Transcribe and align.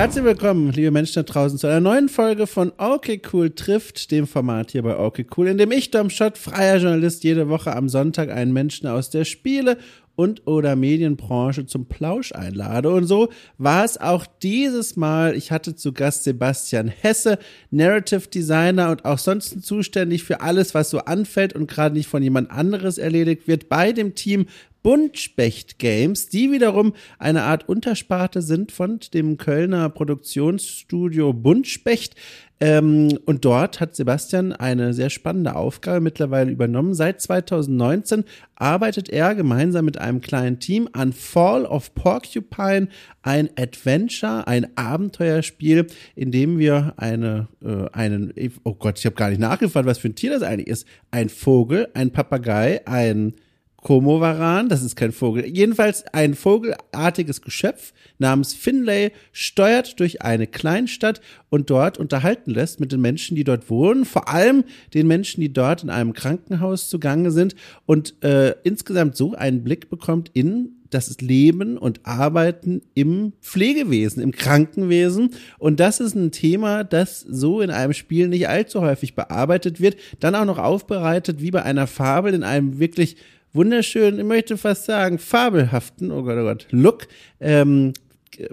Herzlich 0.00 0.24
willkommen, 0.24 0.72
liebe 0.72 0.90
Menschen 0.90 1.16
da 1.16 1.30
draußen, 1.30 1.58
zu 1.58 1.66
einer 1.66 1.80
neuen 1.80 2.08
Folge 2.08 2.46
von 2.46 2.72
Okay 2.78 3.20
Cool 3.30 3.50
trifft, 3.50 4.10
dem 4.10 4.26
Format 4.26 4.70
hier 4.70 4.82
bei 4.82 4.98
Okay 4.98 5.26
Cool, 5.36 5.48
in 5.48 5.58
dem 5.58 5.70
ich, 5.72 5.90
Dom 5.90 6.08
Schott, 6.08 6.38
freier 6.38 6.78
Journalist, 6.78 7.22
jede 7.22 7.50
Woche 7.50 7.76
am 7.76 7.90
Sonntag 7.90 8.30
einen 8.30 8.54
Menschen 8.54 8.86
aus 8.86 9.10
der 9.10 9.26
Spiele- 9.26 9.76
und 10.16 10.46
oder 10.46 10.74
Medienbranche 10.74 11.66
zum 11.66 11.84
Plausch 11.86 12.32
einlade. 12.32 12.90
Und 12.90 13.04
so 13.04 13.28
war 13.58 13.84
es 13.84 13.98
auch 14.00 14.26
dieses 14.42 14.96
Mal. 14.96 15.34
Ich 15.34 15.50
hatte 15.50 15.76
zu 15.76 15.92
Gast 15.92 16.24
Sebastian 16.24 16.88
Hesse, 16.88 17.38
Narrative 17.70 18.28
Designer 18.28 18.90
und 18.90 19.04
auch 19.04 19.18
sonst 19.18 19.62
zuständig 19.62 20.24
für 20.24 20.40
alles, 20.40 20.74
was 20.74 20.88
so 20.88 21.00
anfällt 21.00 21.54
und 21.54 21.70
gerade 21.70 21.94
nicht 21.94 22.08
von 22.08 22.22
jemand 22.22 22.50
anderes 22.50 22.96
erledigt 22.96 23.48
wird, 23.48 23.68
bei 23.68 23.92
dem 23.92 24.14
Team 24.14 24.46
Buntspecht 24.82 25.78
Games, 25.78 26.28
die 26.28 26.50
wiederum 26.50 26.94
eine 27.18 27.42
Art 27.42 27.68
Untersparte 27.68 28.42
sind 28.42 28.72
von 28.72 29.00
dem 29.12 29.36
Kölner 29.36 29.88
Produktionsstudio 29.90 31.32
Buntspecht. 31.32 32.14
Ähm, 32.62 33.18
und 33.24 33.46
dort 33.46 33.80
hat 33.80 33.96
Sebastian 33.96 34.52
eine 34.52 34.92
sehr 34.92 35.08
spannende 35.08 35.56
Aufgabe 35.56 36.00
mittlerweile 36.00 36.50
übernommen. 36.50 36.92
Seit 36.92 37.22
2019 37.22 38.24
arbeitet 38.54 39.08
er 39.08 39.34
gemeinsam 39.34 39.86
mit 39.86 39.96
einem 39.96 40.20
kleinen 40.20 40.60
Team 40.60 40.86
an 40.92 41.14
Fall 41.14 41.64
of 41.64 41.94
Porcupine, 41.94 42.88
ein 43.22 43.48
Adventure, 43.56 44.46
ein 44.46 44.76
Abenteuerspiel, 44.76 45.86
in 46.14 46.32
dem 46.32 46.58
wir 46.58 46.92
eine, 46.98 47.48
äh, 47.64 47.88
einen, 47.92 48.34
oh 48.64 48.74
Gott, 48.74 48.98
ich 48.98 49.06
habe 49.06 49.16
gar 49.16 49.30
nicht 49.30 49.40
nachgefragt, 49.40 49.86
was 49.86 49.98
für 49.98 50.08
ein 50.08 50.14
Tier 50.14 50.30
das 50.30 50.42
eigentlich 50.42 50.68
ist. 50.68 50.86
Ein 51.10 51.30
Vogel, 51.30 51.88
ein 51.94 52.10
Papagei, 52.10 52.86
ein 52.86 53.34
Komovaran, 53.82 54.68
das 54.68 54.82
ist 54.82 54.96
kein 54.96 55.12
Vogel, 55.12 55.46
jedenfalls 55.46 56.04
ein 56.12 56.34
vogelartiges 56.34 57.40
Geschöpf 57.40 57.92
namens 58.18 58.52
Finlay 58.52 59.12
steuert 59.32 59.98
durch 60.00 60.22
eine 60.22 60.46
Kleinstadt 60.46 61.20
und 61.48 61.70
dort 61.70 61.98
unterhalten 61.98 62.50
lässt 62.50 62.80
mit 62.80 62.92
den 62.92 63.00
Menschen, 63.00 63.36
die 63.36 63.44
dort 63.44 63.70
wohnen, 63.70 64.04
vor 64.04 64.28
allem 64.28 64.64
den 64.92 65.06
Menschen, 65.06 65.40
die 65.40 65.52
dort 65.52 65.82
in 65.82 65.90
einem 65.90 66.12
Krankenhaus 66.12 66.88
zugange 66.88 67.30
sind 67.30 67.54
und 67.86 68.22
äh, 68.22 68.54
insgesamt 68.64 69.16
so 69.16 69.34
einen 69.34 69.64
Blick 69.64 69.88
bekommt 69.88 70.30
in 70.34 70.76
das 70.90 71.20
Leben 71.20 71.78
und 71.78 72.00
Arbeiten 72.04 72.82
im 72.94 73.32
Pflegewesen, 73.40 74.22
im 74.22 74.32
Krankenwesen. 74.32 75.30
Und 75.58 75.80
das 75.80 76.00
ist 76.00 76.14
ein 76.14 76.32
Thema, 76.32 76.84
das 76.84 77.20
so 77.20 77.60
in 77.60 77.70
einem 77.70 77.92
Spiel 77.92 78.28
nicht 78.28 78.48
allzu 78.48 78.80
häufig 78.80 79.14
bearbeitet 79.14 79.80
wird. 79.80 79.96
Dann 80.18 80.34
auch 80.34 80.44
noch 80.44 80.58
aufbereitet 80.58 81.40
wie 81.40 81.50
bei 81.50 81.62
einer 81.62 81.86
Fabel 81.86 82.34
in 82.34 82.42
einem 82.42 82.78
wirklich 82.78 83.16
wunderschönen, 83.52 84.20
ich 84.20 84.24
möchte 84.24 84.56
fast 84.56 84.84
sagen, 84.84 85.18
fabelhaften, 85.18 86.10
oh 86.10 86.22
Gott, 86.22 86.38
oh 86.38 86.44
Gott, 86.44 86.66
Look. 86.70 87.08
Ähm, 87.40 87.92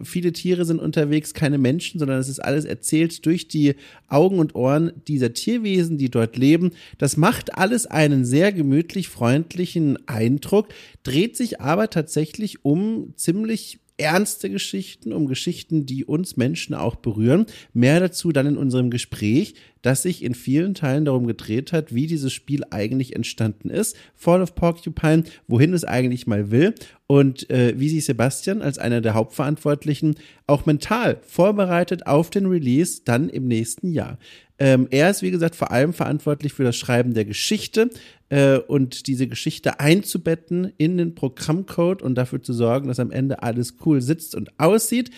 viele 0.03 0.33
Tiere 0.33 0.65
sind 0.65 0.79
unterwegs, 0.79 1.33
keine 1.33 1.57
Menschen, 1.57 1.99
sondern 1.99 2.19
es 2.19 2.29
ist 2.29 2.39
alles 2.39 2.65
erzählt 2.65 3.25
durch 3.25 3.47
die 3.47 3.75
Augen 4.07 4.39
und 4.39 4.55
Ohren 4.55 4.91
dieser 5.07 5.33
Tierwesen, 5.33 5.97
die 5.97 6.09
dort 6.09 6.37
leben. 6.37 6.71
Das 6.97 7.17
macht 7.17 7.57
alles 7.57 7.85
einen 7.85 8.25
sehr 8.25 8.51
gemütlich 8.51 9.09
freundlichen 9.09 9.97
Eindruck, 10.07 10.69
dreht 11.03 11.37
sich 11.37 11.61
aber 11.61 11.89
tatsächlich 11.89 12.65
um 12.65 13.13
ziemlich 13.15 13.79
ernste 13.97 14.49
Geschichten, 14.49 15.11
um 15.11 15.27
Geschichten, 15.27 15.85
die 15.85 16.05
uns 16.05 16.37
Menschen 16.37 16.75
auch 16.75 16.95
berühren. 16.95 17.45
Mehr 17.73 17.99
dazu 17.99 18.31
dann 18.31 18.45
in 18.45 18.57
unserem 18.57 18.89
Gespräch, 18.89 19.55
das 19.81 20.03
sich 20.03 20.23
in 20.23 20.35
vielen 20.35 20.73
Teilen 20.73 21.05
darum 21.05 21.27
gedreht 21.27 21.73
hat, 21.73 21.93
wie 21.93 22.07
dieses 22.07 22.33
Spiel 22.33 22.63
eigentlich 22.69 23.15
entstanden 23.15 23.69
ist. 23.69 23.95
Fall 24.15 24.41
of 24.41 24.55
Porcupine, 24.55 25.23
wohin 25.47 25.73
es 25.73 25.83
eigentlich 25.83 26.27
mal 26.27 26.51
will 26.51 26.73
und 27.07 27.49
äh, 27.49 27.73
wie 27.77 27.89
sich 27.89 28.05
Sebastian 28.05 28.61
als 28.61 28.77
einer 28.77 29.01
der 29.01 29.13
Hauptverantwortlichen 29.13 30.15
auch 30.45 30.65
mental 30.65 31.19
vorbereitet 31.25 32.05
auf 32.05 32.29
den 32.29 32.45
Release 32.45 33.01
dann 33.05 33.29
im 33.29 33.47
nächsten 33.47 33.91
Jahr. 33.91 34.17
Ähm, 34.59 34.87
er 34.89 35.09
ist, 35.09 35.21
wie 35.21 35.31
gesagt, 35.31 35.55
vor 35.55 35.71
allem 35.71 35.93
verantwortlich 35.93 36.53
für 36.53 36.63
das 36.63 36.75
Schreiben 36.75 37.13
der 37.13 37.25
Geschichte 37.25 37.89
äh, 38.29 38.57
und 38.57 39.07
diese 39.07 39.27
Geschichte 39.27 39.79
einzubetten 39.79 40.73
in 40.77 40.97
den 40.97 41.15
Programmcode 41.15 42.01
und 42.01 42.15
dafür 42.15 42.41
zu 42.41 42.53
sorgen, 42.53 42.87
dass 42.87 42.99
am 42.99 43.11
Ende 43.11 43.43
alles 43.43 43.75
cool 43.85 44.01
sitzt 44.01 44.35
und 44.35 44.59
aussieht. 44.59 45.11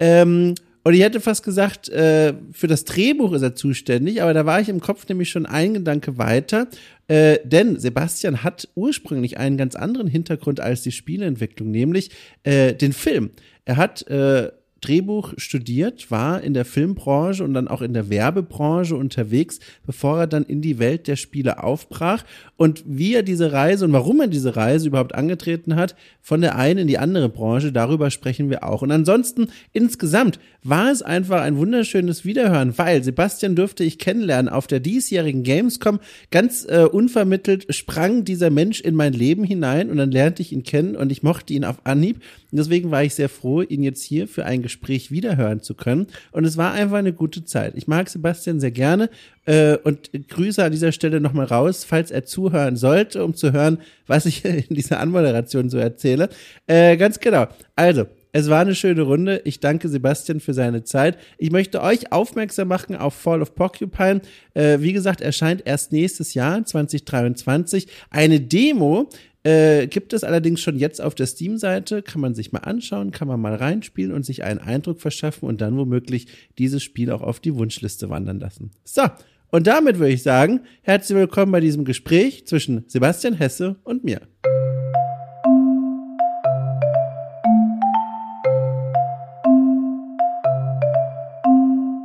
Ähm, 0.00 0.54
und 0.86 0.94
ich 0.94 1.00
hätte 1.00 1.18
fast 1.18 1.42
gesagt, 1.42 1.88
äh, 1.88 2.32
für 2.52 2.68
das 2.68 2.84
Drehbuch 2.84 3.32
ist 3.32 3.42
er 3.42 3.56
zuständig, 3.56 4.22
aber 4.22 4.32
da 4.34 4.46
war 4.46 4.60
ich 4.60 4.68
im 4.68 4.78
Kopf 4.78 5.08
nämlich 5.08 5.30
schon 5.30 5.44
ein 5.44 5.74
Gedanke 5.74 6.16
weiter. 6.16 6.68
Äh, 7.08 7.40
denn 7.42 7.76
Sebastian 7.76 8.44
hat 8.44 8.68
ursprünglich 8.76 9.36
einen 9.36 9.56
ganz 9.56 9.74
anderen 9.74 10.06
Hintergrund 10.06 10.60
als 10.60 10.82
die 10.82 10.92
Spieleentwicklung, 10.92 11.72
nämlich 11.72 12.12
äh, 12.44 12.72
den 12.72 12.92
Film. 12.92 13.30
Er 13.64 13.78
hat 13.78 14.06
äh, 14.06 14.52
Drehbuch 14.80 15.34
studiert, 15.38 16.10
war 16.10 16.42
in 16.42 16.54
der 16.54 16.64
Filmbranche 16.64 17.42
und 17.42 17.54
dann 17.54 17.66
auch 17.68 17.82
in 17.82 17.94
der 17.94 18.10
Werbebranche 18.10 18.94
unterwegs, 18.94 19.58
bevor 19.86 20.20
er 20.20 20.26
dann 20.26 20.44
in 20.44 20.60
die 20.60 20.78
Welt 20.78 21.08
der 21.08 21.16
Spiele 21.16 21.62
aufbrach. 21.62 22.24
Und 22.56 22.84
wie 22.86 23.14
er 23.14 23.22
diese 23.22 23.52
Reise 23.52 23.84
und 23.84 23.92
warum 23.92 24.20
er 24.20 24.26
diese 24.28 24.56
Reise 24.56 24.88
überhaupt 24.88 25.14
angetreten 25.14 25.76
hat, 25.76 25.96
von 26.20 26.40
der 26.40 26.56
einen 26.56 26.80
in 26.80 26.88
die 26.88 26.98
andere 26.98 27.28
Branche, 27.28 27.72
darüber 27.72 28.10
sprechen 28.10 28.50
wir 28.50 28.64
auch. 28.64 28.82
Und 28.82 28.90
ansonsten 28.90 29.48
insgesamt 29.72 30.38
war 30.62 30.90
es 30.90 31.02
einfach 31.02 31.40
ein 31.42 31.56
wunderschönes 31.56 32.24
Wiederhören, 32.24 32.76
weil 32.76 33.02
Sebastian 33.02 33.54
dürfte 33.56 33.84
ich 33.84 33.98
kennenlernen 33.98 34.48
auf 34.48 34.66
der 34.66 34.80
diesjährigen 34.80 35.42
Gamescom. 35.42 36.00
Ganz 36.30 36.66
äh, 36.68 36.84
unvermittelt 36.84 37.74
sprang 37.74 38.24
dieser 38.24 38.50
Mensch 38.50 38.80
in 38.80 38.94
mein 38.94 39.12
Leben 39.12 39.44
hinein 39.44 39.90
und 39.90 39.96
dann 39.96 40.10
lernte 40.10 40.42
ich 40.42 40.52
ihn 40.52 40.64
kennen 40.64 40.96
und 40.96 41.12
ich 41.12 41.22
mochte 41.22 41.54
ihn 41.54 41.64
auf 41.64 41.76
Anhieb. 41.84 42.20
Und 42.56 42.60
deswegen 42.60 42.90
war 42.90 43.04
ich 43.04 43.14
sehr 43.14 43.28
froh, 43.28 43.60
ihn 43.60 43.82
jetzt 43.82 44.02
hier 44.02 44.26
für 44.26 44.46
ein 44.46 44.62
Gespräch 44.62 45.10
wiederhören 45.10 45.60
zu 45.60 45.74
können. 45.74 46.06
Und 46.32 46.46
es 46.46 46.56
war 46.56 46.72
einfach 46.72 46.96
eine 46.96 47.12
gute 47.12 47.44
Zeit. 47.44 47.74
Ich 47.76 47.86
mag 47.86 48.08
Sebastian 48.08 48.60
sehr 48.60 48.70
gerne 48.70 49.10
äh, 49.44 49.76
und 49.76 50.10
Grüße 50.30 50.64
an 50.64 50.72
dieser 50.72 50.90
Stelle 50.92 51.20
nochmal 51.20 51.44
raus, 51.44 51.84
falls 51.84 52.10
er 52.10 52.24
zuhören 52.24 52.76
sollte, 52.76 53.22
um 53.22 53.34
zu 53.34 53.52
hören, 53.52 53.76
was 54.06 54.24
ich 54.24 54.42
in 54.70 54.74
dieser 54.74 55.00
Anmoderation 55.00 55.68
so 55.68 55.76
erzähle. 55.76 56.30
Äh, 56.66 56.96
ganz 56.96 57.20
genau. 57.20 57.46
Also, 57.74 58.06
es 58.32 58.48
war 58.48 58.60
eine 58.60 58.74
schöne 58.74 59.02
Runde. 59.02 59.42
Ich 59.44 59.60
danke 59.60 59.90
Sebastian 59.90 60.40
für 60.40 60.54
seine 60.54 60.82
Zeit. 60.84 61.18
Ich 61.36 61.50
möchte 61.50 61.82
euch 61.82 62.10
aufmerksam 62.10 62.68
machen 62.68 62.96
auf 62.96 63.14
Fall 63.14 63.42
of 63.42 63.54
Porcupine. 63.54 64.22
Äh, 64.54 64.80
wie 64.80 64.94
gesagt, 64.94 65.20
erscheint 65.20 65.62
erst 65.66 65.92
nächstes 65.92 66.32
Jahr, 66.32 66.64
2023. 66.64 67.86
Eine 68.08 68.40
Demo 68.40 69.10
äh, 69.46 69.86
gibt 69.86 70.12
es 70.12 70.24
allerdings 70.24 70.60
schon 70.60 70.76
jetzt 70.76 71.00
auf 71.00 71.14
der 71.14 71.26
Steam-Seite, 71.26 72.02
kann 72.02 72.20
man 72.20 72.34
sich 72.34 72.50
mal 72.50 72.60
anschauen, 72.60 73.12
kann 73.12 73.28
man 73.28 73.40
mal 73.40 73.54
reinspielen 73.54 74.12
und 74.12 74.26
sich 74.26 74.42
einen 74.42 74.58
Eindruck 74.58 75.00
verschaffen 75.00 75.48
und 75.48 75.60
dann 75.60 75.76
womöglich 75.76 76.26
dieses 76.58 76.82
Spiel 76.82 77.12
auch 77.12 77.22
auf 77.22 77.38
die 77.38 77.54
Wunschliste 77.54 78.10
wandern 78.10 78.40
lassen. 78.40 78.72
So, 78.82 79.02
und 79.50 79.68
damit 79.68 80.00
würde 80.00 80.12
ich 80.12 80.24
sagen, 80.24 80.62
herzlich 80.82 81.16
willkommen 81.16 81.52
bei 81.52 81.60
diesem 81.60 81.84
Gespräch 81.84 82.44
zwischen 82.48 82.86
Sebastian 82.88 83.34
Hesse 83.34 83.76
und 83.84 84.02
mir. 84.02 84.20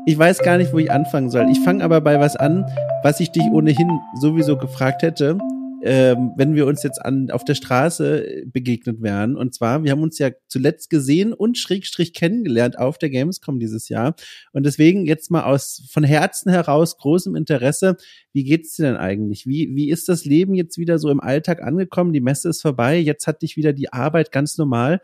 Ich 0.05 0.17
weiß 0.17 0.39
gar 0.43 0.59
nicht, 0.59 0.73
wo 0.73 0.77
ich 0.77 0.91
anfangen 0.91 1.31
soll. 1.31 1.49
Ich 1.49 1.59
fange 1.61 1.83
aber 1.83 2.01
bei 2.01 2.19
was 2.19 2.35
an, 2.35 2.65
was 3.01 3.19
ich 3.19 3.31
dich 3.31 3.45
ohnehin 3.51 3.99
sowieso 4.19 4.57
gefragt 4.57 5.01
hätte 5.01 5.39
ähm, 5.83 6.33
wenn 6.37 6.55
wir 6.55 6.67
uns 6.67 6.83
jetzt 6.83 7.03
an, 7.03 7.31
auf 7.31 7.43
der 7.43 7.55
Straße 7.55 8.25
äh, 8.25 8.45
begegnet 8.45 9.01
wären. 9.01 9.35
Und 9.35 9.53
zwar, 9.53 9.83
wir 9.83 9.91
haben 9.91 10.03
uns 10.03 10.19
ja 10.19 10.29
zuletzt 10.47 10.89
gesehen 10.89 11.33
und 11.33 11.57
Schrägstrich 11.57 12.13
kennengelernt 12.13 12.77
auf 12.77 12.97
der 12.97 13.09
Gamescom 13.09 13.59
dieses 13.59 13.89
Jahr. 13.89 14.15
Und 14.53 14.65
deswegen 14.65 15.05
jetzt 15.05 15.31
mal 15.31 15.43
aus, 15.43 15.87
von 15.91 16.03
Herzen 16.03 16.51
heraus, 16.51 16.97
großem 16.97 17.35
Interesse, 17.35 17.97
wie 18.33 18.43
geht's 18.43 18.75
dir 18.75 18.83
denn 18.83 18.97
eigentlich? 18.97 19.47
Wie, 19.47 19.75
wie 19.75 19.89
ist 19.89 20.07
das 20.09 20.25
Leben 20.25 20.53
jetzt 20.53 20.77
wieder 20.77 20.99
so 20.99 21.09
im 21.09 21.19
Alltag 21.19 21.61
angekommen? 21.63 22.13
Die 22.13 22.21
Messe 22.21 22.49
ist 22.49 22.61
vorbei, 22.61 22.97
jetzt 22.97 23.27
hat 23.27 23.41
dich 23.41 23.57
wieder 23.57 23.73
die 23.73 23.91
Arbeit 23.91 24.31
ganz 24.31 24.57
normal. 24.57 25.01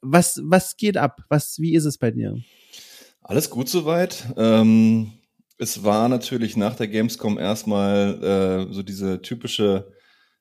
Was, 0.00 0.40
was 0.44 0.76
geht 0.76 0.96
ab? 0.96 1.22
Was, 1.28 1.58
wie 1.58 1.74
ist 1.74 1.84
es 1.84 1.98
bei 1.98 2.10
dir? 2.10 2.36
Alles 3.22 3.50
gut 3.50 3.68
soweit. 3.68 4.24
Ähm, 4.36 5.12
es 5.58 5.84
war 5.84 6.08
natürlich 6.08 6.56
nach 6.56 6.74
der 6.74 6.88
Gamescom 6.88 7.38
erstmal 7.38 8.68
äh, 8.70 8.72
so 8.72 8.82
diese 8.82 9.20
typische 9.20 9.92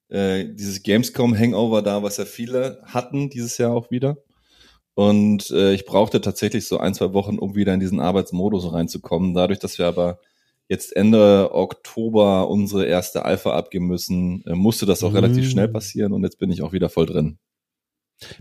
äh, 0.09 0.45
dieses 0.45 0.83
Gamescom-Hangover 0.83 1.81
da, 1.81 2.03
was 2.03 2.17
ja 2.17 2.25
viele 2.25 2.81
hatten 2.83 3.29
dieses 3.29 3.57
Jahr 3.57 3.73
auch 3.73 3.91
wieder. 3.91 4.17
Und 4.95 5.49
äh, 5.51 5.73
ich 5.73 5.85
brauchte 5.85 6.19
tatsächlich 6.19 6.67
so 6.67 6.77
ein, 6.77 6.93
zwei 6.93 7.13
Wochen, 7.13 7.39
um 7.39 7.55
wieder 7.55 7.73
in 7.73 7.79
diesen 7.79 8.01
Arbeitsmodus 8.01 8.73
reinzukommen. 8.73 9.33
Dadurch, 9.33 9.59
dass 9.59 9.77
wir 9.77 9.87
aber 9.87 10.19
jetzt 10.67 10.95
Ende 10.95 11.49
Oktober 11.53 12.49
unsere 12.49 12.85
erste 12.85 13.25
Alpha 13.25 13.55
abgeben 13.55 13.87
müssen, 13.87 14.43
äh, 14.45 14.55
musste 14.55 14.85
das 14.85 15.03
auch 15.03 15.11
mhm. 15.11 15.15
relativ 15.15 15.49
schnell 15.49 15.67
passieren 15.67 16.13
und 16.13 16.23
jetzt 16.23 16.37
bin 16.37 16.51
ich 16.51 16.61
auch 16.61 16.73
wieder 16.73 16.89
voll 16.89 17.05
drin. 17.05 17.39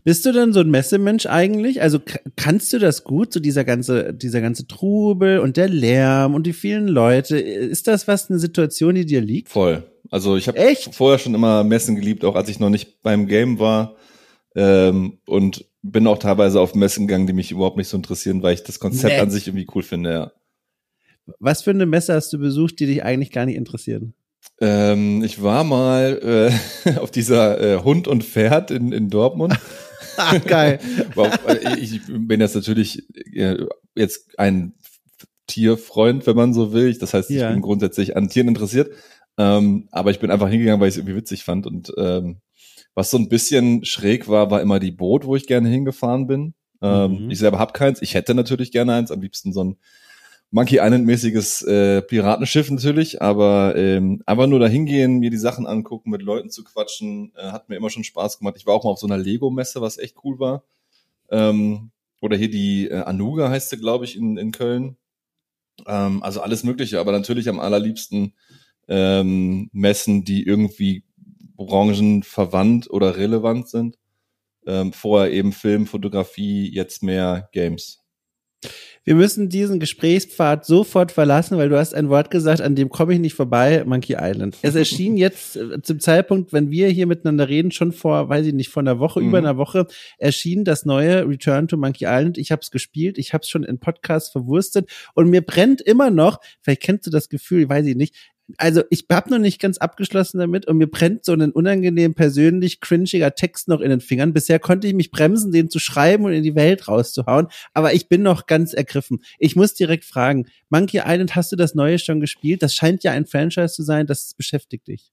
Bist 0.04 0.26
du 0.26 0.32
denn 0.32 0.52
so 0.52 0.60
ein 0.60 0.70
Messemensch 0.70 1.26
eigentlich? 1.26 1.82
Also 1.82 2.00
kannst 2.36 2.72
du 2.72 2.78
das 2.78 3.04
gut, 3.04 3.32
so 3.32 3.40
dieser 3.40 3.64
ganze, 3.64 4.12
dieser 4.12 4.40
ganze 4.40 4.66
Trubel 4.66 5.38
und 5.38 5.56
der 5.56 5.68
Lärm 5.68 6.34
und 6.34 6.46
die 6.46 6.52
vielen 6.52 6.88
Leute? 6.88 7.38
Ist 7.38 7.86
das 7.86 8.08
was 8.08 8.28
eine 8.28 8.38
Situation, 8.38 8.94
die 8.96 9.06
dir 9.06 9.20
liegt? 9.20 9.48
Voll. 9.48 9.84
Also 10.10 10.36
ich 10.36 10.48
habe 10.48 10.58
vorher 10.92 11.18
schon 11.18 11.34
immer 11.34 11.64
Messen 11.64 11.94
geliebt, 11.96 12.24
auch 12.24 12.34
als 12.34 12.48
ich 12.48 12.58
noch 12.60 12.70
nicht 12.70 13.02
beim 13.02 13.26
Game 13.26 13.58
war. 13.58 13.96
Ähm, 14.56 15.18
und 15.26 15.66
bin 15.82 16.06
auch 16.06 16.18
teilweise 16.18 16.60
auf 16.60 16.74
Messen 16.74 17.06
gegangen, 17.06 17.26
die 17.26 17.32
mich 17.32 17.52
überhaupt 17.52 17.76
nicht 17.76 17.88
so 17.88 17.96
interessieren, 17.96 18.42
weil 18.42 18.54
ich 18.54 18.64
das 18.64 18.80
Konzept 18.80 19.14
Nee. 19.14 19.20
an 19.20 19.30
sich 19.30 19.46
irgendwie 19.46 19.66
cool 19.74 19.82
finde, 19.82 20.10
ja. 20.10 20.32
Was 21.38 21.62
für 21.62 21.70
eine 21.70 21.86
Messe 21.86 22.14
hast 22.14 22.32
du 22.32 22.38
besucht, 22.38 22.80
die 22.80 22.86
dich 22.86 23.04
eigentlich 23.04 23.30
gar 23.30 23.46
nicht 23.46 23.56
interessieren? 23.56 24.14
Ähm, 24.60 25.22
ich 25.22 25.42
war 25.42 25.64
mal 25.64 26.50
äh, 26.84 26.90
auf 26.98 27.10
dieser 27.10 27.60
äh, 27.60 27.82
Hund 27.82 28.08
und 28.08 28.24
Pferd 28.24 28.70
in, 28.70 28.92
in 28.92 29.08
Dortmund. 29.10 29.54
Geil. 30.46 30.80
Äh, 31.46 31.78
ich 31.78 32.00
bin 32.08 32.40
jetzt 32.40 32.54
natürlich 32.56 33.04
äh, 33.34 33.56
jetzt 33.94 34.38
ein 34.38 34.74
Tierfreund, 35.46 36.26
wenn 36.26 36.36
man 36.36 36.52
so 36.54 36.72
will. 36.72 36.92
Das 36.94 37.14
heißt, 37.14 37.30
ich 37.30 37.36
Ja. 37.38 37.50
bin 37.50 37.60
grundsätzlich 37.62 38.16
an 38.16 38.28
Tieren 38.28 38.48
interessiert. 38.48 38.90
Ähm, 39.38 39.88
aber 39.92 40.10
ich 40.10 40.18
bin 40.18 40.30
einfach 40.30 40.48
hingegangen, 40.48 40.80
weil 40.80 40.88
ich 40.88 40.94
es 40.94 40.98
irgendwie 40.98 41.16
witzig 41.16 41.44
fand. 41.44 41.66
Und 41.66 41.92
ähm, 41.96 42.40
was 42.94 43.10
so 43.10 43.16
ein 43.16 43.28
bisschen 43.28 43.84
schräg 43.84 44.28
war, 44.28 44.50
war 44.50 44.60
immer 44.60 44.80
die 44.80 44.90
Boot, 44.90 45.24
wo 45.24 45.36
ich 45.36 45.46
gerne 45.46 45.68
hingefahren 45.68 46.26
bin. 46.26 46.54
Ähm, 46.82 47.24
Mhm. 47.24 47.30
Ich 47.30 47.38
selber 47.38 47.58
habe 47.58 47.72
keins. 47.72 48.02
Ich 48.02 48.14
hätte 48.14 48.34
natürlich 48.34 48.72
gerne 48.72 48.94
eins. 48.94 49.10
Am 49.10 49.20
liebsten 49.20 49.52
so 49.52 49.62
ein 49.64 49.76
Monkey 50.50 50.78
Island-mäßiges 50.78 51.62
äh, 51.62 52.02
Piratenschiff 52.02 52.70
natürlich. 52.70 53.20
Aber 53.20 53.74
ähm, 53.76 54.22
einfach 54.26 54.46
nur 54.46 54.58
da 54.58 54.66
hingehen, 54.66 55.18
mir 55.18 55.30
die 55.30 55.36
Sachen 55.36 55.66
angucken, 55.66 56.10
mit 56.10 56.22
Leuten 56.22 56.50
zu 56.50 56.64
quatschen, 56.64 57.32
äh, 57.36 57.50
hat 57.50 57.68
mir 57.68 57.76
immer 57.76 57.90
schon 57.90 58.04
Spaß 58.04 58.38
gemacht. 58.38 58.54
Ich 58.56 58.66
war 58.66 58.74
auch 58.74 58.84
mal 58.84 58.90
auf 58.90 58.98
so 58.98 59.06
einer 59.06 59.18
Lego-Messe, 59.18 59.80
was 59.80 59.98
echt 59.98 60.16
cool 60.24 60.38
war. 60.38 60.64
Ähm, 61.30 61.90
oder 62.20 62.36
hier 62.36 62.50
die 62.50 62.88
äh, 62.88 63.02
Anuga 63.02 63.50
heißt 63.50 63.70
sie, 63.70 63.76
glaube 63.78 64.04
ich, 64.04 64.16
in, 64.16 64.36
in 64.36 64.52
Köln. 64.52 64.96
Ähm, 65.86 66.22
also 66.22 66.40
alles 66.40 66.64
Mögliche, 66.64 66.98
aber 67.00 67.12
natürlich 67.12 67.48
am 67.48 67.60
allerliebsten 67.60 68.34
ähm, 68.88 69.68
Messen, 69.72 70.24
die 70.24 70.42
irgendwie 70.44 71.04
branchenverwandt 71.56 72.90
oder 72.90 73.16
relevant 73.16 73.68
sind. 73.68 73.98
Ähm, 74.66 74.92
vorher 74.92 75.32
eben 75.32 75.52
Film, 75.52 75.86
Fotografie, 75.86 76.72
jetzt 76.72 77.02
mehr 77.02 77.48
Games. 77.52 78.04
Wir 79.04 79.14
müssen 79.14 79.48
diesen 79.48 79.80
Gesprächspfad 79.80 80.66
sofort 80.66 81.12
verlassen, 81.12 81.56
weil 81.56 81.68
du 81.68 81.78
hast 81.78 81.94
ein 81.94 82.08
Wort 82.10 82.30
gesagt, 82.30 82.60
an 82.60 82.74
dem 82.74 82.90
komme 82.90 83.14
ich 83.14 83.20
nicht 83.20 83.34
vorbei, 83.34 83.82
Monkey 83.86 84.16
Island. 84.18 84.56
Es 84.62 84.74
erschien 84.74 85.16
jetzt 85.16 85.56
äh, 85.56 85.80
zum 85.80 86.00
Zeitpunkt, 86.00 86.52
wenn 86.52 86.70
wir 86.70 86.88
hier 86.88 87.06
miteinander 87.06 87.48
reden, 87.48 87.70
schon 87.70 87.92
vor, 87.92 88.28
weiß 88.28 88.46
ich 88.46 88.52
nicht, 88.52 88.68
vor 88.68 88.82
einer 88.82 88.98
Woche, 88.98 89.20
Mhm. 89.20 89.28
über 89.28 89.38
einer 89.38 89.56
Woche, 89.56 89.86
erschien 90.18 90.64
das 90.64 90.84
neue 90.84 91.26
Return 91.26 91.68
to 91.68 91.76
Monkey 91.76 92.04
Island. 92.04 92.36
Ich 92.36 92.50
habe 92.52 92.60
es 92.60 92.70
gespielt, 92.70 93.16
ich 93.16 93.32
habe 93.32 93.42
es 93.42 93.48
schon 93.48 93.64
in 93.64 93.78
Podcasts 93.78 94.30
verwurstet 94.30 94.90
und 95.14 95.30
mir 95.30 95.40
brennt 95.40 95.80
immer 95.80 96.10
noch, 96.10 96.38
vielleicht 96.60 96.82
kennst 96.82 97.06
du 97.06 97.10
das 97.10 97.28
Gefühl, 97.30 97.68
weiß 97.68 97.86
ich 97.86 97.96
nicht, 97.96 98.14
also 98.56 98.82
ich 98.90 99.04
habe 99.12 99.30
noch 99.30 99.38
nicht 99.38 99.60
ganz 99.60 99.78
abgeschlossen 99.78 100.38
damit 100.38 100.66
und 100.66 100.78
mir 100.78 100.86
brennt 100.86 101.24
so 101.24 101.32
ein 101.32 101.52
unangenehm 101.52 102.14
persönlich 102.14 102.80
cringiger 102.80 103.34
Text 103.34 103.68
noch 103.68 103.80
in 103.80 103.90
den 103.90 104.00
Fingern. 104.00 104.32
Bisher 104.32 104.58
konnte 104.58 104.86
ich 104.86 104.94
mich 104.94 105.10
bremsen, 105.10 105.52
den 105.52 105.68
zu 105.68 105.78
schreiben 105.78 106.24
und 106.24 106.32
in 106.32 106.42
die 106.42 106.54
Welt 106.54 106.88
rauszuhauen, 106.88 107.48
aber 107.74 107.92
ich 107.92 108.08
bin 108.08 108.22
noch 108.22 108.46
ganz 108.46 108.72
ergriffen. 108.72 109.18
Ich 109.38 109.54
muss 109.54 109.74
direkt 109.74 110.04
fragen, 110.06 110.46
Monkey 110.70 111.02
Island, 111.04 111.36
hast 111.36 111.52
du 111.52 111.56
das 111.56 111.74
neue 111.74 111.98
schon 111.98 112.20
gespielt? 112.20 112.62
Das 112.62 112.74
scheint 112.74 113.04
ja 113.04 113.12
ein 113.12 113.26
Franchise 113.26 113.74
zu 113.74 113.82
sein, 113.82 114.06
das 114.06 114.32
beschäftigt 114.34 114.88
dich. 114.88 115.12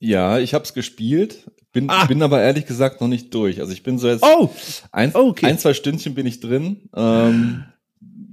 Ja, 0.00 0.38
ich 0.38 0.54
habe 0.54 0.62
es 0.64 0.74
gespielt, 0.74 1.50
bin, 1.72 1.90
Ah. 1.90 2.04
bin 2.04 2.22
aber 2.22 2.40
ehrlich 2.40 2.66
gesagt 2.66 3.00
noch 3.00 3.08
nicht 3.08 3.34
durch. 3.34 3.60
Also 3.60 3.72
ich 3.72 3.82
bin 3.82 3.98
so 3.98 4.08
jetzt 4.08 4.22
Oh, 4.22 4.50
ein, 4.92 5.12
okay. 5.14 5.46
ein 5.46 5.58
zwei 5.58 5.74
Stündchen 5.74 6.14
bin 6.14 6.24
ich 6.26 6.38
drin. 6.38 6.88
Ähm, 6.94 7.64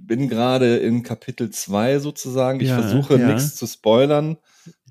bin 0.07 0.29
gerade 0.29 0.77
in 0.77 1.03
Kapitel 1.03 1.49
zwei 1.49 1.99
sozusagen. 1.99 2.59
Ich 2.59 2.69
Ja, 2.69 2.81
versuche 2.81 3.19
ja. 3.19 3.27
nichts 3.27 3.55
zu 3.55 3.67
spoilern. 3.67 4.37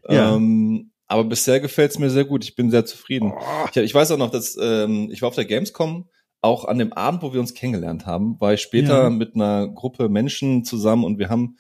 Ja. 0.08 0.34
Ähm, 0.37 0.90
aber 1.06 1.25
bisher 1.25 1.61
gefällt 1.61 1.90
es 1.93 1.99
mir 1.99 2.11
sehr 2.11 2.25
gut. 2.25 2.44
Ich 2.44 2.56
bin 2.56 2.70
sehr 2.70 2.84
zufrieden. 2.84 3.32
Oh. 3.37 3.66
Ich, 3.70 3.76
ich 3.76 3.94
weiß 3.94 4.11
auch 4.12 4.19
noch, 4.19 4.31
dass 4.31 4.56
ähm, 4.61 5.08
ich 5.11 5.22
war 5.22 5.28
auf 5.28 5.34
der 5.34 5.44
Gamescom, 5.44 6.08
auch 6.40 6.66
an 6.66 6.78
dem 6.78 6.93
Abend, 6.93 7.22
wo 7.22 7.32
wir 7.32 7.40
uns 7.40 7.55
kennengelernt 7.55 8.05
haben, 8.05 8.38
war 8.38 8.52
ich 8.52 8.61
später 8.61 9.08
mit 9.08 9.34
einer 9.34 9.66
Gruppe 9.69 10.11
Menschen 10.11 10.62
zusammen 10.64 11.02
und 11.05 11.19
wir 11.19 11.31
haben 11.31 11.56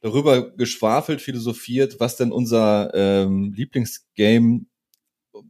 darüber 0.00 0.50
geschwafelt, 0.50 1.20
philosophiert, 1.20 2.00
was 2.00 2.16
denn 2.16 2.32
unser 2.32 2.90
ähm, 2.94 3.52
Lieblingsgame 3.54 4.62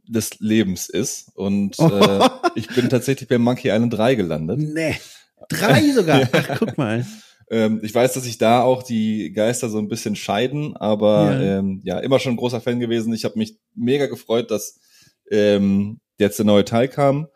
des 0.07 0.39
Lebens 0.39 0.89
ist. 0.89 1.31
Und 1.35 1.79
äh, 1.79 2.29
ich 2.55 2.67
bin 2.67 2.89
tatsächlich 2.89 3.29
bei 3.29 3.37
Monkey 3.37 3.69
Island 3.69 3.93
3 3.93 4.15
gelandet. 4.15 4.59
nee. 4.59 4.97
Drei 5.49 5.91
sogar. 5.91 6.27
Ach, 6.31 6.57
guck 6.59 6.77
mal. 6.77 7.05
Ähm, 7.49 7.79
ich 7.83 7.93
weiß, 7.93 8.13
dass 8.13 8.23
sich 8.23 8.37
da 8.37 8.61
auch 8.63 8.81
die 8.83 9.31
Geister 9.31 9.69
so 9.69 9.77
ein 9.77 9.87
bisschen 9.87 10.15
scheiden, 10.15 10.75
aber 10.77 11.39
Ja. 11.41 11.59
ähm, 11.59 11.81
ja 11.83 11.99
immer 11.99 12.19
schon 12.19 12.33
ein 12.33 12.37
großer 12.37 12.61
Fan 12.61 12.79
gewesen. 12.79 13.13
Ich 13.13 13.25
habe 13.25 13.37
mich 13.37 13.57
mega 13.75 14.07
gefreut, 14.07 14.49
dass 14.51 14.79
ähm, 15.31 15.99
jetzt 16.17 16.39
der 16.39 16.45
neue 16.45 16.65
Teil 16.65 16.87
kam. 16.87 17.27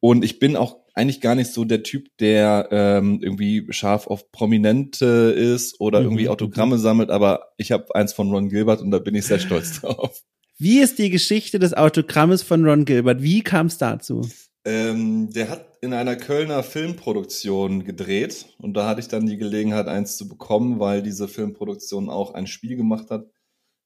Und 0.00 0.24
ich 0.24 0.38
bin 0.38 0.56
auch 0.56 0.78
eigentlich 0.94 1.20
gar 1.20 1.34
nicht 1.34 1.52
so 1.52 1.64
der 1.64 1.82
Typ, 1.82 2.08
der 2.18 2.68
ähm, 2.70 3.20
irgendwie 3.22 3.66
scharf 3.70 4.06
auf 4.06 4.32
Prominente 4.32 5.06
ist 5.36 5.78
oder 5.80 6.00
Mhm, 6.00 6.06
irgendwie 6.06 6.28
Autogramme 6.28 6.78
sammelt, 6.78 7.10
aber 7.10 7.52
ich 7.58 7.70
habe 7.72 7.94
eins 7.94 8.12
von 8.12 8.30
Ron 8.30 8.48
Gilbert 8.48 8.80
und 8.80 8.90
da 8.90 8.98
bin 8.98 9.14
ich 9.14 9.26
sehr 9.26 9.38
stolz 9.38 9.72
drauf. 9.80 10.22
Wie 10.58 10.80
ist 10.80 10.98
die 10.98 11.10
Geschichte 11.10 11.58
des 11.58 11.74
Autogrammes 11.74 12.42
von 12.42 12.64
Ron 12.66 12.84
Gilbert? 12.84 13.22
Wie 13.22 13.42
kam 13.42 13.66
es 13.66 13.78
dazu? 13.78 14.28
Ähm, 14.64 15.30
der 15.32 15.48
hat 15.48 15.69
in 15.80 15.94
einer 15.94 16.16
Kölner 16.16 16.62
Filmproduktion 16.62 17.84
gedreht 17.84 18.46
und 18.58 18.74
da 18.74 18.86
hatte 18.86 19.00
ich 19.00 19.08
dann 19.08 19.26
die 19.26 19.38
Gelegenheit, 19.38 19.88
eins 19.88 20.16
zu 20.16 20.28
bekommen, 20.28 20.78
weil 20.78 21.02
diese 21.02 21.26
Filmproduktion 21.26 22.10
auch 22.10 22.34
ein 22.34 22.46
Spiel 22.46 22.76
gemacht 22.76 23.10
hat. 23.10 23.26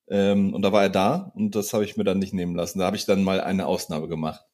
Ähm, 0.09 0.53
und 0.53 0.63
da 0.63 0.73
war 0.73 0.83
er 0.83 0.91
da 0.91 1.33
und 1.35 1.55
das 1.55 1.73
habe 1.73 1.85
ich 1.85 1.97
mir 1.97 2.05
dann 2.05 2.19
nicht 2.19 2.35
nehmen 2.35 2.57
lassen. 2.57 2.81
Da 2.81 2.87
habe 2.87 2.97
ich 2.97 3.07
dann 3.07 3.23
mal 3.23 3.41
eine 3.41 3.67
Ausnahme 3.67 4.09
gemacht. 4.09 4.45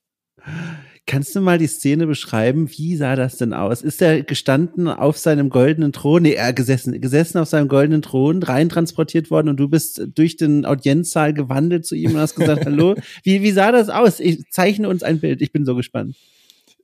Kannst 1.06 1.34
du 1.34 1.40
mal 1.40 1.58
die 1.58 1.66
Szene 1.66 2.06
beschreiben? 2.06 2.70
Wie 2.70 2.94
sah 2.94 3.16
das 3.16 3.36
denn 3.36 3.52
aus? 3.52 3.82
Ist 3.82 4.00
er 4.00 4.22
gestanden 4.22 4.86
auf 4.86 5.18
seinem 5.18 5.50
goldenen 5.50 5.92
Thron? 5.92 6.22
Nee, 6.22 6.34
er 6.34 6.52
gesessen, 6.52 7.00
gesessen 7.00 7.38
auf 7.38 7.48
seinem 7.48 7.68
goldenen 7.68 8.02
Thron, 8.02 8.42
reintransportiert 8.42 9.30
worden 9.30 9.48
und 9.48 9.56
du 9.56 9.68
bist 9.68 10.06
durch 10.14 10.36
den 10.36 10.64
Audienzsaal 10.64 11.34
gewandelt 11.34 11.84
zu 11.84 11.96
ihm 11.96 12.12
und 12.12 12.18
hast 12.18 12.36
gesagt, 12.36 12.64
hallo? 12.66 12.94
Wie, 13.24 13.42
wie 13.42 13.50
sah 13.50 13.72
das 13.72 13.88
aus? 13.88 14.20
Ich 14.20 14.44
zeichne 14.50 14.88
uns 14.88 15.02
ein 15.02 15.20
Bild. 15.20 15.42
Ich 15.42 15.52
bin 15.52 15.64
so 15.64 15.74
gespannt. 15.74 16.16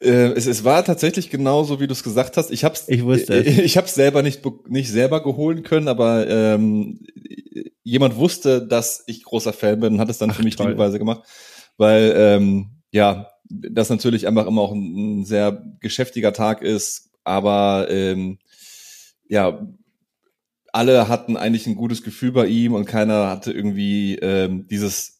Äh, 0.00 0.32
es, 0.32 0.46
es 0.46 0.64
war 0.64 0.84
tatsächlich 0.84 1.30
genauso, 1.30 1.80
wie 1.80 1.86
du 1.86 1.92
es 1.92 2.02
gesagt 2.02 2.36
hast. 2.36 2.50
Ich 2.50 2.64
habe 2.64 2.76
Ich 2.86 3.04
wusste 3.04 3.34
es. 3.34 3.46
Ich, 3.58 3.58
ich 3.58 3.76
habe 3.76 3.88
selber 3.88 4.22
nicht 4.22 4.42
nicht 4.68 4.90
selber 4.90 5.22
geholen 5.22 5.62
können, 5.62 5.88
aber 5.88 6.28
ähm, 6.28 7.00
jemand 7.82 8.16
wusste, 8.16 8.66
dass 8.66 9.04
ich 9.06 9.22
großer 9.22 9.52
Fan 9.52 9.80
bin 9.80 9.94
und 9.94 10.00
hat 10.00 10.10
es 10.10 10.18
dann 10.18 10.30
Ach, 10.30 10.36
für 10.36 10.42
mich 10.42 10.56
toll. 10.56 10.70
liebweise 10.70 10.98
gemacht, 10.98 11.22
weil 11.76 12.12
ähm, 12.16 12.70
ja 12.92 13.28
das 13.48 13.90
natürlich 13.90 14.26
einfach 14.26 14.46
immer 14.46 14.62
auch 14.62 14.72
ein, 14.72 15.20
ein 15.20 15.24
sehr 15.24 15.62
geschäftiger 15.80 16.32
Tag 16.32 16.62
ist, 16.62 17.10
aber 17.24 17.86
ähm, 17.88 18.38
ja 19.28 19.66
alle 20.72 21.08
hatten 21.08 21.38
eigentlich 21.38 21.66
ein 21.66 21.74
gutes 21.74 22.02
Gefühl 22.02 22.32
bei 22.32 22.46
ihm 22.48 22.74
und 22.74 22.84
keiner 22.84 23.30
hatte 23.30 23.50
irgendwie 23.50 24.16
ähm, 24.16 24.66
dieses 24.68 25.15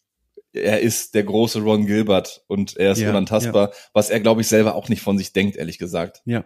er 0.57 0.81
ist 0.81 1.15
der 1.15 1.25
große 1.25 1.61
Ron 1.61 1.87
Gilbert 1.87 2.45
und 2.47 2.77
er 2.77 2.93
ist 2.93 3.01
Ja, 3.01 3.11
unantastbar, 3.11 3.73
was 3.93 4.11
er 4.11 4.21
glaube 4.21 4.41
ich 4.41 4.49
selber 4.49 4.75
auch 4.75 4.89
nicht 4.89 5.03
von 5.03 5.19
sich 5.19 5.33
denkt, 5.33 5.57
ehrlich 5.57 5.79
gesagt. 5.79 6.23
Ja. 6.25 6.45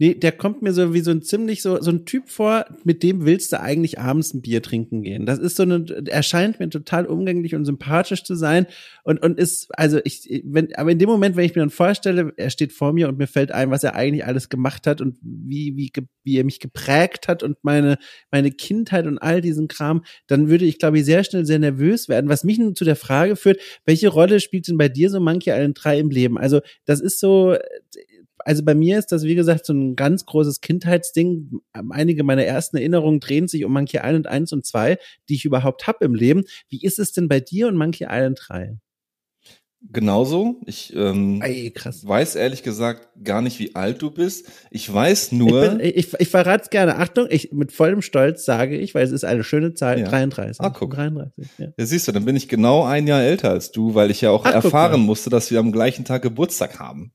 Nee, 0.00 0.14
der 0.14 0.30
kommt 0.30 0.62
mir 0.62 0.72
so 0.72 0.94
wie 0.94 1.00
so 1.00 1.10
ein 1.10 1.22
ziemlich 1.22 1.60
so, 1.60 1.82
so 1.82 1.90
ein 1.90 2.04
Typ 2.06 2.28
vor, 2.28 2.66
mit 2.84 3.02
dem 3.02 3.26
willst 3.26 3.52
du 3.52 3.58
eigentlich 3.58 3.98
abends 3.98 4.32
ein 4.32 4.42
Bier 4.42 4.62
trinken 4.62 5.02
gehen. 5.02 5.26
Das 5.26 5.40
ist 5.40 5.56
so 5.56 5.64
eine, 5.64 5.84
er 6.06 6.22
scheint 6.22 6.60
mir 6.60 6.70
total 6.70 7.04
umgänglich 7.04 7.56
und 7.56 7.64
sympathisch 7.64 8.22
zu 8.22 8.36
sein 8.36 8.66
und, 9.02 9.20
und 9.20 9.40
ist, 9.40 9.76
also 9.76 9.98
ich, 10.04 10.42
wenn, 10.44 10.72
aber 10.76 10.92
in 10.92 11.00
dem 11.00 11.08
Moment, 11.08 11.34
wenn 11.34 11.44
ich 11.44 11.56
mir 11.56 11.62
dann 11.62 11.70
vorstelle, 11.70 12.32
er 12.36 12.50
steht 12.50 12.72
vor 12.72 12.92
mir 12.92 13.08
und 13.08 13.18
mir 13.18 13.26
fällt 13.26 13.50
ein, 13.50 13.72
was 13.72 13.82
er 13.82 13.96
eigentlich 13.96 14.24
alles 14.24 14.48
gemacht 14.48 14.86
hat 14.86 15.00
und 15.00 15.18
wie, 15.20 15.76
wie, 15.76 15.90
wie 16.22 16.38
er 16.38 16.44
mich 16.44 16.60
geprägt 16.60 17.26
hat 17.26 17.42
und 17.42 17.56
meine, 17.62 17.98
meine 18.30 18.52
Kindheit 18.52 19.04
und 19.08 19.18
all 19.18 19.40
diesen 19.40 19.66
Kram, 19.66 20.04
dann 20.28 20.48
würde 20.48 20.64
ich, 20.64 20.78
glaube 20.78 21.00
ich, 21.00 21.06
sehr 21.06 21.24
schnell 21.24 21.44
sehr 21.44 21.58
nervös 21.58 22.08
werden, 22.08 22.30
was 22.30 22.44
mich 22.44 22.58
nun 22.58 22.76
zu 22.76 22.84
der 22.84 22.94
Frage 22.94 23.34
führt, 23.34 23.60
welche 23.84 24.10
Rolle 24.10 24.38
spielt 24.38 24.68
denn 24.68 24.78
bei 24.78 24.88
dir 24.88 25.10
so 25.10 25.18
Monkey 25.18 25.50
Island 25.50 25.76
3 25.82 25.98
im 25.98 26.10
Leben? 26.10 26.38
Also, 26.38 26.60
das 26.84 27.00
ist 27.00 27.18
so, 27.18 27.56
also 28.48 28.64
bei 28.64 28.74
mir 28.74 28.98
ist 28.98 29.12
das, 29.12 29.24
wie 29.24 29.34
gesagt, 29.34 29.66
so 29.66 29.74
ein 29.74 29.94
ganz 29.94 30.24
großes 30.24 30.62
Kindheitsding. 30.62 31.60
Einige 31.90 32.24
meiner 32.24 32.44
ersten 32.44 32.78
Erinnerungen 32.78 33.20
drehen 33.20 33.46
sich 33.46 33.64
um 33.66 33.72
Monkey 33.74 33.98
Island 34.02 34.26
1 34.26 34.54
und 34.54 34.64
2, 34.64 34.96
die 35.28 35.34
ich 35.34 35.44
überhaupt 35.44 35.86
hab 35.86 36.02
im 36.02 36.14
Leben. 36.14 36.44
Wie 36.70 36.82
ist 36.82 36.98
es 36.98 37.12
denn 37.12 37.28
bei 37.28 37.40
dir 37.40 37.68
und 37.68 37.76
Monkey 37.76 38.06
Island 38.08 38.38
3? 38.48 38.78
Genauso. 39.92 40.56
Ich 40.66 40.92
ähm, 40.96 41.40
krass. 41.74 42.06
weiß 42.06 42.34
ehrlich 42.34 42.64
gesagt 42.64 43.08
gar 43.22 43.42
nicht, 43.42 43.60
wie 43.60 43.76
alt 43.76 44.02
du 44.02 44.10
bist. 44.10 44.46
Ich 44.72 44.92
weiß 44.92 45.26
Ich, 45.26 45.38
nur. 45.38 45.60
bin, 45.68 45.80
ich, 45.80 46.14
ich 46.18 46.28
verrate 46.28 46.64
es 46.64 46.70
gerne. 46.70 46.96
Achtung, 46.96 47.26
ich 47.30 47.52
mit 47.52 47.70
vollem 47.70 48.02
Stolz 48.02 48.44
sage 48.44 48.76
ich, 48.76 48.94
weil 48.96 49.04
es 49.04 49.12
ist 49.12 49.24
eine 49.24 49.44
schöne 49.44 49.74
Zahl, 49.74 50.00
Ja. 50.00 50.08
33. 50.08 50.60
Ah, 50.60 50.70
guck. 50.70 50.94
33, 50.94 51.46
ja. 51.58 51.68
ja, 51.78 51.86
siehst 51.86 52.08
du, 52.08 52.12
dann 52.12 52.24
bin 52.24 52.34
ich 52.34 52.48
genau 52.48 52.82
ein 52.84 53.06
Jahr 53.06 53.22
älter 53.22 53.50
als 53.50 53.70
du, 53.70 53.94
weil 53.94 54.10
ich 54.10 54.20
ja 54.20 54.30
auch 54.30 54.44
Ach, 54.46 54.54
erfahren 54.54 55.00
musste, 55.02 55.30
dass 55.30 55.50
wir 55.50 55.60
am 55.60 55.70
gleichen 55.70 56.04
Tag 56.04 56.22
Geburtstag 56.22 56.80
haben. 56.80 57.12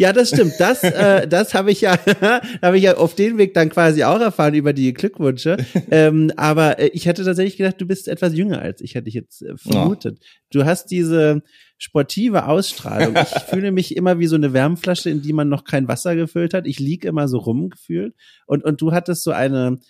Ja, 0.00 0.14
das 0.14 0.30
stimmt. 0.30 0.54
Das, 0.58 0.82
äh, 0.82 1.28
das 1.28 1.52
habe 1.52 1.70
ich 1.70 1.82
ja, 1.82 1.98
habe 2.62 2.78
ich 2.78 2.84
ja 2.84 2.96
auf 2.96 3.14
den 3.14 3.36
Weg 3.36 3.52
dann 3.52 3.68
quasi 3.68 4.02
auch 4.02 4.18
erfahren 4.18 4.54
über 4.54 4.72
die 4.72 4.94
Glückwünsche. 4.94 5.58
ähm, 5.90 6.32
aber 6.38 6.78
äh, 6.78 6.86
ich 6.94 7.04
hätte 7.04 7.22
tatsächlich 7.22 7.58
gedacht, 7.58 7.78
du 7.78 7.86
bist 7.86 8.08
etwas 8.08 8.34
jünger 8.34 8.62
als 8.62 8.80
ich 8.80 8.94
hätte 8.94 9.10
ich 9.10 9.14
jetzt 9.14 9.42
äh, 9.42 9.58
vermutet. 9.58 10.16
Oh. 10.18 10.26
Du 10.52 10.64
hast 10.64 10.86
diese 10.86 11.42
sportive 11.76 12.46
Ausstrahlung. 12.46 13.14
Ich 13.14 13.42
fühle 13.50 13.72
mich 13.72 13.94
immer 13.94 14.18
wie 14.18 14.26
so 14.26 14.36
eine 14.36 14.54
Wärmflasche, 14.54 15.10
in 15.10 15.20
die 15.20 15.34
man 15.34 15.50
noch 15.50 15.64
kein 15.64 15.86
Wasser 15.86 16.16
gefüllt 16.16 16.54
hat. 16.54 16.66
Ich 16.66 16.78
lieg 16.78 17.04
immer 17.04 17.28
so 17.28 17.36
rum 17.36 17.68
gefühlt. 17.68 18.14
Und 18.46 18.64
und 18.64 18.80
du 18.80 18.92
hattest 18.92 19.22
so 19.22 19.32
eine 19.32 19.80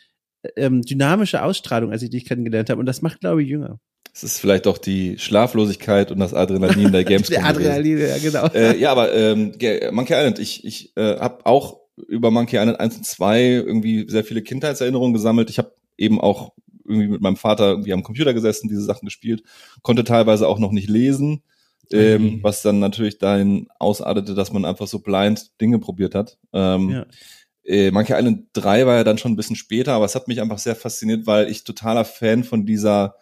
ähm, 0.56 0.82
dynamische 0.82 1.42
Ausstrahlung, 1.42 1.92
als 1.92 2.02
ich 2.02 2.11
dich 2.11 2.25
kennengelernt 2.25 2.70
habe. 2.70 2.80
Und 2.80 2.87
das 2.87 3.02
macht, 3.02 3.20
glaube 3.20 3.42
ich, 3.42 3.49
jünger. 3.49 3.78
Es 4.12 4.25
ist 4.25 4.38
vielleicht 4.38 4.66
auch 4.66 4.78
die 4.78 5.18
Schlaflosigkeit 5.18 6.11
und 6.11 6.18
das 6.18 6.35
Adrenalin 6.35 6.92
der 6.92 7.04
Gamescom. 7.04 7.35
der 7.35 7.44
Adrenalin, 7.44 7.99
ja, 7.99 8.18
genau. 8.18 8.47
Äh, 8.49 8.78
ja, 8.78 8.90
aber 8.90 9.14
ähm, 9.14 9.52
Monkey 9.92 10.14
Island, 10.14 10.38
ich, 10.38 10.64
ich 10.64 10.97
äh, 10.97 11.18
habe 11.18 11.47
auch 11.47 11.80
über 12.09 12.30
Monkey 12.30 12.56
Island 12.56 12.80
1 12.80 12.97
und 12.99 13.06
2 13.06 13.42
irgendwie 13.42 14.06
sehr 14.09 14.25
viele 14.25 14.42
Kindheitserinnerungen 14.42 15.12
gesammelt. 15.12 15.50
Ich 15.50 15.59
habe 15.59 15.75
eben 15.97 16.20
auch 16.20 16.52
irgendwie 16.85 17.09
mit 17.09 17.20
meinem 17.20 17.37
Vater 17.37 17.70
irgendwie 17.70 17.92
am 17.92 18.02
Computer 18.02 18.35
gesessen, 18.35 18.68
diese 18.68 18.82
Sachen 18.82 19.06
gespielt, 19.06 19.42
konnte 19.82 20.02
teilweise 20.02 20.49
auch 20.49 20.59
noch 20.59 20.73
nicht 20.73 20.88
lesen, 20.88 21.42
ähm, 21.92 22.23
mhm. 22.23 22.42
was 22.42 22.62
dann 22.62 22.80
natürlich 22.80 23.18
dahin 23.18 23.68
ausartete, 23.78 24.35
dass 24.35 24.52
man 24.52 24.64
einfach 24.64 24.87
so 24.87 25.00
blind 25.00 25.61
Dinge 25.61 25.78
probiert 25.78 26.14
hat. 26.14 26.38
Ähm, 26.52 26.90
ja. 26.90 27.06
Äh, 27.64 27.90
Monkey 27.90 28.14
Island 28.14 28.49
3 28.55 28.87
war 28.87 28.97
ja 28.97 29.05
dann 29.05 29.19
schon 29.19 29.33
ein 29.33 29.37
bisschen 29.37 29.57
später, 29.57 29.93
aber 29.93 30.05
es 30.05 30.14
hat 30.14 30.29
mich 30.29 30.40
einfach 30.40 30.59
sehr 30.59 30.76
fasziniert, 30.76 31.26
weil 31.26 31.50
ich 31.50 31.64
totaler 31.64 32.05
Fan 32.05 32.45
von 32.45 32.67
dieser 32.67 33.17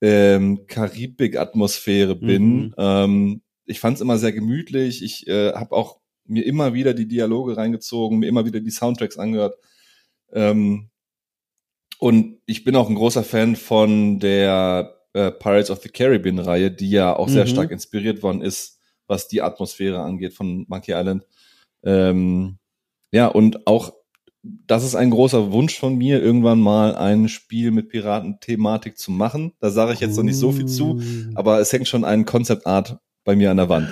ähm, 0.00 0.66
Karibik-Atmosphäre 0.66 2.16
bin. 2.16 2.42
Mhm. 2.42 2.74
Ähm, 2.78 3.42
ich 3.66 3.80
fand 3.80 3.96
es 3.96 4.00
immer 4.00 4.18
sehr 4.18 4.32
gemütlich. 4.32 5.02
Ich 5.02 5.26
äh, 5.28 5.52
habe 5.52 5.74
auch 5.74 6.00
mir 6.24 6.44
immer 6.46 6.74
wieder 6.74 6.94
die 6.94 7.08
Dialoge 7.08 7.56
reingezogen, 7.56 8.18
mir 8.18 8.28
immer 8.28 8.46
wieder 8.46 8.60
die 8.60 8.70
Soundtracks 8.70 9.18
angehört. 9.18 9.56
Ähm, 10.32 10.90
und 11.98 12.40
ich 12.46 12.64
bin 12.64 12.76
auch 12.76 12.88
ein 12.88 12.94
großer 12.94 13.24
Fan 13.24 13.56
von 13.56 14.20
der 14.20 14.96
äh, 15.12 15.30
Pirates 15.30 15.70
of 15.70 15.82
the 15.82 15.88
Caribbean-Reihe, 15.88 16.70
die 16.70 16.90
ja 16.90 17.14
auch 17.14 17.28
sehr 17.28 17.44
mhm. 17.44 17.50
stark 17.50 17.70
inspiriert 17.72 18.22
worden 18.22 18.42
ist, 18.42 18.78
was 19.06 19.28
die 19.28 19.42
Atmosphäre 19.42 20.00
angeht 20.00 20.32
von 20.32 20.64
Monkey 20.68 20.92
Island. 20.92 21.26
Ähm, 21.82 22.59
ja, 23.12 23.26
und 23.26 23.66
auch 23.66 23.92
das 24.42 24.84
ist 24.84 24.94
ein 24.94 25.10
großer 25.10 25.52
Wunsch 25.52 25.78
von 25.78 25.96
mir, 25.96 26.22
irgendwann 26.22 26.60
mal 26.60 26.94
ein 26.96 27.28
Spiel 27.28 27.70
mit 27.72 27.90
Piratenthematik 27.90 28.96
zu 28.96 29.10
machen. 29.10 29.52
Da 29.60 29.70
sage 29.70 29.92
ich 29.92 30.00
jetzt 30.00 30.16
noch 30.16 30.22
nicht 30.22 30.38
so 30.38 30.52
viel 30.52 30.66
zu, 30.66 31.00
aber 31.34 31.60
es 31.60 31.72
hängt 31.72 31.88
schon 31.88 32.04
ein 32.04 32.24
Concept 32.24 32.66
Art 32.66 32.98
bei 33.24 33.36
mir 33.36 33.50
an 33.50 33.58
der 33.58 33.68
Wand. 33.68 33.88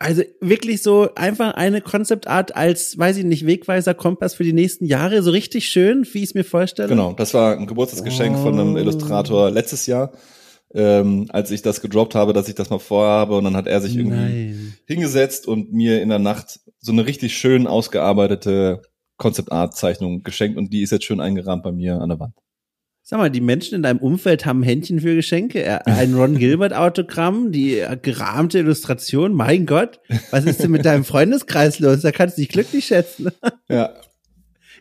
Also 0.00 0.22
wirklich 0.40 0.82
so 0.82 1.08
einfach 1.16 1.54
eine 1.54 1.80
Concept 1.80 2.28
Art 2.28 2.54
als, 2.54 2.96
weiß 2.98 3.16
ich 3.16 3.24
nicht, 3.24 3.46
Wegweiser, 3.46 3.94
Kompass 3.94 4.34
für 4.34 4.44
die 4.44 4.52
nächsten 4.52 4.84
Jahre, 4.84 5.22
so 5.24 5.32
richtig 5.32 5.68
schön, 5.68 6.06
wie 6.12 6.18
ich 6.18 6.30
es 6.30 6.34
mir 6.34 6.44
vorstelle. 6.44 6.88
Genau, 6.88 7.14
das 7.14 7.34
war 7.34 7.56
ein 7.56 7.66
Geburtstagsgeschenk 7.66 8.36
oh. 8.38 8.42
von 8.42 8.60
einem. 8.60 8.76
Illustrator 8.76 9.50
letztes 9.50 9.86
Jahr, 9.86 10.12
ähm, 10.74 11.26
als 11.30 11.50
ich 11.50 11.62
das 11.62 11.80
gedroppt 11.80 12.14
habe, 12.14 12.32
dass 12.32 12.48
ich 12.48 12.54
das 12.54 12.70
mal 12.70 12.78
vorhabe 12.78 13.36
und 13.36 13.44
dann 13.44 13.56
hat 13.56 13.66
er 13.66 13.80
sich 13.80 13.96
irgendwie 13.96 14.16
Nein. 14.16 14.74
hingesetzt 14.86 15.48
und 15.48 15.72
mir 15.72 16.02
in 16.02 16.08
der 16.08 16.18
Nacht 16.18 16.60
so 16.78 16.92
eine 16.92 17.06
richtig 17.06 17.36
schön 17.36 17.66
ausgearbeitete 17.66 18.82
Concept 19.16 19.50
Art 19.50 19.76
Zeichnung 19.76 20.22
geschenkt 20.22 20.58
und 20.58 20.72
die 20.72 20.82
ist 20.82 20.92
jetzt 20.92 21.04
schön 21.04 21.20
eingerahmt 21.20 21.62
bei 21.62 21.72
mir 21.72 22.00
an 22.00 22.08
der 22.08 22.20
Wand. 22.20 22.34
Sag 23.02 23.20
mal, 23.20 23.30
die 23.30 23.40
Menschen 23.40 23.74
in 23.74 23.82
deinem 23.82 24.00
Umfeld 24.00 24.44
haben 24.44 24.62
Händchen 24.62 25.00
für 25.00 25.14
Geschenke. 25.14 25.86
Ein 25.86 26.12
Ron 26.12 26.36
Gilbert 26.36 26.74
Autogramm, 26.74 27.52
die 27.52 27.82
gerahmte 28.02 28.58
Illustration. 28.58 29.32
Mein 29.32 29.64
Gott, 29.64 29.98
was 30.30 30.44
ist 30.44 30.62
denn 30.62 30.70
mit 30.70 30.84
deinem 30.84 31.04
Freundeskreis 31.04 31.78
los? 31.78 32.02
Da 32.02 32.12
kannst 32.12 32.36
du 32.36 32.42
dich 32.42 32.50
glücklich 32.50 32.84
schätzen. 32.84 33.30
Ja. 33.70 33.94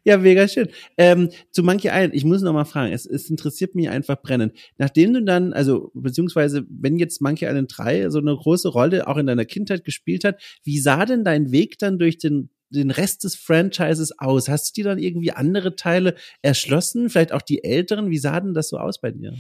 Ja, 0.08 0.16
mega 0.16 0.48
schön. 0.48 0.70
Ähm, 0.98 1.32
zu 1.52 1.64
Monkey 1.64 1.90
Island, 1.90 2.16
ich 2.16 2.24
muss 2.24 2.42
noch 2.42 2.54
mal 2.54 2.64
fragen, 2.64 2.94
es, 2.94 3.06
es 3.06 3.30
interessiert 3.30 3.76
mich 3.76 3.90
einfach 3.90 4.16
brennend. 4.22 4.54
Nachdem 4.78 5.14
du 5.14 5.22
dann, 5.22 5.52
also 5.52 5.92
beziehungsweise 5.94 6.66
wenn 6.70 6.98
jetzt 6.98 7.22
Monkey 7.22 7.44
Island 7.44 7.74
3 7.76 8.10
so 8.10 8.20
eine 8.20 8.34
große 8.34 8.70
Rolle 8.70 9.10
auch 9.10 9.18
in 9.18 9.28
deiner 9.28 9.44
Kindheit 9.44 9.84
gespielt 9.84 10.24
hat, 10.24 10.42
wie 10.64 10.80
sah 10.80 11.06
denn 11.06 11.26
dein 11.26 11.52
Weg 11.52 11.78
dann 11.78 12.00
durch 12.00 12.18
den 12.18 12.50
den 12.70 12.92
Rest 12.92 13.26
des 13.26 13.36
Franchises 13.36 14.18
aus? 14.18 14.48
Hast 14.48 14.78
du 14.78 14.82
dir 14.82 14.90
dann 14.90 14.98
irgendwie 14.98 15.32
andere 15.32 15.76
Teile 15.76 16.16
erschlossen? 16.42 17.10
Vielleicht 17.10 17.34
auch 17.34 17.42
die 17.42 17.66
älteren? 17.66 18.10
Wie 18.10 18.18
sah 18.18 18.40
denn 18.40 18.54
das 18.54 18.70
so 18.70 18.78
aus 18.78 19.02
bei 19.02 19.12
dir? 19.12 19.34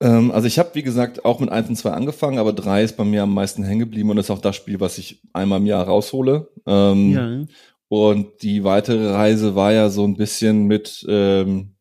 Ähm, 0.00 0.30
also 0.30 0.46
ich 0.46 0.58
habe, 0.58 0.70
wie 0.74 0.82
gesagt, 0.82 1.26
auch 1.26 1.40
mit 1.40 1.50
1 1.50 1.68
und 1.68 1.76
2 1.76 1.90
angefangen, 1.90 2.38
aber 2.38 2.54
3 2.54 2.84
ist 2.84 2.96
bei 2.96 3.04
mir 3.04 3.22
am 3.22 3.34
meisten 3.34 3.64
hängen 3.64 3.80
geblieben 3.80 4.08
und 4.10 4.18
ist 4.18 4.30
auch 4.30 4.40
das 4.40 4.56
Spiel, 4.56 4.80
was 4.80 4.96
ich 4.96 5.20
einmal 5.34 5.60
im 5.60 5.66
Jahr 5.66 5.84
raushole. 5.84 6.48
Ähm, 6.66 7.12
ja. 7.12 7.44
Und 7.88 8.42
die 8.42 8.64
weitere 8.64 9.10
Reise 9.10 9.54
war 9.54 9.72
ja 9.72 9.88
so 9.88 10.04
ein 10.04 10.16
bisschen 10.16 10.66
mit 10.66 11.04
ähm, 11.08 11.74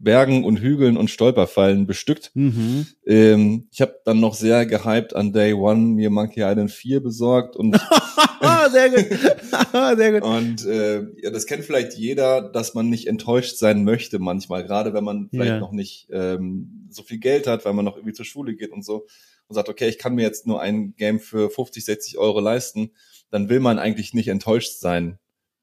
Bergen 0.00 0.44
und 0.44 0.60
Hügeln 0.60 0.96
und 0.96 1.10
Stolperfallen 1.10 1.86
bestückt. 1.86 2.30
Mhm. 2.34 2.86
Ähm, 3.06 3.68
ich 3.70 3.80
habe 3.82 4.00
dann 4.04 4.18
noch 4.18 4.34
sehr 4.34 4.64
gehypt 4.64 5.14
an 5.14 5.32
Day 5.32 5.52
One 5.52 5.94
mir 5.94 6.10
Monkey 6.10 6.40
Island 6.40 6.70
4 6.70 7.02
besorgt 7.02 7.54
und 7.54 7.76
sehr 8.72 8.88
gut, 8.90 9.06
sehr 9.96 10.12
gut. 10.12 10.22
Und 10.22 10.66
äh, 10.66 11.02
ja, 11.22 11.30
das 11.30 11.46
kennt 11.46 11.64
vielleicht 11.64 11.94
jeder, 11.94 12.40
dass 12.40 12.74
man 12.74 12.88
nicht 12.88 13.06
enttäuscht 13.06 13.56
sein 13.56 13.84
möchte 13.84 14.18
manchmal, 14.18 14.64
gerade 14.64 14.94
wenn 14.94 15.04
man 15.04 15.28
vielleicht 15.30 15.50
ja. 15.50 15.60
noch 15.60 15.72
nicht 15.72 16.08
ähm, 16.10 16.88
so 16.90 17.02
viel 17.02 17.18
Geld 17.18 17.46
hat, 17.46 17.66
weil 17.66 17.74
man 17.74 17.84
noch 17.84 17.96
irgendwie 17.96 18.14
zur 18.14 18.24
Schule 18.24 18.54
geht 18.54 18.72
und 18.72 18.84
so 18.84 19.06
und 19.48 19.54
sagt, 19.54 19.68
okay, 19.68 19.88
ich 19.88 19.98
kann 19.98 20.14
mir 20.14 20.22
jetzt 20.22 20.46
nur 20.46 20.62
ein 20.62 20.94
Game 20.96 21.20
für 21.20 21.50
50, 21.50 21.84
60 21.84 22.18
Euro 22.18 22.40
leisten, 22.40 22.92
dann 23.30 23.50
will 23.50 23.60
man 23.60 23.78
eigentlich 23.78 24.14
nicht 24.14 24.28
enttäuscht 24.28 24.78
sein 24.80 25.18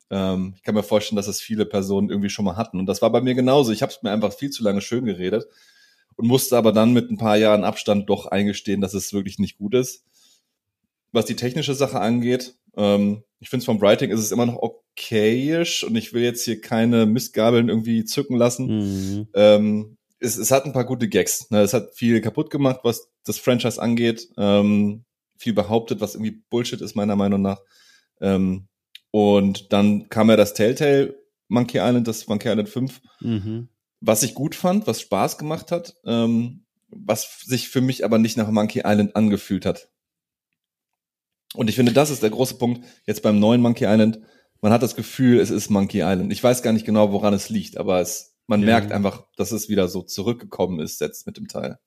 ähm, 0.10 0.54
ich 0.56 0.64
kann 0.64 0.76
mir 0.76 0.84
vorstellen, 0.84 1.18
dass 1.18 1.26
das 1.26 1.42
viele 1.42 1.66
Personen 1.66 2.10
irgendwie 2.10 2.30
schon 2.30 2.46
mal 2.46 2.56
hatten. 2.56 2.80
Und 2.80 2.86
das 2.86 3.02
war 3.02 3.12
bei 3.12 3.22
mir 3.22 3.36
genauso. 3.36 3.72
Ich 3.72 3.82
habe 3.82 3.92
es 3.92 4.02
mir 4.04 4.12
einfach 4.12 4.34
viel 4.34 4.50
zu 4.50 4.64
lange 4.64 4.82
schön 4.82 5.06
geredet 5.06 5.46
und 6.16 6.28
musste 6.28 6.58
aber 6.58 6.72
dann 6.72 6.94
mit 6.94 7.10
ein 7.12 7.18
paar 7.18 7.38
Jahren 7.38 7.64
Abstand 7.64 8.10
doch 8.10 8.26
eingestehen, 8.26 8.82
dass 8.82 8.94
es 8.94 9.14
wirklich 9.14 9.40
nicht 9.40 9.58
gut 9.58 9.74
ist. 9.74 10.04
Was 11.12 11.26
die 11.26 11.36
technische 11.36 11.74
Sache 11.74 12.00
angeht, 12.00 12.56
ähm, 12.76 13.24
ich 13.40 13.50
finde 13.50 13.62
es 13.62 13.66
vom 13.66 13.82
Writing 13.82 14.12
ist 14.12 14.20
es 14.20 14.32
immer 14.32 14.46
noch 14.46 14.62
okayisch 14.62 15.84
und 15.84 15.96
ich 15.96 16.14
will 16.14 16.24
jetzt 16.24 16.44
hier 16.44 16.62
keine 16.62 17.06
Mistgabeln 17.06 17.70
irgendwie 17.70 18.04
zücken 18.06 18.38
lassen. 18.38 18.68
Mhm. 18.68 19.28
Ähm, 19.34 19.98
es, 20.20 20.38
es, 20.38 20.52
hat 20.52 20.66
ein 20.66 20.74
paar 20.74 20.86
gute 20.86 21.08
Gags. 21.08 21.52
Ne? 21.52 21.62
Es 21.62 21.74
hat 21.74 21.94
viel 21.94 22.20
kaputt 22.22 22.50
gemacht, 22.50 22.80
was 22.84 23.10
das 23.24 23.38
Franchise 23.38 23.82
angeht. 23.82 24.30
Ähm, 24.38 25.04
viel 25.38 25.54
behauptet, 25.54 26.02
was 26.02 26.16
irgendwie 26.16 26.42
Bullshit 26.50 26.82
ist, 26.82 26.96
meiner 26.96 27.16
Meinung 27.16 27.42
nach. 27.42 27.62
Ähm, 28.20 28.68
und 29.12 29.72
dann 29.74 30.10
kam 30.10 30.30
ja 30.30 30.36
das 30.36 30.54
Telltale 30.54 31.16
Monkey 31.48 31.78
Island, 31.78 32.08
das 32.08 32.28
Monkey 32.28 32.50
Island 32.50 32.70
5, 32.70 33.02
mhm. 33.22 33.70
was 34.02 34.24
ich 34.24 34.34
gut 34.34 34.56
fand, 34.56 34.88
was 34.88 35.02
Spaß 35.02 35.38
gemacht 35.38 35.72
hat, 35.72 35.96
ähm, 36.06 36.66
was 36.90 37.42
sich 37.46 37.70
für 37.70 37.82
mich 37.82 38.06
aber 38.06 38.18
nicht 38.18 38.38
nach 38.38 38.50
Monkey 38.50 38.82
Island 38.86 39.16
angefühlt 39.16 39.66
hat. 39.66 39.90
Und 41.54 41.70
ich 41.70 41.76
finde, 41.76 41.94
das 41.94 42.10
ist 42.10 42.24
der 42.24 42.30
große 42.30 42.56
Punkt 42.56 42.86
jetzt 43.06 43.24
beim 43.24 43.40
neuen 43.40 43.62
Monkey 43.62 43.86
Island. 43.86 44.20
Man 44.62 44.72
hat 44.72 44.84
das 44.84 44.96
Gefühl, 44.96 45.40
es 45.40 45.50
ist 45.50 45.70
Monkey 45.70 46.00
Island. 46.00 46.32
Ich 46.34 46.44
weiß 46.44 46.62
gar 46.62 46.74
nicht 46.74 46.86
genau, 46.86 47.12
woran 47.12 47.34
es 47.34 47.50
liegt, 47.50 47.78
aber 47.78 48.02
es, 48.02 48.38
man 48.48 48.62
ja. 48.62 48.68
merkt 48.68 48.92
einfach, 48.92 49.26
dass 49.38 49.52
es 49.52 49.70
wieder 49.70 49.88
so 49.88 50.02
zurückgekommen 50.02 50.80
ist 50.80 51.00
jetzt 51.00 51.26
mit 51.26 51.38
dem 51.38 51.48
Teil. 51.48 51.80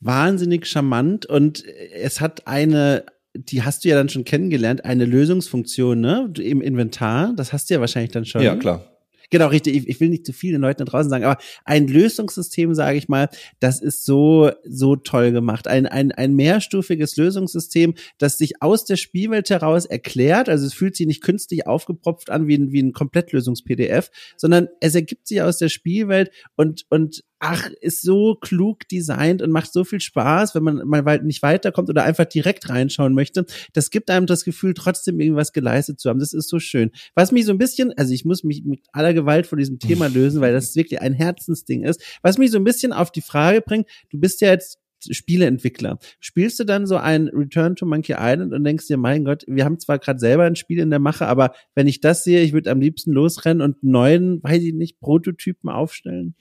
Wahnsinnig 0.00 0.66
charmant 0.66 1.26
und 1.26 1.64
es 1.64 2.20
hat 2.20 2.48
eine 2.48 3.06
die 3.34 3.62
hast 3.62 3.84
du 3.84 3.88
ja 3.88 3.96
dann 3.96 4.08
schon 4.08 4.24
kennengelernt, 4.24 4.84
eine 4.84 5.04
Lösungsfunktion, 5.04 6.00
ne? 6.00 6.32
Im 6.38 6.60
Inventar. 6.60 7.32
Das 7.36 7.52
hast 7.52 7.68
du 7.68 7.74
ja 7.74 7.80
wahrscheinlich 7.80 8.12
dann 8.12 8.24
schon. 8.24 8.42
Ja, 8.42 8.56
klar. 8.56 8.94
Genau, 9.30 9.48
richtig. 9.48 9.74
Ich, 9.74 9.88
ich 9.88 10.00
will 10.00 10.10
nicht 10.10 10.26
zu 10.26 10.32
vielen 10.32 10.60
Leuten 10.60 10.84
da 10.84 10.84
draußen 10.84 11.10
sagen, 11.10 11.24
aber 11.24 11.40
ein 11.64 11.88
Lösungssystem, 11.88 12.74
sage 12.74 12.98
ich 12.98 13.08
mal, 13.08 13.28
das 13.58 13.80
ist 13.80 14.04
so, 14.04 14.50
so 14.64 14.96
toll 14.96 15.32
gemacht. 15.32 15.66
Ein, 15.66 15.86
ein, 15.86 16.12
ein 16.12 16.34
mehrstufiges 16.34 17.16
Lösungssystem, 17.16 17.94
das 18.18 18.38
sich 18.38 18.62
aus 18.62 18.84
der 18.84 18.96
Spielwelt 18.96 19.50
heraus 19.50 19.86
erklärt. 19.86 20.48
Also 20.48 20.66
es 20.66 20.74
fühlt 20.74 20.94
sich 20.94 21.06
nicht 21.06 21.22
künstlich 21.22 21.66
aufgepropft 21.66 22.30
an 22.30 22.46
wie 22.46 22.56
ein, 22.56 22.70
wie 22.70 22.82
ein 22.82 22.92
Komplettlösungs-PDF, 22.92 24.10
sondern 24.36 24.68
es 24.80 24.94
ergibt 24.94 25.26
sich 25.26 25.42
aus 25.42 25.58
der 25.58 25.68
Spielwelt 25.68 26.30
und, 26.54 26.84
und 26.90 27.24
ach, 27.44 27.68
ist 27.82 28.00
so 28.00 28.36
klug 28.36 28.88
designt 28.88 29.42
und 29.42 29.50
macht 29.50 29.70
so 29.70 29.84
viel 29.84 30.00
Spaß, 30.00 30.54
wenn 30.54 30.62
man 30.62 30.88
mal 30.88 31.22
nicht 31.22 31.42
weiterkommt 31.42 31.90
oder 31.90 32.02
einfach 32.02 32.24
direkt 32.24 32.70
reinschauen 32.70 33.12
möchte. 33.12 33.44
Das 33.74 33.90
gibt 33.90 34.10
einem 34.10 34.24
das 34.24 34.44
Gefühl, 34.44 34.72
trotzdem 34.72 35.20
irgendwas 35.20 35.52
geleistet 35.52 36.00
zu 36.00 36.08
haben. 36.08 36.20
Das 36.20 36.32
ist 36.32 36.48
so 36.48 36.58
schön. 36.58 36.90
Was 37.14 37.32
mich 37.32 37.44
so 37.44 37.52
ein 37.52 37.58
bisschen, 37.58 37.92
also 37.98 38.14
ich 38.14 38.24
muss 38.24 38.44
mich 38.44 38.64
mit 38.64 38.80
aller 38.92 39.12
Gewalt 39.12 39.46
von 39.46 39.58
diesem 39.58 39.78
Thema 39.78 40.08
lösen, 40.08 40.40
weil 40.40 40.54
das 40.54 40.74
wirklich 40.74 41.02
ein 41.02 41.12
Herzensding 41.12 41.84
ist. 41.84 42.02
Was 42.22 42.38
mich 42.38 42.50
so 42.50 42.56
ein 42.56 42.64
bisschen 42.64 42.94
auf 42.94 43.12
die 43.12 43.20
Frage 43.20 43.60
bringt, 43.60 43.88
du 44.10 44.18
bist 44.18 44.40
ja 44.40 44.48
jetzt 44.48 44.78
Spieleentwickler. 45.10 45.98
Spielst 46.18 46.58
du 46.60 46.64
dann 46.64 46.86
so 46.86 46.96
ein 46.96 47.28
Return 47.28 47.76
to 47.76 47.84
Monkey 47.84 48.14
Island 48.18 48.54
und 48.54 48.64
denkst 48.64 48.86
dir, 48.86 48.96
mein 48.96 49.26
Gott, 49.26 49.44
wir 49.46 49.66
haben 49.66 49.78
zwar 49.78 49.98
gerade 49.98 50.18
selber 50.18 50.44
ein 50.44 50.56
Spiel 50.56 50.78
in 50.78 50.88
der 50.88 50.98
Mache, 50.98 51.26
aber 51.26 51.52
wenn 51.74 51.86
ich 51.86 52.00
das 52.00 52.24
sehe, 52.24 52.40
ich 52.40 52.54
würde 52.54 52.70
am 52.70 52.80
liebsten 52.80 53.12
losrennen 53.12 53.60
und 53.60 53.82
neuen, 53.82 54.42
weiß 54.42 54.62
ich 54.62 54.72
nicht, 54.72 54.98
Prototypen 55.00 55.68
aufstellen? 55.68 56.34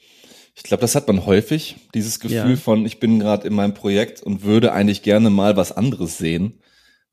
Ich 0.56 0.64
glaube, 0.64 0.82
das 0.82 0.96
hat 0.96 1.08
man 1.08 1.26
häufig, 1.26 1.78
dieses 1.96 2.20
Gefühl 2.20 2.52
ja. 2.52 2.56
von, 2.56 2.86
ich 2.86 3.00
bin 3.00 3.20
gerade 3.20 3.48
in 3.48 3.56
meinem 3.56 3.74
Projekt 3.74 4.22
und 4.22 4.44
würde 4.44 4.72
eigentlich 4.72 5.02
gerne 5.02 5.30
mal 5.30 5.58
was 5.58 5.72
anderes 5.72 6.18
sehen. 6.18 6.60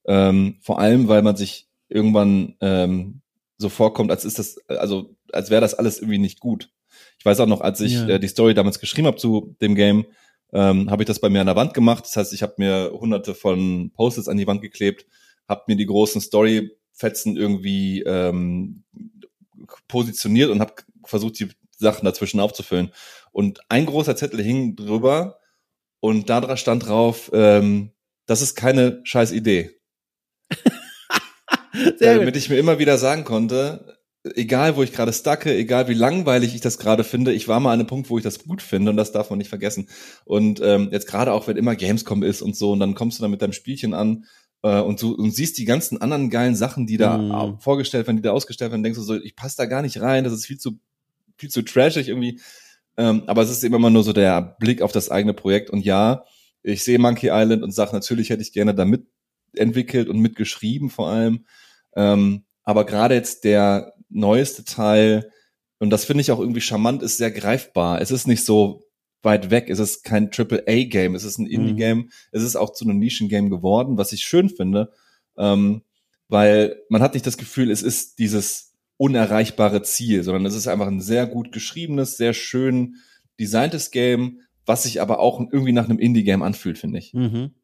Ähm, 0.07 0.59
vor 0.61 0.79
allem, 0.79 1.09
weil 1.09 1.23
man 1.23 1.37
sich 1.37 1.69
irgendwann 1.89 2.57
ähm, 2.61 3.23
so 3.57 3.69
vorkommt, 3.69 4.11
als 4.11 4.25
ist 4.25 4.39
das, 4.39 4.59
also 4.69 5.17
als 5.33 5.51
wäre 5.51 5.61
das 5.61 5.75
alles 5.75 5.99
irgendwie 5.99 6.19
nicht 6.19 6.41
gut. 6.41 6.71
Ich 7.19 7.25
weiß 7.25 7.41
auch 7.41 7.47
noch, 7.47 7.61
als 7.61 7.81
ich 7.81 7.95
ja. 7.95 8.09
äh, 8.09 8.21
die 8.21 8.29
Story 8.29 8.55
damals 8.55 8.79
geschrieben 8.79 9.07
habe 9.07 9.17
zu 9.17 9.57
dem 9.61 9.75
Game, 9.75 10.07
ähm, 10.53 10.91
habe 10.91 11.03
ich 11.03 11.07
das 11.07 11.21
bei 11.21 11.29
mir 11.29 11.41
an 11.41 11.47
der 11.47 11.57
Wand 11.57 11.75
gemacht. 11.75 12.05
Das 12.05 12.17
heißt, 12.17 12.33
ich 12.33 12.43
habe 12.43 12.55
mir 12.59 12.91
hunderte 12.93 13.35
von 13.35 13.91
Post-its 13.93 14.29
an 14.29 14.37
die 14.37 14.47
Wand 14.47 14.63
geklebt, 14.63 15.07
habe 15.49 15.65
mir 15.67 15.77
die 15.77 15.87
großen 15.87 16.21
Story-Fetzen 16.21 17.37
irgendwie 17.37 18.03
ähm, 18.03 18.85
positioniert 19.89 20.51
und 20.51 20.61
habe 20.61 20.75
versucht, 21.05 21.39
die 21.41 21.49
Sachen 21.77 22.05
dazwischen 22.05 22.41
aufzufüllen. 22.41 22.93
Und 23.33 23.61
ein 23.69 23.87
großer 23.87 24.17
Zettel 24.17 24.43
hing 24.43 24.77
drüber 24.77 25.39
und 26.01 26.31
da 26.31 26.57
stand 26.57 26.87
drauf, 26.87 27.31
ähm, 27.33 27.93
das 28.27 28.43
ist 28.43 28.55
keine 28.55 29.01
scheiß 29.05 29.33
Idee. 29.33 29.71
Damit 32.01 32.37
ich 32.37 32.49
mir 32.49 32.59
immer 32.59 32.79
wieder 32.79 32.99
sagen 32.99 33.25
konnte, 33.25 34.01
egal 34.35 34.77
wo 34.77 34.83
ich 34.83 34.93
gerade 34.93 35.13
stacke, 35.13 35.55
egal 35.55 35.89
wie 35.89 35.95
langweilig 35.95 36.55
ich 36.55 36.61
das 36.61 36.79
gerade 36.79 37.05
finde, 37.05 37.33
ich 37.33 37.49
war 37.49 37.61
mal 37.61 37.73
an 37.73 37.81
einem 37.81 37.87
Punkt, 37.87 38.11
wo 38.11 38.19
ich 38.19 38.25
das 38.25 38.45
gut 38.45 38.63
finde 38.63 38.91
und 38.91 38.97
das 38.97 39.13
darf 39.13 39.31
man 39.31 39.39
nicht 39.39 39.49
vergessen. 39.49 39.89
Und 40.25 40.61
ähm, 40.63 40.89
jetzt 40.93 41.07
gerade 41.07 41.33
auch, 41.33 41.47
wenn 41.47 41.57
immer 41.57 41.77
Gamescom 41.77 42.23
ist 42.23 42.43
und 42.43 42.57
so 42.57 42.73
und 42.73 42.81
dann 42.81 42.95
kommst 42.95 43.19
du 43.19 43.23
dann 43.23 43.31
mit 43.31 43.43
deinem 43.43 43.53
Spielchen 43.53 43.95
an 43.95 44.27
äh, 44.63 44.81
und 44.81 45.01
du 45.01 45.15
und 45.15 45.35
siehst 45.35 45.59
die 45.59 45.65
ganzen 45.65 46.01
anderen 46.01 46.31
geilen 46.31 46.57
Sachen, 46.57 46.87
die 46.87 46.99
da 46.99 47.19
mm. 47.19 47.61
vorgestellt 47.61 48.07
werden, 48.07 48.17
die 48.17 48.23
da 48.23 48.33
ausgestellt 48.33 48.73
werden, 48.73 48.83
denkst 48.83 48.99
du 48.99 49.05
so, 49.05 49.15
ich 49.15 49.37
passe 49.37 49.57
da 49.57 49.67
gar 49.67 49.83
nicht 49.83 50.01
rein, 50.01 50.25
das 50.25 50.33
ist 50.33 50.47
viel 50.47 50.59
zu 50.59 50.79
viel 51.39 51.51
zu 51.51 51.63
trashig 51.63 52.09
irgendwie. 52.09 52.41
Ähm, 53.01 53.23
aber 53.27 53.41
es 53.41 53.51
ist 53.51 53.65
immer 53.65 53.79
mal 53.79 53.89
nur 53.89 54.03
so 54.03 54.13
der 54.13 54.57
Blick 54.61 54.83
auf 54.83 54.93
das 54.93 55.11
eigene 55.11 55.33
Projekt 55.33 55.71
und 55.71 55.83
ja, 55.87 56.27
ich 56.63 56.85
sehe 56.85 56.99
Monkey 56.99 57.31
Island 57.33 57.63
und 57.63 57.73
sage, 57.73 57.95
natürlich 57.95 58.29
hätte 58.29 58.43
ich 58.43 58.53
gerne 58.53 58.75
da 58.75 58.85
mitentwickelt 58.85 60.07
und 60.11 60.19
mitgeschrieben 60.19 60.91
vor 60.91 61.09
allem. 61.09 61.47
Ähm, 61.97 62.45
aber 62.63 62.85
gerade 62.85 63.15
jetzt 63.15 63.45
der 63.45 63.95
neueste 64.11 64.67
Teil, 64.67 65.31
und 65.79 65.89
das 65.89 66.05
finde 66.05 66.21
ich 66.21 66.31
auch 66.31 66.41
irgendwie 66.41 66.61
charmant, 66.61 67.03
ist 67.03 67.17
sehr 67.17 67.31
greifbar. 67.31 68.03
Es 68.03 68.11
ist 68.11 68.27
nicht 68.27 68.45
so 68.45 68.85
weit 69.23 69.51
weg. 69.51 69.71
Es 69.71 69.79
ist 69.79 70.05
kein 70.05 70.31
Triple-A-Game. 70.31 71.15
Es 71.15 71.25
ist 71.25 71.39
ein 71.39 71.47
Indie-Game. 71.47 71.99
Mhm. 71.99 72.11
Es 72.33 72.43
ist 72.43 72.57
auch 72.57 72.75
zu 72.75 72.85
einem 72.85 72.99
Nischen-Game 72.99 73.49
geworden, 73.49 73.97
was 73.97 74.13
ich 74.13 74.25
schön 74.25 74.51
finde, 74.51 74.93
ähm, 75.39 75.81
weil 76.29 76.77
man 76.91 77.01
hat 77.01 77.15
nicht 77.15 77.27
das 77.27 77.39
Gefühl, 77.39 77.71
es 77.71 77.83
ist 77.83 78.19
dieses 78.19 78.70
unerreichbare 79.01 79.81
Ziel, 79.81 80.23
sondern 80.23 80.45
es 80.45 80.55
ist 80.55 80.69
einfach 80.69 80.87
ein 80.87 81.01
sehr 81.01 81.27
gut 81.27 81.53
geschriebenes, 81.53 82.19
sehr 82.19 82.35
schön 82.35 82.97
designtes 83.39 83.91
Game, 83.91 84.41
was 84.67 84.83
sich 84.83 85.01
aber 85.01 85.21
auch 85.21 85.41
irgendwie 85.41 85.73
nach 85.73 85.89
einem 85.89 85.99
Indie-Game 85.99 86.43
anfühlt, 86.43 86.77
finde 86.77 86.99
ich. 86.99 87.15
Mhm. 87.15 87.55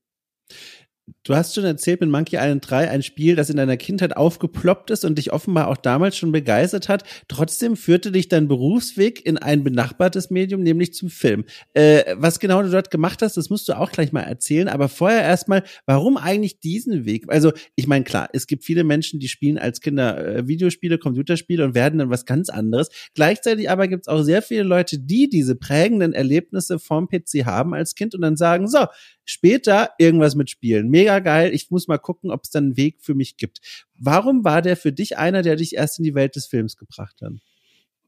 Du 1.22 1.36
hast 1.36 1.54
schon 1.54 1.64
erzählt 1.64 2.00
mit 2.00 2.10
Monkey 2.10 2.36
Island 2.36 2.68
3 2.68 2.90
ein 2.90 3.02
Spiel, 3.02 3.36
das 3.36 3.48
in 3.48 3.56
deiner 3.56 3.76
Kindheit 3.76 4.16
aufgeploppt 4.16 4.90
ist 4.90 5.04
und 5.04 5.18
dich 5.18 5.32
offenbar 5.32 5.68
auch 5.68 5.76
damals 5.76 6.16
schon 6.16 6.32
begeistert 6.32 6.88
hat. 6.88 7.04
Trotzdem 7.28 7.76
führte 7.76 8.10
dich 8.10 8.28
dein 8.28 8.48
Berufsweg 8.48 9.24
in 9.24 9.38
ein 9.38 9.62
benachbartes 9.62 10.30
Medium, 10.30 10.62
nämlich 10.62 10.94
zum 10.94 11.08
Film. 11.08 11.44
Äh, 11.74 12.16
was 12.16 12.40
genau 12.40 12.60
du 12.62 12.70
dort 12.70 12.90
gemacht 12.90 13.22
hast, 13.22 13.36
das 13.36 13.50
musst 13.50 13.68
du 13.68 13.76
auch 13.76 13.92
gleich 13.92 14.12
mal 14.12 14.22
erzählen. 14.22 14.68
Aber 14.68 14.88
vorher 14.88 15.22
erstmal, 15.22 15.62
warum 15.84 16.16
eigentlich 16.16 16.58
diesen 16.58 17.04
Weg? 17.04 17.26
Also, 17.28 17.52
ich 17.76 17.86
meine, 17.86 18.04
klar, 18.04 18.28
es 18.32 18.48
gibt 18.48 18.64
viele 18.64 18.82
Menschen, 18.82 19.20
die 19.20 19.28
spielen 19.28 19.58
als 19.58 19.80
Kinder 19.80 20.24
äh, 20.26 20.48
Videospiele, 20.48 20.98
Computerspiele 20.98 21.64
und 21.64 21.74
werden 21.76 22.00
dann 22.00 22.10
was 22.10 22.24
ganz 22.24 22.50
anderes. 22.50 22.88
Gleichzeitig 23.14 23.70
aber 23.70 23.86
gibt 23.86 24.02
es 24.02 24.08
auch 24.08 24.22
sehr 24.22 24.42
viele 24.42 24.64
Leute, 24.64 24.98
die 24.98 25.28
diese 25.28 25.54
prägenden 25.54 26.12
Erlebnisse 26.12 26.80
vom 26.80 27.08
PC 27.08 27.46
haben 27.46 27.74
als 27.74 27.94
Kind 27.94 28.14
und 28.16 28.22
dann 28.22 28.36
sagen, 28.36 28.66
so, 28.66 28.86
später 29.26 29.90
irgendwas 29.98 30.34
mitspielen. 30.34 30.88
Mega 30.88 31.18
geil. 31.18 31.52
Ich 31.52 31.70
muss 31.70 31.88
mal 31.88 31.98
gucken, 31.98 32.30
ob 32.30 32.44
es 32.44 32.50
dann 32.50 32.64
einen 32.64 32.76
Weg 32.78 33.02
für 33.02 33.14
mich 33.14 33.36
gibt. 33.36 33.60
Warum 33.98 34.44
war 34.44 34.62
der 34.62 34.76
für 34.76 34.92
dich 34.92 35.18
einer, 35.18 35.42
der 35.42 35.56
dich 35.56 35.74
erst 35.74 35.98
in 35.98 36.04
die 36.04 36.14
Welt 36.14 36.36
des 36.36 36.46
Films 36.46 36.76
gebracht 36.76 37.20
hat? 37.20 37.32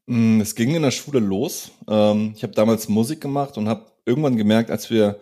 Mm, 0.07 0.41
es 0.41 0.55
ging 0.55 0.73
in 0.73 0.81
der 0.81 0.91
Schule 0.91 1.19
los. 1.19 1.71
Ähm, 1.87 2.33
ich 2.35 2.41
habe 2.41 2.53
damals 2.53 2.89
Musik 2.89 3.21
gemacht 3.21 3.57
und 3.57 3.69
habe 3.69 3.91
irgendwann 4.05 4.37
gemerkt, 4.37 4.71
als 4.71 4.89
wir 4.89 5.19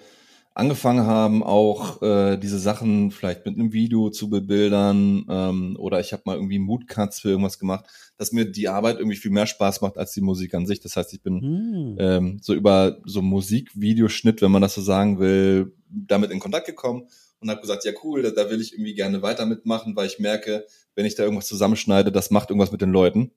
angefangen 0.58 1.06
haben, 1.06 1.44
auch 1.44 2.02
äh, 2.02 2.38
diese 2.38 2.58
Sachen 2.58 3.12
vielleicht 3.12 3.46
mit 3.46 3.56
einem 3.56 3.74
Video 3.74 4.10
zu 4.10 4.30
bebildern 4.30 5.26
ähm, 5.30 5.76
oder 5.78 6.00
ich 6.00 6.14
habe 6.14 6.24
mal 6.26 6.36
irgendwie 6.36 6.58
Moodcuts 6.58 7.20
für 7.20 7.30
irgendwas 7.30 7.60
gemacht, 7.60 7.86
dass 8.18 8.32
mir 8.32 8.46
die 8.46 8.68
Arbeit 8.68 8.98
irgendwie 8.98 9.18
viel 9.18 9.32
mehr 9.32 9.46
Spaß 9.46 9.82
macht 9.82 9.98
als 9.98 10.12
die 10.14 10.22
Musik 10.22 10.54
an 10.54 10.66
sich. 10.66 10.80
Das 10.80 10.96
heißt, 10.96 11.14
ich 11.14 11.22
bin 11.22 11.36
mm. 11.36 11.98
ähm, 12.00 12.40
so 12.42 12.54
über 12.54 12.98
so 13.06 13.22
Musikvideoschnitt, 13.22 14.42
wenn 14.42 14.52
man 14.52 14.62
das 14.62 14.74
so 14.74 14.82
sagen 14.82 15.20
will, 15.20 15.76
damit 15.90 16.32
in 16.32 16.40
Kontakt 16.40 16.66
gekommen 16.66 17.08
und 17.40 17.50
habe 17.50 17.62
gesagt, 17.62 17.86
ja 17.86 17.92
cool, 18.04 18.24
da, 18.24 18.32
da 18.32 18.50
will 18.50 18.60
ich 18.60 18.74
irgendwie 18.74 18.96
gerne 18.96 19.22
weiter 19.22 19.46
mitmachen, 19.46 19.96
weil 19.96 20.08
ich 20.08 20.20
merke, 20.20 20.66
wenn 20.96 21.06
ich 21.06 21.16
da 21.16 21.24
irgendwas 21.24 21.48
zusammenschneide, 21.48 22.12
das 22.12 22.32
macht 22.32 22.50
irgendwas 22.50 22.72
mit 22.72 22.82
den 22.82 22.92
Leuten. 22.92 23.32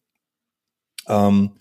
Ähm, 1.06 1.58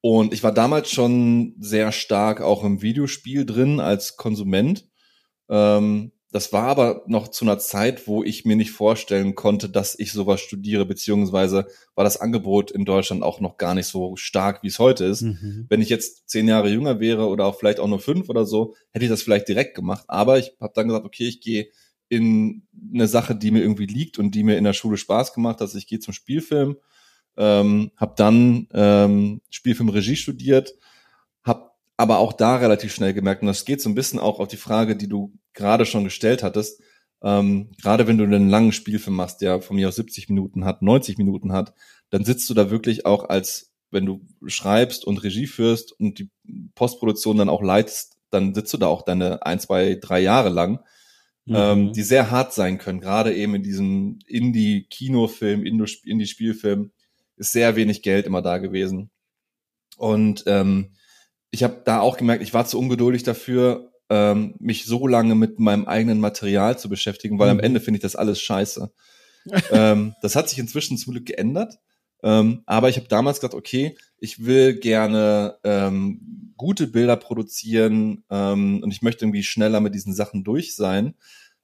und 0.00 0.32
ich 0.32 0.42
war 0.42 0.52
damals 0.52 0.90
schon 0.90 1.54
sehr 1.58 1.90
stark 1.90 2.40
auch 2.40 2.64
im 2.64 2.82
Videospiel 2.82 3.46
drin 3.46 3.80
als 3.80 4.16
Konsument 4.16 4.86
ähm, 5.48 6.12
das 6.30 6.52
war 6.52 6.64
aber 6.64 7.04
noch 7.06 7.28
zu 7.28 7.44
einer 7.46 7.58
Zeit, 7.58 8.06
wo 8.06 8.22
ich 8.22 8.44
mir 8.44 8.56
nicht 8.56 8.72
vorstellen 8.72 9.34
konnte, 9.34 9.70
dass 9.70 9.98
ich 9.98 10.12
sowas 10.12 10.40
studiere, 10.40 10.84
beziehungsweise 10.84 11.66
war 11.94 12.04
das 12.04 12.20
Angebot 12.20 12.70
in 12.70 12.84
Deutschland 12.84 13.22
auch 13.22 13.40
noch 13.40 13.56
gar 13.56 13.74
nicht 13.74 13.86
so 13.86 14.14
stark, 14.16 14.62
wie 14.62 14.66
es 14.66 14.78
heute 14.78 15.06
ist. 15.06 15.22
Mhm. 15.22 15.66
Wenn 15.70 15.80
ich 15.80 15.88
jetzt 15.88 16.28
zehn 16.28 16.46
Jahre 16.46 16.68
jünger 16.68 17.00
wäre 17.00 17.28
oder 17.28 17.46
auch 17.46 17.58
vielleicht 17.58 17.80
auch 17.80 17.88
nur 17.88 18.00
fünf 18.00 18.28
oder 18.28 18.44
so, 18.44 18.74
hätte 18.90 19.06
ich 19.06 19.10
das 19.10 19.22
vielleicht 19.22 19.48
direkt 19.48 19.74
gemacht. 19.74 20.04
Aber 20.08 20.38
ich 20.38 20.52
habe 20.60 20.72
dann 20.74 20.88
gesagt, 20.88 21.06
okay, 21.06 21.26
ich 21.26 21.40
gehe 21.40 21.68
in 22.10 22.66
eine 22.92 23.08
Sache, 23.08 23.34
die 23.34 23.50
mir 23.50 23.62
irgendwie 23.62 23.86
liegt 23.86 24.18
und 24.18 24.34
die 24.34 24.42
mir 24.42 24.58
in 24.58 24.64
der 24.64 24.74
Schule 24.74 24.98
Spaß 24.98 25.32
gemacht 25.32 25.56
hat. 25.56 25.62
Also 25.62 25.78
ich 25.78 25.86
gehe 25.86 25.98
zum 25.98 26.12
Spielfilm, 26.12 26.76
ähm, 27.38 27.90
habe 27.96 28.14
dann 28.16 28.68
ähm, 28.74 29.40
Spielfilmregie 29.48 30.16
studiert, 30.16 30.74
aber 31.98 32.18
auch 32.18 32.32
da 32.32 32.56
relativ 32.56 32.94
schnell 32.94 33.12
gemerkt, 33.12 33.42
und 33.42 33.48
das 33.48 33.64
geht 33.64 33.82
so 33.82 33.90
ein 33.90 33.94
bisschen 33.94 34.20
auch 34.20 34.38
auf 34.38 34.48
die 34.48 34.56
Frage, 34.56 34.96
die 34.96 35.08
du 35.08 35.34
gerade 35.52 35.84
schon 35.84 36.04
gestellt 36.04 36.42
hattest, 36.44 36.80
ähm, 37.22 37.72
gerade 37.82 38.06
wenn 38.06 38.16
du 38.16 38.24
einen 38.24 38.48
langen 38.48 38.70
Spielfilm 38.70 39.16
machst, 39.16 39.42
der 39.42 39.60
von 39.60 39.74
mir 39.76 39.88
aus 39.88 39.96
70 39.96 40.28
Minuten 40.28 40.64
hat, 40.64 40.80
90 40.80 41.18
Minuten 41.18 41.52
hat, 41.52 41.74
dann 42.10 42.24
sitzt 42.24 42.48
du 42.48 42.54
da 42.54 42.70
wirklich 42.70 43.04
auch 43.04 43.28
als, 43.28 43.72
wenn 43.90 44.06
du 44.06 44.24
schreibst 44.46 45.04
und 45.04 45.24
Regie 45.24 45.48
führst 45.48 45.92
und 45.98 46.20
die 46.20 46.30
Postproduktion 46.76 47.36
dann 47.36 47.48
auch 47.48 47.62
leitest, 47.62 48.16
dann 48.30 48.54
sitzt 48.54 48.72
du 48.72 48.78
da 48.78 48.86
auch 48.86 49.02
deine 49.02 49.44
ein, 49.44 49.58
zwei, 49.58 49.96
drei 49.96 50.20
Jahre 50.20 50.50
lang, 50.50 50.78
mhm. 51.46 51.54
ähm, 51.56 51.92
die 51.92 52.02
sehr 52.02 52.30
hart 52.30 52.54
sein 52.54 52.78
können. 52.78 53.00
Gerade 53.00 53.34
eben 53.34 53.56
in 53.56 53.64
diesem 53.64 54.20
Indie-Kinofilm, 54.28 55.64
Indie-Spielfilm 55.64 56.92
ist 57.36 57.50
sehr 57.50 57.74
wenig 57.74 58.02
Geld 58.02 58.24
immer 58.24 58.42
da 58.42 58.58
gewesen. 58.58 59.10
Und 59.96 60.44
ähm, 60.46 60.92
ich 61.50 61.62
habe 61.62 61.82
da 61.84 62.00
auch 62.00 62.16
gemerkt, 62.16 62.42
ich 62.42 62.54
war 62.54 62.66
zu 62.66 62.78
ungeduldig 62.78 63.22
dafür, 63.22 63.92
ähm, 64.10 64.54
mich 64.58 64.84
so 64.86 65.06
lange 65.06 65.34
mit 65.34 65.58
meinem 65.58 65.86
eigenen 65.86 66.20
Material 66.20 66.78
zu 66.78 66.88
beschäftigen, 66.88 67.38
weil 67.38 67.52
mhm. 67.52 67.58
am 67.58 67.64
Ende 67.64 67.80
finde 67.80 67.98
ich 67.98 68.02
das 68.02 68.16
alles 68.16 68.40
scheiße. 68.40 68.90
ähm, 69.70 70.14
das 70.22 70.36
hat 70.36 70.48
sich 70.48 70.58
inzwischen 70.58 70.98
zum 70.98 71.12
Glück 71.12 71.26
geändert. 71.26 71.78
Ähm, 72.22 72.62
aber 72.66 72.88
ich 72.88 72.96
habe 72.96 73.08
damals 73.08 73.38
gesagt, 73.38 73.54
okay, 73.54 73.96
ich 74.18 74.44
will 74.44 74.74
gerne 74.74 75.56
ähm, 75.62 76.52
gute 76.56 76.88
Bilder 76.88 77.16
produzieren 77.16 78.24
ähm, 78.28 78.82
und 78.82 78.90
ich 78.90 79.02
möchte 79.02 79.24
irgendwie 79.24 79.44
schneller 79.44 79.80
mit 79.80 79.94
diesen 79.94 80.12
Sachen 80.12 80.42
durch 80.42 80.74
sein. 80.74 81.14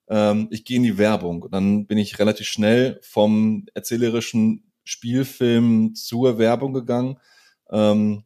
Ähm, 0.09 0.49
ich 0.51 0.65
gehe 0.65 0.77
in 0.77 0.85
die 0.85 0.99
Werbung. 0.99 1.43
Und 1.43 1.53
dann 1.53 1.87
bin 1.87 1.99
ich 1.99 2.19
relativ 2.19 2.47
schnell 2.47 3.01
vom 3.03 3.67
erzählerischen 3.75 4.71
Spielfilm 4.85 5.95
zur 5.95 6.39
Werbung 6.39 6.73
gegangen. 6.73 7.19
Ähm, 7.71 8.25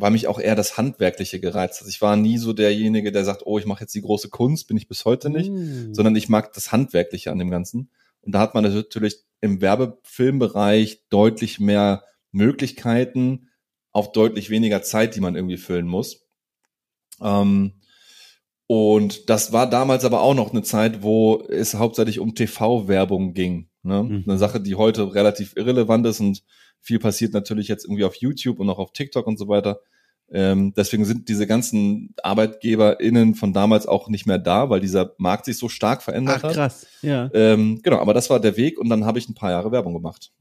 weil 0.00 0.12
mich 0.12 0.28
auch 0.28 0.38
eher 0.38 0.54
das 0.54 0.76
Handwerkliche 0.76 1.40
gereizt 1.40 1.80
hat. 1.80 1.88
Ich 1.88 2.00
war 2.00 2.16
nie 2.16 2.38
so 2.38 2.52
derjenige, 2.52 3.10
der 3.10 3.24
sagt, 3.24 3.42
oh, 3.44 3.58
ich 3.58 3.66
mache 3.66 3.80
jetzt 3.80 3.94
die 3.94 4.02
große 4.02 4.28
Kunst, 4.28 4.68
bin 4.68 4.76
ich 4.76 4.86
bis 4.86 5.04
heute 5.04 5.28
nicht, 5.28 5.50
mm. 5.50 5.92
sondern 5.92 6.14
ich 6.14 6.28
mag 6.28 6.52
das 6.52 6.70
Handwerkliche 6.70 7.32
an 7.32 7.38
dem 7.38 7.50
Ganzen. 7.50 7.90
Und 8.20 8.32
da 8.32 8.40
hat 8.40 8.54
man 8.54 8.62
natürlich 8.62 9.16
im 9.40 9.60
Werbefilmbereich 9.60 11.04
deutlich 11.10 11.58
mehr 11.58 12.04
Möglichkeiten 12.30 13.48
auf 13.90 14.12
deutlich 14.12 14.50
weniger 14.50 14.82
Zeit, 14.82 15.16
die 15.16 15.20
man 15.20 15.34
irgendwie 15.34 15.56
füllen 15.56 15.86
muss. 15.86 16.24
Ähm, 17.20 17.72
und 18.68 19.30
das 19.30 19.52
war 19.52 19.68
damals 19.68 20.04
aber 20.04 20.20
auch 20.20 20.34
noch 20.34 20.52
eine 20.52 20.62
Zeit, 20.62 21.02
wo 21.02 21.42
es 21.48 21.74
hauptsächlich 21.74 22.20
um 22.20 22.34
TV-Werbung 22.36 23.34
ging. 23.34 23.68
Ne? 23.82 24.04
Mhm. 24.04 24.24
Eine 24.28 24.38
Sache, 24.38 24.60
die 24.60 24.76
heute 24.76 25.14
relativ 25.14 25.56
irrelevant 25.56 26.06
ist 26.06 26.20
und 26.20 26.44
viel 26.80 26.98
passiert 26.98 27.32
natürlich 27.32 27.68
jetzt 27.68 27.84
irgendwie 27.84 28.04
auf 28.04 28.14
YouTube 28.16 28.60
und 28.60 28.70
auch 28.70 28.78
auf 28.78 28.92
TikTok 28.92 29.26
und 29.26 29.38
so 29.38 29.48
weiter. 29.48 29.80
Ähm, 30.30 30.74
deswegen 30.76 31.06
sind 31.06 31.28
diese 31.28 31.46
ganzen 31.46 32.14
ArbeitgeberInnen 32.22 33.34
von 33.34 33.54
damals 33.54 33.86
auch 33.86 34.08
nicht 34.08 34.26
mehr 34.26 34.38
da, 34.38 34.68
weil 34.68 34.80
dieser 34.80 35.14
Markt 35.16 35.46
sich 35.46 35.56
so 35.56 35.68
stark 35.68 36.02
verändert 36.02 36.40
Ach, 36.40 36.42
hat. 36.44 36.54
Krass, 36.54 36.86
ja. 37.00 37.30
Ähm, 37.32 37.80
genau, 37.82 37.98
aber 37.98 38.12
das 38.12 38.28
war 38.28 38.38
der 38.38 38.56
Weg 38.56 38.78
und 38.78 38.90
dann 38.90 39.06
habe 39.06 39.18
ich 39.18 39.28
ein 39.28 39.34
paar 39.34 39.50
Jahre 39.50 39.72
Werbung 39.72 39.94
gemacht. 39.94 40.32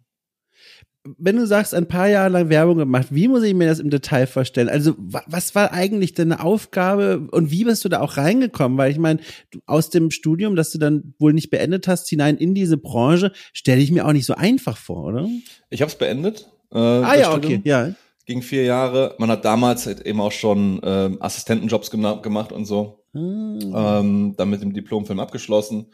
Wenn 1.17 1.36
du 1.38 1.48
sagst, 1.48 1.74
ein 1.74 1.88
paar 1.88 2.08
Jahre 2.08 2.30
lang 2.30 2.50
Werbung 2.50 2.78
gemacht, 2.78 3.08
wie 3.12 3.28
muss 3.28 3.43
ich 3.43 3.54
mir 3.54 3.67
das 3.67 3.80
im 3.80 3.89
Detail 3.89 4.28
vorstellen? 4.28 4.70
Also, 4.70 4.96
was 4.98 5.56
war 5.56 5.72
eigentlich 5.72 6.13
deine 6.13 6.43
Aufgabe 6.43 7.28
und 7.32 7.52
wie 7.52 7.63
bist 7.63 7.86
du 7.86 7.89
da 7.89 8.02
auch 8.02 8.17
reingekommen? 8.17 8.78
Weil 8.78 8.91
ich 8.91 8.98
meine, 8.98 9.20
aus 9.65 9.89
dem 9.89 10.12
Studium, 10.12 10.56
das 10.56 10.72
du 10.72 10.78
dann 10.78 11.13
wohl 11.20 11.34
nicht 11.34 11.50
beendet 11.50 11.88
hast, 11.88 12.10
hinein 12.10 12.38
in 12.38 12.54
diese 12.54 12.78
Branche, 12.78 13.32
stelle 13.54 13.82
ich 13.82 13.91
mir 13.91 14.06
auch 14.06 14.13
nicht 14.13 14.26
so 14.26 14.36
einfach 14.36 14.78
vor, 14.78 15.06
oder? 15.06 15.28
Ich 15.70 15.82
habe 15.82 15.91
es 15.91 15.98
beendet. 15.98 16.50
Äh, 16.72 16.78
ah 16.78 17.15
ja, 17.15 17.32
Studium. 17.32 17.60
okay, 17.60 17.70
ja. 17.70 17.93
Ging 18.26 18.41
vier 18.41 18.63
Jahre. 18.63 19.15
Man 19.20 19.30
hat 19.30 19.46
damals 19.46 19.86
halt 19.86 20.06
eben 20.06 20.20
auch 20.20 20.34
schon 20.34 20.84
äh, 20.84 21.12
Assistentenjobs 21.20 21.91
gemacht 21.91 22.52
und 22.52 22.65
so. 22.65 23.04
Hm. 23.13 23.74
Ähm, 23.74 24.34
dann 24.38 24.50
mit 24.50 24.62
dem 24.62 24.74
Diplomfilm 24.74 25.20
abgeschlossen. 25.20 25.88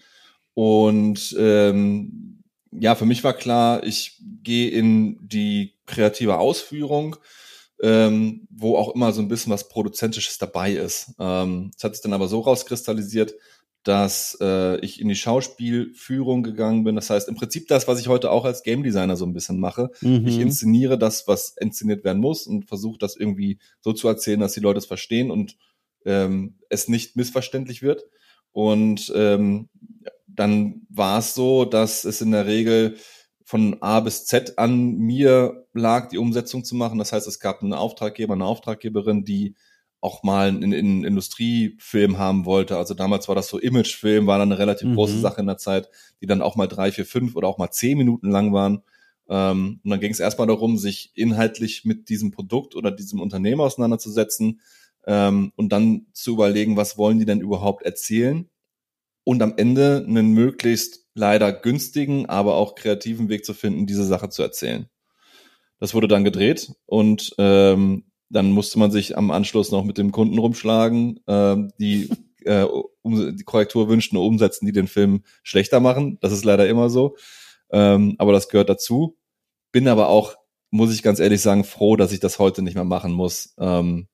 Und 0.56 1.36
ähm, 1.40 2.43
ja, 2.80 2.96
für 2.96 3.06
mich 3.06 3.24
war 3.24 3.34
klar, 3.34 3.84
ich 3.84 4.22
gehe 4.44 4.70
in 4.70 5.18
die 5.28 5.74
kreative 5.86 6.38
Ausführung, 6.38 7.16
ähm, 7.82 8.48
wo 8.50 8.78
auch 8.78 8.96
immer 8.96 9.12
so 9.12 9.22
ein 9.22 9.28
bisschen 9.28 9.52
was 9.52 9.68
Produzentisches 9.68 10.38
dabei 10.38 10.74
ist. 10.74 11.14
Ähm, 11.20 11.72
es 11.76 11.84
hat 11.84 11.96
sich 11.96 12.04
dann 12.04 12.14
aber 12.14 12.28
so 12.28 12.40
rauskristallisiert, 12.40 13.34
dass 13.84 14.38
äh, 14.40 14.80
ich 14.80 15.02
in 15.02 15.10
die 15.10 15.16
Schauspielführung 15.16 16.44
gegangen 16.44 16.86
bin. 16.86 16.96
Das 16.96 17.10
heißt, 17.10 17.28
im 17.28 17.36
Prinzip 17.36 17.68
das, 17.68 17.88
was 17.88 18.00
ich 18.00 18.08
heute 18.08 18.32
auch 18.32 18.46
als 18.46 18.64
Game 18.64 18.82
Designer 18.84 19.18
so 19.18 19.26
ein 19.26 19.34
bisschen 19.34 19.60
mache. 19.60 19.92
Mhm. 20.00 20.26
Ich 20.26 20.40
inszeniere 20.40 20.98
das, 20.98 21.28
was 21.28 21.56
inszeniert 21.60 22.06
werden 22.06 22.22
muss 22.22 22.48
und 22.48 22.66
versuche 22.66 22.98
das 22.98 23.18
irgendwie 23.18 23.60
so 23.82 23.92
zu 23.92 24.08
erzählen, 24.08 24.40
dass 24.40 24.54
die 24.54 24.62
Leute 24.62 24.78
es 24.78 24.86
verstehen 24.86 25.32
und 25.32 25.58
ähm, 26.06 26.56
es 26.70 26.88
nicht 26.88 27.18
missverständlich 27.18 27.82
wird. 27.82 28.06
Und 28.54 29.12
ähm, 29.16 29.68
dann 30.36 30.82
war 30.90 31.20
es 31.20 31.36
so, 31.36 31.66
dass 31.66 32.06
es 32.06 32.22
in 32.22 32.32
der 32.32 32.46
Regel 32.46 32.98
von 33.44 33.78
A 33.82 34.00
bis 34.00 34.26
Z 34.26 34.58
an 34.58 34.98
mir 34.98 35.68
lag, 35.74 36.10
die 36.10 36.18
Umsetzung 36.18 36.64
zu 36.64 36.76
machen. 36.76 37.00
Das 37.00 37.12
heißt, 37.12 37.28
es 37.28 37.40
gab 37.40 37.62
einen 37.62 37.74
Auftraggeber, 37.74 38.34
eine 38.34 38.46
Auftraggeberin, 38.46 39.26
die 39.26 39.56
auch 40.02 40.24
mal 40.24 40.50
einen, 40.50 40.74
einen 40.74 41.04
Industriefilm 41.04 42.18
haben 42.18 42.46
wollte. 42.46 42.78
Also 42.78 42.94
damals 42.94 43.28
war 43.28 43.36
das 43.36 43.48
so 43.48 43.60
Imagefilm, 43.60 44.28
war 44.28 44.38
dann 44.38 44.52
eine 44.52 44.60
relativ 44.60 44.90
mhm. 44.90 44.96
große 44.96 45.20
Sache 45.20 45.42
in 45.42 45.48
der 45.48 45.58
Zeit, 45.58 45.90
die 46.22 46.26
dann 46.26 46.42
auch 46.42 46.56
mal 46.56 46.68
drei, 46.68 46.92
vier, 46.92 47.06
fünf 47.06 47.36
oder 47.36 47.48
auch 47.48 47.58
mal 47.58 47.72
zehn 47.72 47.98
Minuten 47.98 48.30
lang 48.30 48.54
waren. 48.54 48.84
Ähm, 49.30 49.80
und 49.84 49.90
dann 49.90 50.00
ging 50.00 50.12
es 50.12 50.20
erstmal 50.20 50.48
darum, 50.48 50.78
sich 50.78 51.12
inhaltlich 51.16 51.86
mit 51.86 52.10
diesem 52.10 52.32
Produkt 52.32 52.76
oder 52.76 52.92
diesem 52.92 53.22
Unternehmen 53.22 53.62
auseinanderzusetzen 53.62 54.60
ähm, 55.06 55.54
und 55.56 55.70
dann 55.70 56.08
zu 56.12 56.34
überlegen, 56.34 56.76
was 56.76 56.98
wollen 56.98 57.20
die 57.20 57.26
denn 57.26 57.40
überhaupt 57.40 57.84
erzählen 57.84 58.50
und 59.24 59.42
am 59.42 59.54
Ende 59.58 60.04
einen 60.08 60.34
möglichst 60.34 61.06
leider 61.14 61.52
günstigen, 61.52 62.26
aber 62.28 62.56
auch 62.56 62.76
kreativen 62.76 63.30
Weg 63.30 63.46
zu 63.46 63.54
finden, 63.54 63.86
diese 63.86 64.06
Sache 64.06 64.30
zu 64.30 64.42
erzählen. 64.42 64.88
Das 65.80 65.94
wurde 65.94 66.08
dann 66.08 66.24
gedreht 66.24 66.72
und 66.86 67.34
ähm, 67.38 68.06
dann 68.30 68.52
musste 68.52 68.80
man 68.80 68.90
sich 68.90 69.18
am 69.18 69.32
Anschluss 69.32 69.72
noch 69.72 69.84
mit 69.84 69.98
dem 69.98 70.12
Kunden 70.12 70.38
rumschlagen, 70.38 71.20
ähm, 71.28 71.72
die, 71.80 72.10
äh, 72.46 72.66
um, 73.02 73.38
die 73.38 73.44
Korrekturwünsche 73.44 74.18
umsetzen, 74.18 74.66
die 74.66 74.72
den 74.72 74.88
Film 74.88 75.24
schlechter 75.44 75.80
machen. 75.80 76.18
Das 76.22 76.32
ist 76.32 76.46
leider 76.46 76.68
immer 76.68 76.90
so. 76.90 77.16
Ähm, 77.72 78.16
aber 78.18 78.32
das 78.32 78.50
gehört 78.50 78.70
dazu. 78.70 79.18
Bin 79.72 79.88
aber 79.88 80.10
auch, 80.10 80.36
muss 80.72 80.94
ich 80.94 81.04
ganz 81.04 81.20
ehrlich 81.20 81.42
sagen, 81.42 81.64
froh, 81.64 81.96
dass 81.96 82.12
ich 82.12 82.20
das 82.20 82.40
heute 82.40 82.62
nicht 82.62 82.76
mehr 82.76 82.84
machen 82.84 83.12
muss. 83.12 83.54
Ähm, 83.60 84.08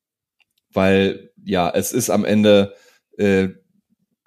weil 0.74 1.32
ja, 1.44 1.70
es 1.70 1.92
ist 1.92 2.10
am 2.10 2.26
Ende 2.26 2.76
äh, 3.18 3.50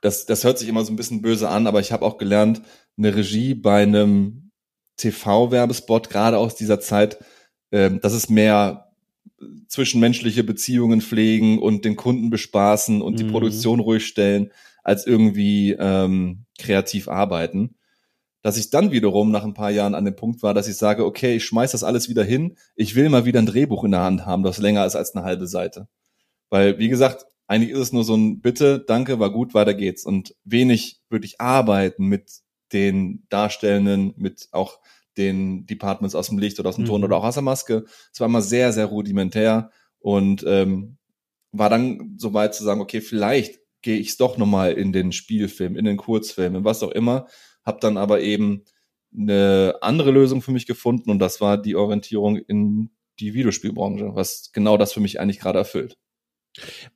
das, 0.03 0.27
das 0.27 0.45
hört 0.45 0.59
sich 0.59 0.69
immer 0.69 0.85
so 0.85 0.93
ein 0.93 0.97
bisschen 0.97 1.23
böse 1.23 1.49
an, 1.49 1.67
aber 1.67 1.81
ich 1.81 1.93
habe 1.93 2.05
auch 2.05 2.19
gelernt, 2.19 2.61
eine 2.99 3.15
Regie 3.17 3.55
bei 3.55 3.83
einem 3.83 4.51
TV-Werbespot, 4.99 6.11
gerade 6.11 6.39
aus 6.39 6.57
dieser 6.57 6.81
Zeit, 6.81 7.19
äh, 7.71 7.91
das 8.03 8.13
ist 8.13 8.29
mehr 8.29 8.93
zwischenmenschliche 9.69 10.45
Beziehungen 10.45 11.01
pflegen 11.01 11.59
und 11.59 11.85
den 11.85 11.97
Kunden 11.97 12.31
bespaßen 12.31 13.01
und 13.01 13.15
mhm. 13.15 13.17
die 13.17 13.25
Produktion 13.25 13.81
ruhig 13.81 14.07
stellen, 14.07 14.53
als 14.83 15.07
irgendwie 15.07 15.77
ähm, 15.79 16.45
kreativ 16.59 17.09
arbeiten. 17.09 17.77
Dass 18.43 18.57
ich 18.57 18.71
dann 18.71 18.91
wiederum 18.91 19.31
nach 19.31 19.45
ein 19.45 19.55
paar 19.55 19.71
Jahren 19.71 19.95
an 19.95 20.05
dem 20.05 20.17
Punkt 20.17 20.43
war, 20.43 20.53
dass 20.53 20.67
ich 20.67 20.77
sage, 20.77 21.05
okay, 21.07 21.37
ich 21.37 21.45
schmeiß 21.45 21.73
das 21.73 21.85
alles 21.85 22.09
wieder 22.09 22.25
hin, 22.25 22.57
ich 22.75 22.97
will 22.97 23.09
mal 23.09 23.25
wieder 23.25 23.39
ein 23.39 23.47
Drehbuch 23.47 23.85
in 23.85 23.93
der 23.93 24.01
Hand 24.01 24.27
haben, 24.27 24.43
das 24.43 24.59
länger 24.59 24.85
ist 24.85 24.97
als 24.97 25.15
eine 25.15 25.25
halbe 25.25 25.47
Seite. 25.47 25.87
Weil, 26.51 26.79
wie 26.79 26.89
gesagt, 26.89 27.25
eigentlich 27.53 27.73
ist 27.73 27.81
es 27.81 27.93
nur 27.93 28.03
so 28.03 28.17
ein 28.17 28.41
Bitte, 28.41 28.83
danke, 28.87 29.19
war 29.19 29.31
gut, 29.31 29.53
weiter 29.53 29.75
geht's. 29.75 30.07
Und 30.07 30.35
wenig 30.43 31.03
wirklich 31.11 31.39
arbeiten 31.39 32.07
mit 32.07 32.41
den 32.73 33.27
Darstellenden, 33.29 34.15
mit 34.17 34.49
auch 34.53 34.81
den 35.19 35.67
Departments 35.67 36.15
aus 36.15 36.29
dem 36.31 36.39
Licht 36.39 36.59
oder 36.59 36.71
aus 36.71 36.77
dem 36.77 36.87
Ton 36.87 37.03
mhm. 37.03 37.05
oder 37.05 37.19
auch 37.19 37.25
aus 37.25 37.35
der 37.35 37.43
Maske. 37.43 37.85
Es 38.11 38.21
war 38.21 38.27
immer 38.27 38.41
sehr, 38.41 38.73
sehr 38.73 38.87
rudimentär 38.87 39.71
und 39.99 40.43
ähm, 40.49 40.97
war 41.51 41.69
dann 41.69 42.15
so 42.17 42.33
weit 42.33 42.55
zu 42.55 42.65
sagen, 42.65 42.81
okay, 42.81 43.03
vielleicht 43.03 43.61
gehe 43.83 43.99
ich 43.99 44.17
doch 44.17 44.39
nochmal 44.39 44.73
in 44.73 44.95
den 44.95 45.13
Spielfilm, 45.13 45.77
in 45.77 45.85
den 45.85 45.99
Kurzfilm, 45.99 46.55
in 46.55 46.65
was 46.65 46.83
auch 46.83 46.93
immer. 46.93 47.27
Hab 47.67 47.83
dann 47.83 47.99
aber 47.99 48.23
eben 48.23 48.65
eine 49.15 49.75
andere 49.83 50.11
Lösung 50.11 50.41
für 50.41 50.53
mich 50.53 50.65
gefunden 50.65 51.11
und 51.11 51.19
das 51.19 51.43
war 51.43 51.61
die 51.61 51.77
Orientierung 51.77 52.39
in 52.39 52.93
die 53.21 53.35
Videospielbranche, 53.35 54.15
was 54.15 54.53
genau 54.55 54.79
das 54.79 54.95
für 54.95 55.01
mich 55.01 55.21
eigentlich 55.21 55.39
gerade 55.39 55.59
erfüllt. 55.59 55.99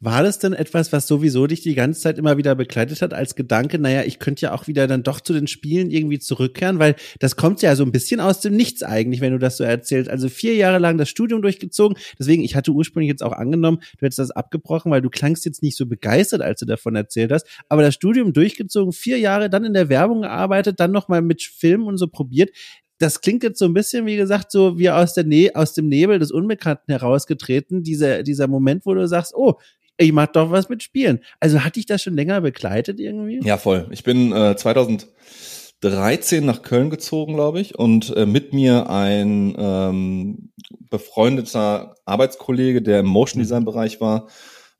War 0.00 0.22
das 0.22 0.38
denn 0.38 0.52
etwas, 0.52 0.92
was 0.92 1.06
sowieso 1.06 1.46
dich 1.46 1.62
die 1.62 1.74
ganze 1.74 2.02
Zeit 2.02 2.18
immer 2.18 2.36
wieder 2.36 2.54
begleitet 2.54 3.00
hat 3.00 3.14
als 3.14 3.34
Gedanke, 3.34 3.78
naja, 3.78 4.02
ich 4.02 4.18
könnte 4.18 4.42
ja 4.42 4.52
auch 4.52 4.66
wieder 4.66 4.86
dann 4.86 5.02
doch 5.02 5.20
zu 5.20 5.32
den 5.32 5.46
Spielen 5.46 5.90
irgendwie 5.90 6.18
zurückkehren, 6.18 6.78
weil 6.78 6.94
das 7.20 7.36
kommt 7.36 7.62
ja 7.62 7.74
so 7.74 7.82
ein 7.82 7.92
bisschen 7.92 8.20
aus 8.20 8.40
dem 8.40 8.54
Nichts 8.54 8.82
eigentlich, 8.82 9.22
wenn 9.22 9.32
du 9.32 9.38
das 9.38 9.56
so 9.56 9.64
erzählst. 9.64 10.10
Also 10.10 10.28
vier 10.28 10.54
Jahre 10.56 10.78
lang 10.78 10.98
das 10.98 11.08
Studium 11.08 11.40
durchgezogen. 11.40 11.96
Deswegen, 12.18 12.44
ich 12.44 12.54
hatte 12.54 12.72
ursprünglich 12.72 13.08
jetzt 13.08 13.22
auch 13.22 13.32
angenommen, 13.32 13.78
du 13.98 14.04
hättest 14.04 14.18
das 14.18 14.30
abgebrochen, 14.30 14.92
weil 14.92 15.00
du 15.00 15.08
klangst 15.08 15.46
jetzt 15.46 15.62
nicht 15.62 15.76
so 15.76 15.86
begeistert, 15.86 16.42
als 16.42 16.60
du 16.60 16.66
davon 16.66 16.94
erzählt 16.94 17.32
hast. 17.32 17.46
Aber 17.70 17.80
das 17.80 17.94
Studium 17.94 18.34
durchgezogen, 18.34 18.92
vier 18.92 19.18
Jahre 19.18 19.48
dann 19.48 19.64
in 19.64 19.72
der 19.72 19.88
Werbung 19.88 20.22
gearbeitet, 20.22 20.80
dann 20.80 20.92
nochmal 20.92 21.22
mit 21.22 21.42
Filmen 21.42 21.86
und 21.86 21.96
so 21.96 22.08
probiert 22.08 22.50
das 22.98 23.20
klingt 23.20 23.42
jetzt 23.42 23.58
so 23.58 23.66
ein 23.66 23.74
bisschen, 23.74 24.06
wie 24.06 24.16
gesagt, 24.16 24.50
so 24.50 24.78
wie 24.78 24.90
aus, 24.90 25.14
der 25.14 25.24
ne 25.24 25.50
aus 25.54 25.74
dem 25.74 25.88
Nebel 25.88 26.18
des 26.18 26.30
Unbekannten 26.30 26.92
herausgetreten, 26.92 27.82
dieser, 27.82 28.22
dieser 28.22 28.48
Moment, 28.48 28.86
wo 28.86 28.94
du 28.94 29.06
sagst, 29.06 29.34
oh, 29.34 29.54
ich 29.98 30.12
mach 30.12 30.26
doch 30.28 30.50
was 30.50 30.68
mit 30.68 30.82
Spielen. 30.82 31.20
Also 31.40 31.64
hatte 31.64 31.80
ich 31.80 31.86
das 31.86 32.02
schon 32.02 32.14
länger 32.14 32.40
begleitet 32.40 33.00
irgendwie? 33.00 33.40
Ja, 33.42 33.56
voll. 33.56 33.88
Ich 33.90 34.04
bin 34.04 34.32
äh, 34.32 34.56
2013 34.56 36.44
nach 36.44 36.62
Köln 36.62 36.90
gezogen, 36.90 37.34
glaube 37.34 37.60
ich, 37.60 37.78
und 37.78 38.14
äh, 38.16 38.26
mit 38.26 38.52
mir 38.52 38.90
ein 38.90 39.54
ähm, 39.58 40.50
befreundeter 40.90 41.94
Arbeitskollege, 42.04 42.82
der 42.82 43.00
im 43.00 43.06
Motion 43.06 43.42
Design 43.42 43.64
Bereich 43.64 44.00
war. 44.00 44.28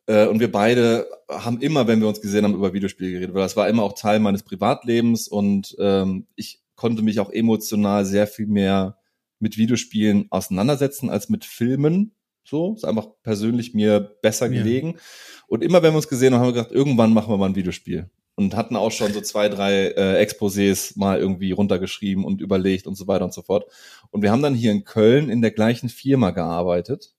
Äh, 0.07 0.27
und 0.27 0.41
wir 0.41 0.53
beide 0.53 1.07
haben 1.31 1.61
immer, 1.61 1.87
wenn 1.87 2.01
wir 2.01 2.09
uns 2.09 2.21
gesehen 2.21 2.45
haben, 2.45 2.55
über 2.55 2.73
Videospiele 2.73 3.13
geredet, 3.13 3.35
weil 3.35 3.43
das 3.43 3.57
war 3.57 3.69
immer 3.69 3.83
auch 3.83 3.95
Teil 3.95 4.21
meines 4.21 4.43
Privatlebens 4.43 5.29
und 5.29 5.75
ähm, 5.79 6.27
ich 6.37 6.61
konnte 6.77 7.03
mich 7.03 7.21
auch 7.21 7.31
emotional 7.31 8.05
sehr 8.05 8.27
viel 8.27 8.47
mehr 8.47 8.99
mit 9.39 9.59
Videospielen 9.59 10.27
auseinandersetzen 10.31 11.11
als 11.11 11.29
mit 11.29 11.45
Filmen. 11.45 12.15
So, 12.45 12.75
ist 12.75 12.85
einfach 12.85 13.09
persönlich 13.23 13.75
mir 13.75 14.01
besser 14.23 14.47
ja. 14.47 14.63
gelegen. 14.63 14.99
Und 15.49 15.65
immer 15.65 15.83
wenn 15.83 15.93
wir 15.93 15.97
uns 15.97 16.09
gesehen 16.09 16.33
haben, 16.33 16.41
haben 16.41 16.49
wir 16.49 16.63
gedacht, 16.63 16.73
irgendwann 16.73 17.13
machen 17.13 17.33
wir 17.33 17.37
mal 17.37 17.49
ein 17.49 17.57
Videospiel. 17.57 18.09
Und 18.37 18.55
hatten 18.55 18.77
auch 18.77 18.93
schon 18.93 19.13
so 19.13 19.21
zwei, 19.23 19.49
drei 19.49 19.89
äh, 19.89 20.23
Exposés 20.23 20.93
mal 20.97 21.19
irgendwie 21.19 21.53
runtergeschrieben 21.53 22.25
und 22.25 22.43
überlegt 22.43 22.87
und 22.87 22.95
so 22.95 23.07
weiter 23.07 23.25
und 23.25 23.33
so 23.33 23.43
fort. 23.43 23.65
Und 24.11 24.23
wir 24.23 24.31
haben 24.31 24.43
dann 24.43 24.55
hier 24.55 24.73
in 24.73 24.85
Köln 24.85 25.31
in 25.31 25.41
der 25.41 25.51
gleichen 25.51 25.89
Firma 25.89 26.31
gearbeitet. 26.31 27.15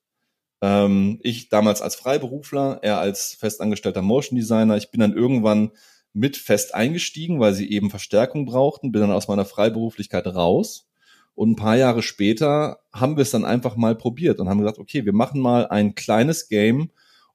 Ähm, 0.62 1.20
ich 1.24 1.50
damals 1.50 1.82
als 1.82 1.96
Freiberufler, 1.96 2.80
er 2.84 3.00
als 3.00 3.34
festangestellter 3.34 4.04
Motion 4.04 4.38
Designer. 4.38 4.78
Ich 4.78 4.92
bin 4.92 5.02
dann 5.02 5.14
irgendwann 5.14 5.72
mit 6.18 6.36
fest 6.36 6.74
eingestiegen, 6.74 7.40
weil 7.40 7.54
sie 7.54 7.70
eben 7.70 7.92
Verstärkung 7.92 8.46
brauchten, 8.46 8.92
bin 8.92 9.02
dann 9.02 9.12
aus 9.12 9.28
meiner 9.28 9.46
Freiberuflichkeit 9.46 10.26
raus. 10.26 10.90
Und 11.36 11.52
ein 11.52 11.56
paar 11.56 11.78
Jahre 11.78 12.02
später 12.02 12.80
haben 12.92 13.18
wir 13.18 13.22
es 13.22 13.30
dann 13.30 13.46
einfach 13.46 13.76
mal 13.76 13.96
probiert 13.96 14.40
und 14.40 14.50
haben 14.50 14.58
gesagt, 14.58 14.80
okay, 14.80 15.06
wir 15.06 15.14
machen 15.14 15.40
mal 15.40 15.68
ein 15.68 15.94
kleines 15.94 16.50
Game, 16.50 16.90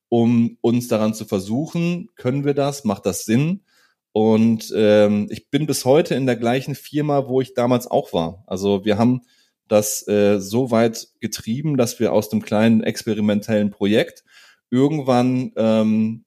um 0.08 0.58
uns 0.60 0.88
daran 0.88 1.14
zu 1.14 1.24
versuchen, 1.24 2.08
können 2.16 2.44
wir 2.44 2.54
das, 2.54 2.82
macht 2.82 3.06
das 3.06 3.24
Sinn? 3.24 3.62
Und 4.10 4.72
ähm, 4.76 5.28
ich 5.30 5.48
bin 5.48 5.66
bis 5.66 5.84
heute 5.84 6.16
in 6.16 6.26
der 6.26 6.36
gleichen 6.36 6.74
Firma, 6.74 7.28
wo 7.28 7.40
ich 7.40 7.54
damals 7.54 7.86
auch 7.86 8.12
war. 8.12 8.42
Also 8.48 8.84
wir 8.84 8.98
haben 8.98 9.22
das 9.68 10.06
äh, 10.08 10.40
so 10.40 10.72
weit 10.72 11.06
getrieben, 11.20 11.76
dass 11.76 12.00
wir 12.00 12.12
aus 12.12 12.28
dem 12.28 12.42
kleinen 12.42 12.82
experimentellen 12.82 13.70
Projekt 13.70 14.24
irgendwann 14.70 15.52
ähm, 15.56 16.24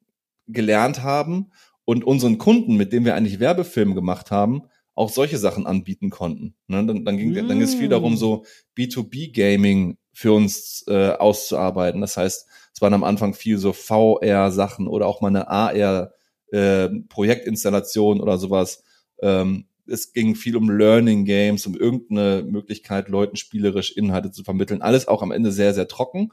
gelernt 0.48 1.04
haben 1.04 1.52
und 1.86 2.04
unseren 2.04 2.38
Kunden, 2.38 2.76
mit 2.76 2.92
denen 2.92 3.06
wir 3.06 3.16
eigentlich 3.16 3.40
Werbefilme 3.40 3.96
gemacht 3.96 4.32
haben, 4.32 4.64
auch 4.96 5.10
solche 5.10 5.38
Sachen 5.38 5.66
anbieten 5.68 6.10
konnten. 6.10 6.56
Ne? 6.68 6.86
Dann, 6.86 7.06
dann 7.06 7.18
ging 7.18 7.32
mm. 7.32 7.48
dann 7.48 7.62
es 7.62 7.76
viel 7.76 7.88
darum, 7.90 8.14
mm. 8.14 8.18
so 8.18 8.46
B2B-Gaming 8.78 9.98
für 10.14 10.34
uns 10.34 10.86
äh, 10.88 11.10
auszuarbeiten. 11.10 12.02
Das 12.02 12.18
heißt, 12.18 12.48
es 12.74 12.82
waren 12.82 12.94
am 12.94 13.04
Anfang 13.04 13.34
viel 13.34 13.58
so 13.58 13.74
VR-Sachen 13.74 14.88
oder 14.88 15.08
auch 15.08 15.20
mal 15.22 15.28
eine 15.28 15.50
AR-Projektinstallation 15.50 18.18
äh, 18.18 18.22
oder 18.22 18.38
sowas. 18.38 18.84
Ähm, 19.22 19.66
es 19.88 20.14
ging 20.14 20.36
viel 20.36 20.56
um 20.56 20.70
Learning 20.70 21.26
Games, 21.26 21.68
um 21.68 21.76
irgendeine 21.76 22.44
Möglichkeit, 22.44 23.10
Leuten 23.10 23.36
spielerisch 23.36 23.92
Inhalte 23.96 24.32
zu 24.32 24.44
vermitteln. 24.44 24.82
Alles 24.82 25.08
auch 25.08 25.22
am 25.22 25.32
Ende 25.32 25.52
sehr, 25.52 25.74
sehr 25.74 25.90
trocken. 25.90 26.32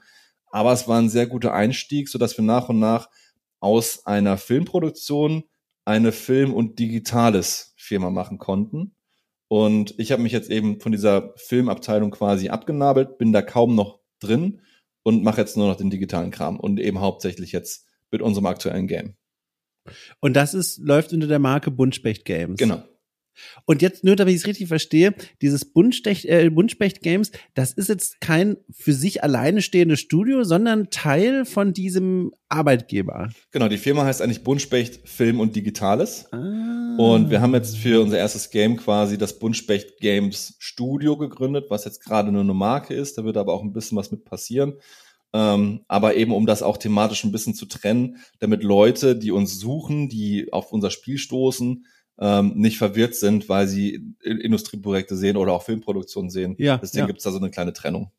Aber 0.51 0.73
es 0.73 0.87
war 0.87 0.99
ein 0.99 1.09
sehr 1.09 1.27
guter 1.27 1.53
Einstieg, 1.53 2.09
so 2.09 2.19
dass 2.19 2.39
wir 2.39 2.45
nach 2.45 2.69
und 2.69 2.79
nach 2.79 3.09
aus 3.63 4.07
einer 4.07 4.37
Filmproduktion 4.37 5.45
eine 5.85 6.13
Film- 6.13 6.55
und 6.55 6.79
digitales 6.79 7.75
Firma 7.77 8.11
machen 8.11 8.39
konnten. 8.39 8.95
Und 9.49 9.95
ich 9.99 10.13
habe 10.13 10.23
mich 10.23 10.33
jetzt 10.33 10.51
eben 10.51 10.81
von 10.81 10.93
dieser 10.93 11.35
Filmabteilung 11.37 12.11
quasi 12.11 12.49
abgenabelt, 12.49 13.19
bin 13.19 13.33
da 13.33 13.43
kaum 13.43 13.75
noch 13.75 14.01
drin 14.21 14.63
und 15.03 15.23
mache 15.23 15.41
jetzt 15.41 15.57
nur 15.57 15.69
noch 15.69 15.77
den 15.77 15.91
digitalen 15.91 16.31
Kram 16.31 16.59
und 16.59 16.81
eben 16.81 17.01
hauptsächlich 17.01 17.53
jetzt 17.53 17.87
mit 18.11 18.23
unserem 18.23 18.47
aktuellen 18.47 18.87
Game. 18.87 19.15
Und 20.21 20.35
das 20.35 20.55
ist, 20.55 20.79
läuft 20.79 21.13
unter 21.13 21.27
der 21.27 21.39
Marke 21.39 21.71
Buntspecht 21.71 22.25
Games. 22.25 22.59
Genau. 22.59 22.83
Und 23.65 23.83
jetzt 23.83 24.05
nur, 24.05 24.17
damit 24.17 24.35
ich 24.35 24.41
es 24.41 24.47
richtig 24.47 24.69
verstehe, 24.69 25.15
dieses 25.41 25.65
Buntspecht, 25.65 26.25
äh, 26.27 26.51
Buntspecht 26.51 27.03
Games, 27.03 27.33
das 27.55 27.73
ist 27.73 27.89
jetzt 27.89 28.21
kein 28.21 28.57
für 28.71 28.93
sich 28.93 29.23
alleine 29.23 29.63
stehendes 29.63 30.01
Studio, 30.01 30.45
sondern 30.45 30.91
Teil 30.91 31.45
von 31.45 31.73
diesem 31.73 32.33
Arbeitgeber. 32.49 33.31
Genau, 33.51 33.69
die 33.69 33.79
Firma 33.79 34.05
heißt 34.05 34.21
eigentlich 34.21 34.45
Buntspecht 34.45 35.09
Film 35.09 35.41
und 35.41 35.57
Digitales. 35.57 36.27
Ah. 36.33 36.97
Und 36.99 37.31
wir 37.31 37.41
haben 37.41 37.55
jetzt 37.55 37.77
für 37.77 38.03
unser 38.03 38.19
erstes 38.19 38.51
Game 38.51 38.77
quasi 38.77 39.17
das 39.17 39.39
Buntspecht 39.39 39.99
Games 40.01 40.57
Studio 40.59 41.17
gegründet, 41.17 41.67
was 41.71 41.85
jetzt 41.85 42.05
gerade 42.05 42.31
nur 42.31 42.43
eine 42.43 42.55
Marke 42.55 42.95
ist. 42.95 43.17
Da 43.17 43.25
wird 43.25 43.37
aber 43.37 43.53
auch 43.55 43.63
ein 43.63 43.73
bisschen 43.73 43.97
was 43.97 44.11
mit 44.11 44.25
passieren. 44.25 44.75
Ähm, 45.35 45.81
aber 45.89 46.15
eben 46.17 46.33
um 46.33 46.45
das 46.45 46.63
auch 46.63 46.77
thematisch 46.77 47.25
ein 47.25 47.33
bisschen 47.33 47.55
zu 47.55 47.65
trennen, 47.67 48.19
damit 48.39 48.63
Leute, 48.63 49.17
die 49.17 49.31
uns 49.31 49.59
suchen, 49.59 50.11
die 50.11 50.53
auf 50.53 50.73
unser 50.73 50.91
Spiel 50.91 51.17
stoßen, 51.17 51.87
ähm, 52.23 52.53
nicht 52.55 52.79
verwirrt 52.79 53.17
sind, 53.17 53.49
weil 53.49 53.67
sie 53.67 54.15
Industrieprojekte 54.23 55.17
sehen 55.17 55.37
oder 55.37 55.53
auch 55.53 55.65
Filmproduktionen 55.65 56.31
sehen. 56.31 56.55
Ja, 56.57 56.79
Deswegen 56.79 57.01
ja. 57.01 57.07
gibt's 57.07 57.25
da 57.25 57.33
so 57.33 57.39
eine 57.39 57.51
kleine 57.51 57.73
Trennung. 57.73 58.13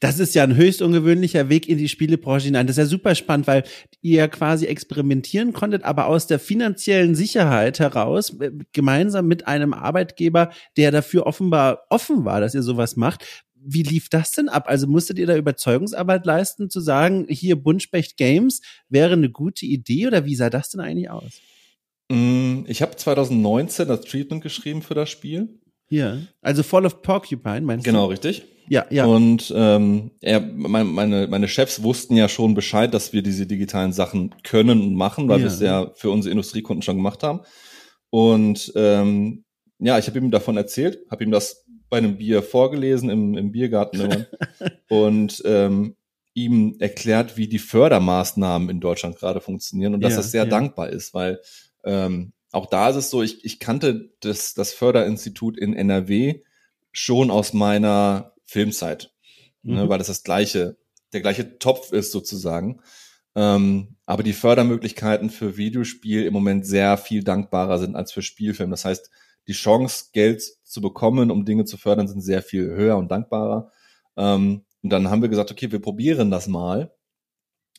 Das 0.00 0.18
ist 0.18 0.34
ja 0.34 0.42
ein 0.42 0.56
höchst 0.56 0.82
ungewöhnlicher 0.82 1.48
Weg 1.48 1.68
in 1.68 1.78
die 1.78 1.88
Spielebranche 1.88 2.46
hinein. 2.46 2.66
Das 2.66 2.74
ist 2.74 2.84
ja 2.84 2.86
super 2.86 3.14
spannend, 3.14 3.46
weil 3.46 3.62
ihr 4.00 4.26
quasi 4.28 4.66
experimentieren 4.66 5.52
konntet, 5.52 5.84
aber 5.84 6.06
aus 6.06 6.26
der 6.26 6.38
finanziellen 6.40 7.14
Sicherheit 7.14 7.78
heraus, 7.78 8.30
äh, 8.40 8.50
gemeinsam 8.72 9.28
mit 9.28 9.46
einem 9.46 9.74
Arbeitgeber, 9.74 10.50
der 10.76 10.90
dafür 10.90 11.26
offenbar 11.26 11.84
offen 11.88 12.24
war, 12.24 12.40
dass 12.40 12.54
ihr 12.54 12.62
sowas 12.62 12.96
macht. 12.96 13.24
Wie 13.54 13.82
lief 13.82 14.08
das 14.08 14.32
denn 14.32 14.48
ab? 14.48 14.64
Also 14.66 14.88
musstet 14.88 15.18
ihr 15.18 15.26
da 15.26 15.36
Überzeugungsarbeit 15.36 16.26
leisten, 16.26 16.68
zu 16.68 16.80
sagen, 16.80 17.26
hier 17.28 17.56
Buntspecht 17.56 18.16
Games 18.16 18.60
wäre 18.88 19.12
eine 19.12 19.30
gute 19.30 19.66
Idee 19.66 20.08
oder 20.08 20.24
wie 20.24 20.34
sah 20.36 20.50
das 20.50 20.70
denn 20.70 20.80
eigentlich 20.80 21.10
aus? 21.10 21.40
Mm, 22.08 22.64
ich 22.66 22.82
habe 22.82 22.96
2019 22.96 23.88
das 23.88 24.02
Treatment 24.02 24.42
geschrieben 24.42 24.82
für 24.82 24.94
das 24.94 25.10
Spiel. 25.10 25.60
Ja, 25.88 26.18
also 26.40 26.62
Fall 26.62 26.86
of 26.86 27.02
Porcupine 27.02 27.60
meinst 27.60 27.84
genau, 27.84 27.98
du? 27.98 28.02
Genau, 28.02 28.10
richtig. 28.10 28.44
Ja, 28.68 28.84
ja. 28.90 29.06
Und 29.06 29.52
ähm, 29.56 30.10
er, 30.20 30.40
meine, 30.40 31.28
meine 31.28 31.48
Chefs 31.48 31.82
wussten 31.82 32.16
ja 32.16 32.28
schon 32.28 32.54
Bescheid, 32.54 32.92
dass 32.92 33.12
wir 33.12 33.22
diese 33.22 33.46
digitalen 33.46 33.92
Sachen 33.92 34.34
können 34.42 34.80
und 34.82 34.94
machen, 34.94 35.28
weil 35.28 35.38
ja. 35.38 35.44
wir 35.44 35.52
es 35.52 35.60
ja 35.60 35.92
für 35.94 36.10
unsere 36.10 36.32
Industriekunden 36.32 36.82
schon 36.82 36.96
gemacht 36.96 37.22
haben. 37.22 37.40
Und 38.10 38.72
ähm, 38.74 39.44
ja, 39.78 39.98
ich 39.98 40.08
habe 40.08 40.18
ihm 40.18 40.30
davon 40.30 40.56
erzählt, 40.56 40.98
habe 41.10 41.22
ihm 41.22 41.30
das 41.30 41.66
bei 41.88 41.98
einem 41.98 42.16
Bier 42.16 42.42
vorgelesen 42.42 43.10
im, 43.10 43.36
im 43.36 43.52
Biergarten 43.52 44.26
und 44.88 45.42
ähm, 45.44 45.94
ihm 46.34 46.76
erklärt, 46.80 47.36
wie 47.36 47.48
die 47.48 47.58
Fördermaßnahmen 47.58 48.68
in 48.68 48.80
Deutschland 48.80 49.16
gerade 49.16 49.40
funktionieren 49.40 49.94
und 49.94 50.00
dass 50.00 50.12
ja, 50.12 50.16
das 50.18 50.30
sehr 50.32 50.44
ja. 50.44 50.50
dankbar 50.50 50.90
ist, 50.90 51.14
weil 51.14 51.40
ähm, 51.86 52.32
auch 52.52 52.66
da 52.66 52.90
ist 52.90 52.96
es 52.96 53.10
so, 53.10 53.22
ich, 53.22 53.44
ich 53.44 53.58
kannte 53.60 54.10
das, 54.20 54.54
das 54.54 54.72
Förderinstitut 54.72 55.56
in 55.58 55.74
NRW 55.74 56.42
schon 56.92 57.30
aus 57.30 57.52
meiner 57.52 58.34
Filmzeit, 58.44 59.12
ne, 59.62 59.72
mhm. 59.72 59.78
ne, 59.80 59.88
weil 59.88 59.98
das 59.98 60.08
das 60.08 60.22
gleiche, 60.22 60.76
der 61.12 61.20
gleiche 61.20 61.58
Topf 61.58 61.92
ist 61.92 62.12
sozusagen. 62.12 62.80
Ähm, 63.34 63.96
aber 64.06 64.22
die 64.22 64.32
Fördermöglichkeiten 64.32 65.30
für 65.30 65.56
Videospiel 65.56 66.24
im 66.24 66.32
Moment 66.32 66.66
sehr 66.66 66.96
viel 66.96 67.22
dankbarer 67.22 67.78
sind 67.78 67.94
als 67.94 68.12
für 68.12 68.22
Spielfilm. 68.22 68.70
Das 68.70 68.84
heißt, 68.84 69.10
die 69.46 69.52
Chance, 69.52 70.06
Geld 70.12 70.42
zu 70.64 70.80
bekommen, 70.80 71.30
um 71.30 71.44
Dinge 71.44 71.66
zu 71.66 71.76
fördern, 71.76 72.08
sind 72.08 72.22
sehr 72.22 72.42
viel 72.42 72.64
höher 72.64 72.96
und 72.96 73.10
dankbarer. 73.10 73.70
Ähm, 74.16 74.64
und 74.82 74.90
dann 74.90 75.10
haben 75.10 75.22
wir 75.22 75.28
gesagt, 75.28 75.50
okay, 75.50 75.70
wir 75.70 75.80
probieren 75.80 76.30
das 76.30 76.48
mal 76.48 76.95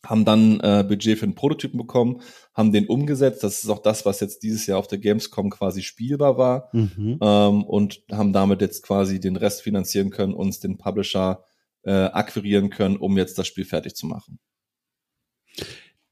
haben 0.06 0.26
dann 0.26 0.60
äh, 0.60 0.86
Budget 0.88 1.20
für 1.20 1.26
einen 1.26 1.36
Prototypen 1.36 1.78
bekommen, 1.78 2.22
haben 2.54 2.72
den 2.72 2.88
umgesetzt. 2.88 3.44
Das 3.44 3.64
ist 3.64 3.70
auch 3.70 3.82
das, 3.82 4.06
was 4.06 4.20
jetzt 4.20 4.44
dieses 4.44 4.66
Jahr 4.68 4.80
auf 4.80 4.88
der 4.88 5.00
Gamescom 5.00 5.50
quasi 5.50 5.82
spielbar 5.82 6.38
war 6.38 6.70
mhm. 6.74 7.18
ähm, 7.22 7.64
und 7.64 8.04
haben 8.12 8.34
damit 8.34 8.62
jetzt 8.62 8.84
quasi 8.84 9.20
den 9.20 9.36
Rest 9.36 9.62
finanzieren 9.62 10.10
können, 10.10 10.34
uns 10.34 10.60
den 10.60 10.78
Publisher 10.78 11.44
äh, 11.84 11.92
akquirieren 11.92 12.70
können, 12.70 12.98
um 12.98 13.18
jetzt 13.18 13.38
das 13.38 13.48
Spiel 13.48 13.66
fertig 13.66 13.96
zu 13.96 14.06
machen. 14.08 14.40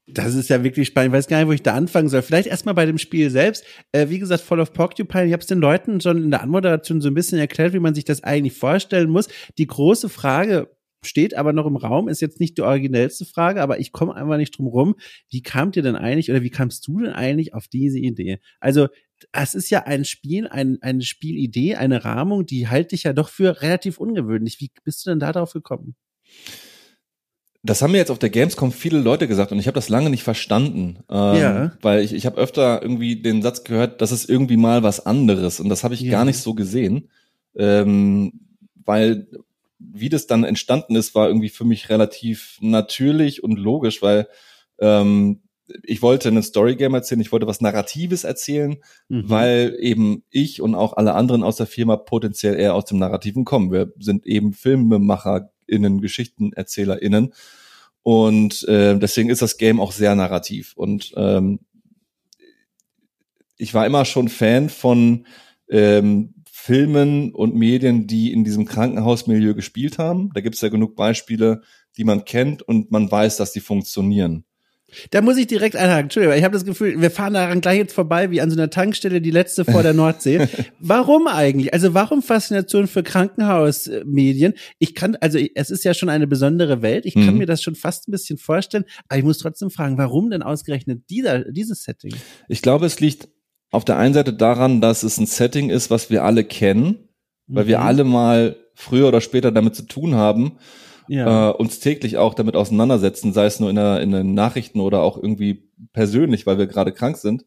Das 0.08 0.34
ist 0.36 0.48
ja 0.50 0.62
wirklich 0.62 0.86
spannend. 0.86 1.12
Ich 1.12 1.18
weiß 1.18 1.26
gar 1.26 1.38
nicht, 1.38 1.48
wo 1.48 1.52
ich 1.52 1.64
da 1.64 1.74
anfangen 1.74 2.08
soll. 2.08 2.22
Vielleicht 2.22 2.48
erstmal 2.48 2.76
bei 2.76 2.86
dem 2.86 2.98
Spiel 2.98 3.28
selbst. 3.28 3.64
Äh, 3.90 4.08
wie 4.08 4.20
gesagt, 4.20 4.42
Fall 4.42 4.60
of 4.60 4.72
Porcupine, 4.72 5.26
ich 5.26 5.32
habe 5.32 5.40
es 5.40 5.48
den 5.48 5.58
Leuten 5.58 6.00
schon 6.00 6.22
in 6.22 6.30
der 6.30 6.42
Anmoderation 6.42 7.00
so 7.00 7.08
ein 7.08 7.14
bisschen 7.14 7.40
erklärt, 7.40 7.72
wie 7.72 7.80
man 7.80 7.94
sich 7.94 8.04
das 8.04 8.22
eigentlich 8.22 8.56
vorstellen 8.56 9.10
muss. 9.10 9.26
Die 9.58 9.66
große 9.66 10.08
Frage 10.08 10.75
steht 11.02 11.34
aber 11.36 11.52
noch 11.52 11.66
im 11.66 11.76
Raum, 11.76 12.08
ist 12.08 12.20
jetzt 12.20 12.40
nicht 12.40 12.58
die 12.58 12.62
originellste 12.62 13.24
Frage, 13.24 13.62
aber 13.62 13.78
ich 13.78 13.92
komme 13.92 14.14
einfach 14.14 14.36
nicht 14.36 14.56
drum 14.56 14.66
rum. 14.66 14.96
Wie 15.30 15.42
kamt 15.42 15.76
ihr 15.76 15.82
denn 15.82 15.96
eigentlich 15.96 16.30
oder 16.30 16.42
wie 16.42 16.50
kamst 16.50 16.86
du 16.86 17.00
denn 17.00 17.12
eigentlich 17.12 17.54
auf 17.54 17.68
diese 17.68 17.98
Idee? 17.98 18.38
Also, 18.60 18.88
es 19.32 19.54
ist 19.54 19.70
ja 19.70 19.84
ein 19.84 20.04
Spiel, 20.04 20.46
ein, 20.48 20.78
eine 20.82 21.02
Spielidee, 21.02 21.76
eine 21.76 22.04
Rahmung, 22.04 22.44
die 22.44 22.68
halte 22.68 22.94
ich 22.94 23.04
ja 23.04 23.12
doch 23.12 23.28
für 23.28 23.62
relativ 23.62 23.98
ungewöhnlich. 23.98 24.60
Wie 24.60 24.70
bist 24.84 25.06
du 25.06 25.10
denn 25.10 25.20
da 25.20 25.32
drauf 25.32 25.52
gekommen? 25.52 25.96
Das 27.62 27.82
haben 27.82 27.92
mir 27.92 27.98
jetzt 27.98 28.10
auf 28.10 28.18
der 28.18 28.30
Gamescom 28.30 28.70
viele 28.70 29.00
Leute 29.00 29.26
gesagt 29.26 29.50
und 29.50 29.58
ich 29.58 29.66
habe 29.66 29.74
das 29.74 29.88
lange 29.88 30.08
nicht 30.08 30.22
verstanden. 30.22 30.98
Ähm, 31.10 31.40
ja. 31.40 31.72
Weil 31.82 32.04
ich, 32.04 32.12
ich 32.12 32.24
habe 32.24 32.36
öfter 32.36 32.80
irgendwie 32.80 33.20
den 33.20 33.42
Satz 33.42 33.64
gehört, 33.64 34.00
das 34.00 34.12
ist 34.12 34.28
irgendwie 34.28 34.56
mal 34.56 34.82
was 34.82 35.04
anderes 35.04 35.58
und 35.58 35.68
das 35.68 35.82
habe 35.82 35.94
ich 35.94 36.02
ja. 36.02 36.12
gar 36.12 36.24
nicht 36.24 36.38
so 36.38 36.54
gesehen. 36.54 37.08
Ähm, 37.56 38.32
weil 38.84 39.26
wie 39.78 40.08
das 40.08 40.26
dann 40.26 40.44
entstanden 40.44 40.96
ist, 40.96 41.14
war 41.14 41.28
irgendwie 41.28 41.48
für 41.48 41.64
mich 41.64 41.88
relativ 41.88 42.58
natürlich 42.60 43.42
und 43.42 43.58
logisch, 43.58 44.02
weil 44.02 44.28
ähm, 44.78 45.42
ich 45.82 46.02
wollte 46.02 46.28
einen 46.28 46.42
Storygame 46.42 46.98
erzählen, 46.98 47.20
ich 47.20 47.32
wollte 47.32 47.46
was 47.46 47.60
Narratives 47.60 48.24
erzählen, 48.24 48.76
mhm. 49.08 49.28
weil 49.28 49.76
eben 49.80 50.22
ich 50.30 50.62
und 50.62 50.74
auch 50.74 50.96
alle 50.96 51.14
anderen 51.14 51.42
aus 51.42 51.56
der 51.56 51.66
Firma 51.66 51.96
potenziell 51.96 52.58
eher 52.58 52.74
aus 52.74 52.84
dem 52.84 52.98
Narrativen 52.98 53.44
kommen. 53.44 53.72
Wir 53.72 53.92
sind 53.98 54.26
eben 54.26 54.52
FilmemacherInnen, 54.52 56.00
GeschichtenerzählerInnen. 56.00 57.32
Und 58.02 58.62
äh, 58.68 58.96
deswegen 58.98 59.30
ist 59.30 59.42
das 59.42 59.58
Game 59.58 59.80
auch 59.80 59.90
sehr 59.90 60.14
narrativ. 60.14 60.74
Und 60.76 61.12
ähm, 61.16 61.58
ich 63.56 63.74
war 63.74 63.86
immer 63.86 64.04
schon 64.04 64.28
Fan 64.28 64.68
von 64.68 65.26
ähm, 65.68 66.35
Filmen 66.66 67.32
und 67.32 67.54
Medien, 67.54 68.08
die 68.08 68.32
in 68.32 68.42
diesem 68.42 68.64
Krankenhausmilieu 68.64 69.54
gespielt 69.54 69.98
haben. 69.98 70.30
Da 70.34 70.40
gibt 70.40 70.56
es 70.56 70.60
ja 70.62 70.68
genug 70.68 70.96
Beispiele, 70.96 71.62
die 71.96 72.02
man 72.02 72.24
kennt 72.24 72.60
und 72.60 72.90
man 72.90 73.08
weiß, 73.08 73.36
dass 73.36 73.52
die 73.52 73.60
funktionieren. 73.60 74.44
Da 75.12 75.22
muss 75.22 75.36
ich 75.36 75.46
direkt 75.46 75.76
einhaken. 75.76 76.04
Entschuldigung, 76.06 76.36
ich 76.36 76.42
habe 76.42 76.54
das 76.54 76.64
Gefühl, 76.64 77.00
wir 77.00 77.12
fahren 77.12 77.34
daran 77.34 77.60
gleich 77.60 77.78
jetzt 77.78 77.92
vorbei, 77.92 78.32
wie 78.32 78.40
an 78.40 78.50
so 78.50 78.56
einer 78.56 78.68
Tankstelle, 78.68 79.20
die 79.20 79.30
letzte 79.30 79.64
vor 79.64 79.84
der 79.84 79.94
Nordsee. 79.94 80.48
warum 80.80 81.28
eigentlich? 81.28 81.72
Also 81.72 81.94
warum 81.94 82.20
Faszination 82.20 82.88
für 82.88 83.04
Krankenhausmedien? 83.04 84.54
Ich 84.80 84.96
kann, 84.96 85.14
also 85.20 85.38
es 85.54 85.70
ist 85.70 85.84
ja 85.84 85.94
schon 85.94 86.08
eine 86.08 86.26
besondere 86.26 86.82
Welt. 86.82 87.06
Ich 87.06 87.14
kann 87.14 87.34
mhm. 87.34 87.38
mir 87.38 87.46
das 87.46 87.62
schon 87.62 87.76
fast 87.76 88.08
ein 88.08 88.10
bisschen 88.10 88.38
vorstellen. 88.38 88.86
Aber 89.08 89.18
ich 89.18 89.24
muss 89.24 89.38
trotzdem 89.38 89.70
fragen, 89.70 89.98
warum 89.98 90.30
denn 90.30 90.42
ausgerechnet 90.42 91.02
dieser, 91.10 91.44
dieses 91.44 91.84
Setting? 91.84 92.14
Ich 92.48 92.60
glaube, 92.60 92.86
es 92.86 92.98
liegt 92.98 93.28
auf 93.70 93.84
der 93.84 93.96
einen 93.96 94.14
Seite 94.14 94.32
daran, 94.32 94.80
dass 94.80 95.02
es 95.02 95.18
ein 95.18 95.26
Setting 95.26 95.70
ist, 95.70 95.90
was 95.90 96.10
wir 96.10 96.24
alle 96.24 96.44
kennen, 96.44 97.08
weil 97.46 97.64
mhm. 97.64 97.68
wir 97.68 97.82
alle 97.82 98.04
mal 98.04 98.56
früher 98.74 99.08
oder 99.08 99.20
später 99.20 99.50
damit 99.50 99.74
zu 99.74 99.82
tun 99.82 100.14
haben, 100.14 100.58
ja. 101.08 101.50
äh, 101.50 101.52
uns 101.52 101.80
täglich 101.80 102.18
auch 102.18 102.34
damit 102.34 102.56
auseinandersetzen, 102.56 103.32
sei 103.32 103.46
es 103.46 103.60
nur 103.60 103.70
in, 103.70 103.76
der, 103.76 104.00
in 104.00 104.12
den 104.12 104.34
Nachrichten 104.34 104.80
oder 104.80 105.02
auch 105.02 105.16
irgendwie 105.16 105.70
persönlich, 105.92 106.46
weil 106.46 106.58
wir 106.58 106.66
gerade 106.66 106.92
krank 106.92 107.16
sind. 107.16 107.44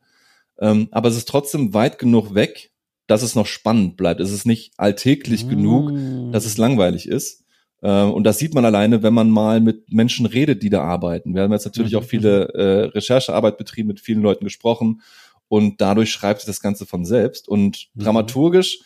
Ähm, 0.60 0.88
aber 0.92 1.10
es 1.10 1.18
ist 1.18 1.30
trotzdem 1.30 1.74
weit 1.74 2.00
genug 2.00 2.36
weg, 2.36 2.72
dass 3.08 3.24
es 3.24 3.36
noch 3.36 3.46
spannend 3.46 3.98
bleibt. 3.98 4.20
Es 4.20 4.32
ist 4.32 4.46
nicht 4.46 4.74
alltäglich 4.78 5.46
mhm. 5.46 5.50
genug, 5.50 6.32
dass 6.32 6.46
es 6.46 6.58
langweilig 6.58 7.08
ist. 7.08 7.46
Ähm, 7.82 8.12
und 8.12 8.24
das 8.24 8.38
sieht 8.38 8.54
man 8.54 8.66
alleine, 8.66 9.04
wenn 9.04 9.14
man 9.14 9.30
mal 9.30 9.62
mit 9.62 9.92
Menschen 9.92 10.26
redet, 10.26 10.64
die 10.64 10.70
da 10.70 10.84
arbeiten. 10.84 11.34
Wir 11.34 11.44
haben 11.44 11.52
jetzt 11.52 11.66
natürlich 11.66 11.94
mhm. 11.94 12.00
auch 12.00 12.04
viele 12.04 12.50
äh, 12.54 12.86
Recherchearbeit 12.90 13.58
betrieben, 13.58 13.88
mit 13.88 14.00
vielen 14.00 14.22
Leuten 14.22 14.46
gesprochen 14.46 15.02
und 15.50 15.82
dadurch 15.82 16.12
schreibt 16.12 16.40
sich 16.40 16.48
das 16.48 16.62
Ganze 16.62 16.86
von 16.86 17.04
selbst. 17.04 17.50
Und 17.50 17.90
mhm. 17.94 18.04
dramaturgisch 18.04 18.80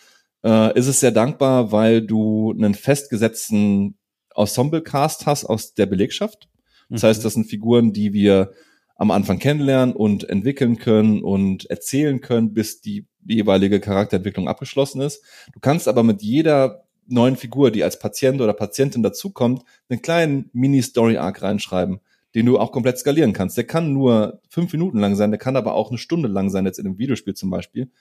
äh, 0.44 0.78
ist 0.78 0.88
es 0.88 1.00
sehr 1.00 1.12
dankbar, 1.12 1.72
weil 1.72 2.02
du 2.02 2.52
einen 2.52 2.74
festgesetzten 2.74 3.98
Ensemble-Cast 4.36 5.28
hast 5.28 5.46
aus 5.46 5.76
der 5.76 5.86
Belegschaft. 5.86 6.50
Das 6.90 7.04
mhm. 7.04 7.08
heißt, 7.08 7.26
das 7.26 7.34
sind 7.34 7.46
Figuren, 7.46 7.94
die 7.94 8.14
wir 8.14 8.52
am 8.96 9.12
Anfang 9.12 9.40
kennenlernen 9.40 9.96
und 9.96 10.30
entwickeln 10.30 10.78
können 10.78 11.22
und 11.22 11.70
erzählen 11.70 12.22
können, 12.22 12.54
bis 12.54 12.82
die 12.82 13.08
jeweilige 13.26 13.80
Charakterentwicklung 13.80 14.48
abgeschlossen 14.48 15.02
ist. 15.02 15.24
Du 15.54 15.60
kannst 15.60 15.88
aber 15.88 16.04
mit 16.04 16.22
jeder 16.22 16.86
neuen 17.08 17.36
Figur, 17.36 17.72
die 17.72 17.84
als 17.84 18.00
Patient 18.00 18.40
oder 18.40 18.54
Patientin 18.54 19.04
dazukommt, 19.04 19.64
einen 19.90 20.02
kleinen 20.02 20.50
Mini-Story-Arc 20.54 21.42
reinschreiben, 21.42 22.00
den 22.36 22.46
du 22.46 22.58
auch 22.60 22.72
komplett 22.72 22.98
skalieren 22.98 23.34
kannst. 23.34 23.58
Der 23.58 23.66
kann 23.66 23.94
nur 23.94 24.42
fünf 24.50 24.72
Minuten 24.74 25.00
lang 25.00 25.16
sein, 25.16 25.32
der 25.32 25.40
kann 25.40 25.56
aber 25.56 25.76
auch 25.76 25.90
eine 25.90 25.98
Stunde 25.98 26.28
lang 26.28 26.50
sein, 26.50 26.66
jetzt 26.66 26.80
in 26.80 26.86
einem 26.86 26.98
Videospiel 26.98 27.34
zum 27.34 27.50
Beispiel. 27.50 27.92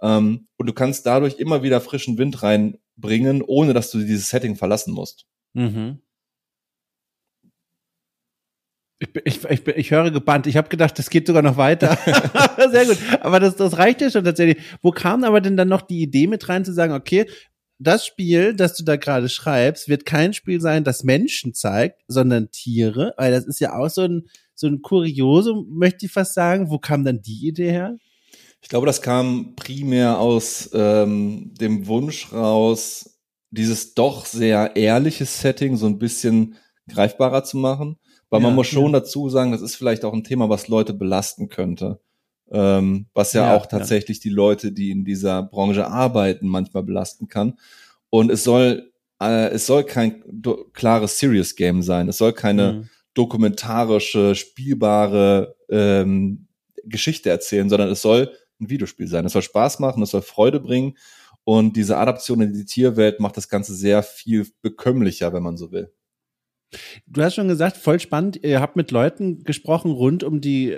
Ähm, 0.00 0.48
und 0.56 0.66
du 0.66 0.72
kannst 0.72 1.06
dadurch 1.06 1.38
immer 1.38 1.62
wieder 1.62 1.80
frischen 1.80 2.18
Wind 2.18 2.42
reinbringen, 2.42 3.42
ohne 3.42 3.72
dass 3.72 3.90
du 3.90 3.98
dieses 3.98 4.28
Setting 4.28 4.56
verlassen 4.56 4.94
musst. 4.94 5.26
Mhm. 5.54 6.00
Ich, 8.98 9.08
ich, 9.24 9.44
ich, 9.44 9.66
ich 9.66 9.90
höre 9.90 10.12
gebannt. 10.12 10.46
Ich 10.46 10.56
habe 10.56 10.68
gedacht, 10.68 10.96
das 10.96 11.10
geht 11.10 11.26
sogar 11.26 11.42
noch 11.42 11.56
weiter. 11.56 11.96
Sehr 12.70 12.86
gut. 12.86 12.98
Aber 13.20 13.40
das, 13.40 13.56
das 13.56 13.76
reicht 13.78 14.00
ja 14.00 14.10
schon 14.10 14.24
tatsächlich. 14.24 14.62
Wo 14.80 14.92
kam 14.92 15.24
aber 15.24 15.40
denn 15.40 15.56
dann 15.56 15.68
noch 15.68 15.82
die 15.82 16.02
Idee 16.02 16.28
mit 16.28 16.48
rein 16.48 16.64
zu 16.64 16.72
sagen, 16.72 16.92
okay, 16.92 17.28
das 17.78 18.06
Spiel, 18.06 18.54
das 18.54 18.74
du 18.74 18.84
da 18.84 18.96
gerade 18.96 19.28
schreibst, 19.28 19.88
wird 19.88 20.06
kein 20.06 20.32
Spiel 20.34 20.60
sein, 20.60 20.84
das 20.84 21.02
Menschen 21.02 21.54
zeigt, 21.54 22.02
sondern 22.06 22.50
Tiere, 22.50 23.14
weil 23.16 23.32
das 23.32 23.46
ist 23.46 23.60
ja 23.60 23.76
auch 23.76 23.88
so 23.88 24.02
ein, 24.02 24.28
so 24.54 24.66
ein 24.66 24.82
Kuriosum, 24.82 25.66
möchte 25.70 26.06
ich 26.06 26.12
fast 26.12 26.34
sagen. 26.34 26.70
Wo 26.70 26.78
kam 26.78 27.04
dann 27.04 27.22
die 27.22 27.48
Idee 27.48 27.72
her? 27.72 27.96
Ich 28.60 28.68
glaube, 28.68 28.86
das 28.86 29.02
kam 29.02 29.54
primär 29.56 30.18
aus 30.18 30.70
ähm, 30.72 31.52
dem 31.60 31.86
Wunsch 31.88 32.32
raus, 32.32 33.18
dieses 33.50 33.94
doch 33.94 34.24
sehr 34.24 34.76
ehrliche 34.76 35.24
Setting 35.24 35.76
so 35.76 35.86
ein 35.86 35.98
bisschen 35.98 36.56
greifbarer 36.88 37.42
zu 37.42 37.56
machen. 37.56 37.96
Weil 38.30 38.40
ja, 38.40 38.46
man 38.46 38.54
muss 38.54 38.68
schon 38.68 38.92
ja. 38.92 39.00
dazu 39.00 39.28
sagen, 39.28 39.52
das 39.52 39.60
ist 39.60 39.76
vielleicht 39.76 40.04
auch 40.04 40.14
ein 40.14 40.24
Thema, 40.24 40.48
was 40.48 40.68
Leute 40.68 40.94
belasten 40.94 41.48
könnte. 41.48 42.00
Ähm, 42.52 43.06
was 43.14 43.32
ja, 43.32 43.46
ja 43.46 43.56
auch 43.56 43.64
tatsächlich 43.64 44.20
die 44.20 44.28
Leute, 44.28 44.72
die 44.72 44.90
in 44.90 45.04
dieser 45.04 45.42
Branche 45.42 45.86
arbeiten, 45.86 46.46
manchmal 46.46 46.82
belasten 46.82 47.28
kann. 47.28 47.54
Und 48.10 48.30
es 48.30 48.44
soll, 48.44 48.92
äh, 49.22 49.48
es 49.48 49.66
soll 49.66 49.84
kein 49.84 50.22
klares 50.74 51.18
Serious 51.18 51.56
Game 51.56 51.82
sein. 51.82 52.08
Es 52.08 52.18
soll 52.18 52.34
keine 52.34 52.72
mhm. 52.72 52.88
dokumentarische, 53.14 54.34
spielbare 54.34 55.56
ähm, 55.70 56.46
Geschichte 56.84 57.30
erzählen, 57.30 57.70
sondern 57.70 57.88
es 57.88 58.02
soll 58.02 58.30
ein 58.60 58.68
Videospiel 58.68 59.08
sein. 59.08 59.24
Es 59.24 59.32
soll 59.32 59.42
Spaß 59.42 59.78
machen, 59.78 60.02
es 60.02 60.10
soll 60.10 60.22
Freude 60.22 60.60
bringen. 60.60 60.98
Und 61.44 61.76
diese 61.76 61.96
Adaption 61.96 62.42
in 62.42 62.52
die 62.52 62.66
Tierwelt 62.66 63.18
macht 63.18 63.38
das 63.38 63.48
Ganze 63.48 63.74
sehr 63.74 64.02
viel 64.02 64.46
bekömmlicher, 64.60 65.32
wenn 65.32 65.42
man 65.42 65.56
so 65.56 65.72
will. 65.72 65.90
Du 67.06 67.22
hast 67.22 67.34
schon 67.34 67.48
gesagt, 67.48 67.76
voll 67.76 68.00
spannend. 68.00 68.40
Ihr 68.42 68.60
habt 68.60 68.76
mit 68.76 68.90
Leuten 68.90 69.44
gesprochen 69.44 69.90
rund 69.90 70.24
um 70.24 70.40
die 70.40 70.74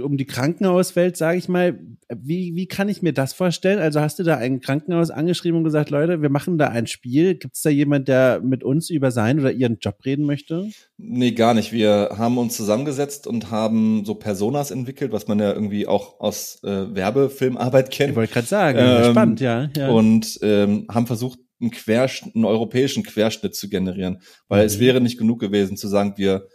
um 0.00 0.16
die 0.16 0.24
Krankenhauswelt, 0.24 1.16
sage 1.16 1.38
ich 1.38 1.48
mal. 1.48 1.78
Wie 2.14 2.54
wie 2.54 2.66
kann 2.66 2.88
ich 2.88 3.02
mir 3.02 3.12
das 3.12 3.32
vorstellen? 3.32 3.78
Also 3.78 4.00
hast 4.00 4.18
du 4.18 4.22
da 4.22 4.36
ein 4.36 4.60
Krankenhaus 4.60 5.10
angeschrieben 5.10 5.58
und 5.58 5.64
gesagt, 5.64 5.90
Leute, 5.90 6.22
wir 6.22 6.30
machen 6.30 6.58
da 6.58 6.68
ein 6.68 6.86
Spiel. 6.86 7.34
Gibt 7.34 7.56
es 7.56 7.62
da 7.62 7.70
jemand, 7.70 8.08
der 8.08 8.40
mit 8.42 8.64
uns 8.64 8.90
über 8.90 9.10
seinen 9.10 9.40
oder 9.40 9.52
ihren 9.52 9.78
Job 9.78 10.04
reden 10.04 10.24
möchte? 10.24 10.68
Nee, 10.96 11.32
gar 11.32 11.54
nicht. 11.54 11.72
Wir 11.72 12.10
haben 12.16 12.38
uns 12.38 12.56
zusammengesetzt 12.56 13.26
und 13.26 13.50
haben 13.50 14.04
so 14.04 14.14
Personas 14.14 14.70
entwickelt, 14.70 15.12
was 15.12 15.28
man 15.28 15.38
ja 15.38 15.52
irgendwie 15.52 15.86
auch 15.86 16.20
aus 16.20 16.62
äh, 16.62 16.94
Werbefilmarbeit 16.94 17.90
kennt. 17.90 18.10
Ich 18.10 18.16
wollte 18.16 18.32
gerade 18.32 18.46
sagen, 18.46 18.78
ähm, 18.80 19.10
spannend, 19.10 19.40
ja, 19.40 19.68
ja. 19.76 19.88
Und 19.88 20.38
ähm, 20.42 20.86
haben 20.90 21.06
versucht 21.06 21.38
einen, 21.64 21.70
Querschnitt, 21.72 22.34
einen 22.34 22.44
europäischen 22.44 23.02
Querschnitt 23.02 23.54
zu 23.54 23.68
generieren. 23.68 24.20
Weil 24.48 24.60
mhm. 24.60 24.66
es 24.66 24.78
wäre 24.78 25.00
nicht 25.00 25.18
genug 25.18 25.40
gewesen 25.40 25.76
zu 25.76 25.88
sagen, 25.88 26.14
wir, 26.16 26.48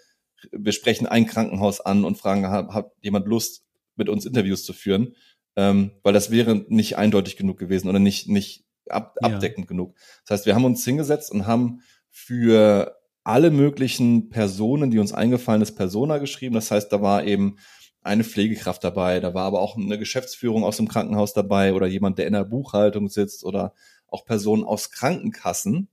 wir 0.51 0.71
sprechen 0.71 1.07
ein 1.07 1.25
Krankenhaus 1.25 1.81
an 1.81 2.05
und 2.05 2.17
fragen, 2.17 2.47
hat, 2.49 2.69
hat 2.69 2.91
jemand 3.01 3.27
Lust, 3.27 3.63
mit 3.95 4.09
uns 4.09 4.25
Interviews 4.25 4.63
zu 4.63 4.73
führen? 4.73 5.15
Ähm, 5.55 5.91
weil 6.03 6.13
das 6.13 6.31
wäre 6.31 6.65
nicht 6.69 6.97
eindeutig 6.97 7.35
genug 7.35 7.59
gewesen 7.59 7.89
oder 7.89 7.99
nicht, 7.99 8.29
nicht 8.29 8.65
ab, 8.87 9.15
ja. 9.21 9.27
abdeckend 9.27 9.67
genug. 9.67 9.95
Das 10.25 10.39
heißt, 10.39 10.45
wir 10.45 10.55
haben 10.55 10.65
uns 10.65 10.83
hingesetzt 10.85 11.31
und 11.31 11.45
haben 11.45 11.81
für 12.09 12.97
alle 13.23 13.51
möglichen 13.51 14.29
Personen, 14.29 14.89
die 14.89 14.99
uns 14.99 15.13
eingefallen 15.13 15.61
ist, 15.61 15.75
Persona 15.75 16.17
geschrieben. 16.17 16.55
Das 16.55 16.71
heißt, 16.71 16.91
da 16.91 17.01
war 17.01 17.23
eben 17.25 17.57
eine 18.01 18.23
Pflegekraft 18.23 18.83
dabei, 18.83 19.19
da 19.19 19.33
war 19.33 19.43
aber 19.43 19.59
auch 19.59 19.75
eine 19.75 19.99
Geschäftsführung 19.99 20.63
aus 20.63 20.77
dem 20.77 20.87
Krankenhaus 20.87 21.33
dabei 21.33 21.73
oder 21.73 21.85
jemand, 21.85 22.17
der 22.17 22.27
in 22.27 22.33
der 22.33 22.45
Buchhaltung 22.45 23.09
sitzt 23.09 23.43
oder 23.43 23.73
auch 24.11 24.25
Personen 24.25 24.63
aus 24.63 24.91
Krankenkassen 24.91 25.89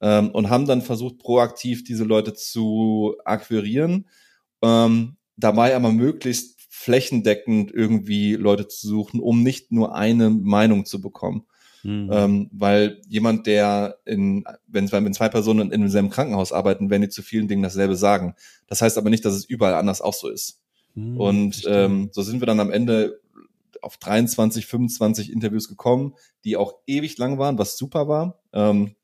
ähm, 0.00 0.30
und 0.30 0.50
haben 0.50 0.66
dann 0.66 0.82
versucht, 0.82 1.18
proaktiv 1.18 1.84
diese 1.84 2.04
Leute 2.04 2.34
zu 2.34 3.16
akquirieren, 3.24 4.06
ähm, 4.62 5.16
dabei 5.36 5.74
aber 5.74 5.92
möglichst 5.92 6.60
flächendeckend 6.70 7.72
irgendwie 7.72 8.34
Leute 8.34 8.66
zu 8.66 8.88
suchen, 8.88 9.20
um 9.20 9.42
nicht 9.42 9.70
nur 9.70 9.94
eine 9.94 10.30
Meinung 10.30 10.84
zu 10.84 11.00
bekommen. 11.00 11.46
Mhm. 11.84 12.10
Ähm, 12.12 12.50
weil 12.52 13.00
jemand, 13.08 13.46
der 13.46 13.98
in, 14.04 14.44
wenn, 14.66 14.90
wenn 14.90 15.14
zwei 15.14 15.28
Personen 15.28 15.72
in 15.72 15.80
demselben 15.80 16.10
Krankenhaus 16.10 16.52
arbeiten, 16.52 16.90
werden 16.90 17.02
die 17.02 17.08
zu 17.08 17.22
vielen 17.22 17.48
Dingen 17.48 17.62
dasselbe 17.62 17.96
sagen. 17.96 18.34
Das 18.66 18.82
heißt 18.82 18.98
aber 18.98 19.10
nicht, 19.10 19.24
dass 19.24 19.34
es 19.34 19.44
überall 19.44 19.74
anders 19.74 20.00
auch 20.00 20.14
so 20.14 20.28
ist. 20.28 20.60
Mhm, 20.94 21.16
und 21.18 21.62
ähm, 21.66 22.10
so 22.12 22.22
sind 22.22 22.40
wir 22.40 22.46
dann 22.46 22.60
am 22.60 22.70
Ende 22.70 23.20
auf 23.82 23.96
23, 23.96 24.66
25 24.66 25.32
Interviews 25.32 25.68
gekommen, 25.68 26.14
die 26.44 26.56
auch 26.56 26.74
ewig 26.86 27.18
lang 27.18 27.38
waren, 27.38 27.58
was 27.58 27.76
super 27.76 28.08
war. 28.08 28.42
Ähm, 28.52 28.96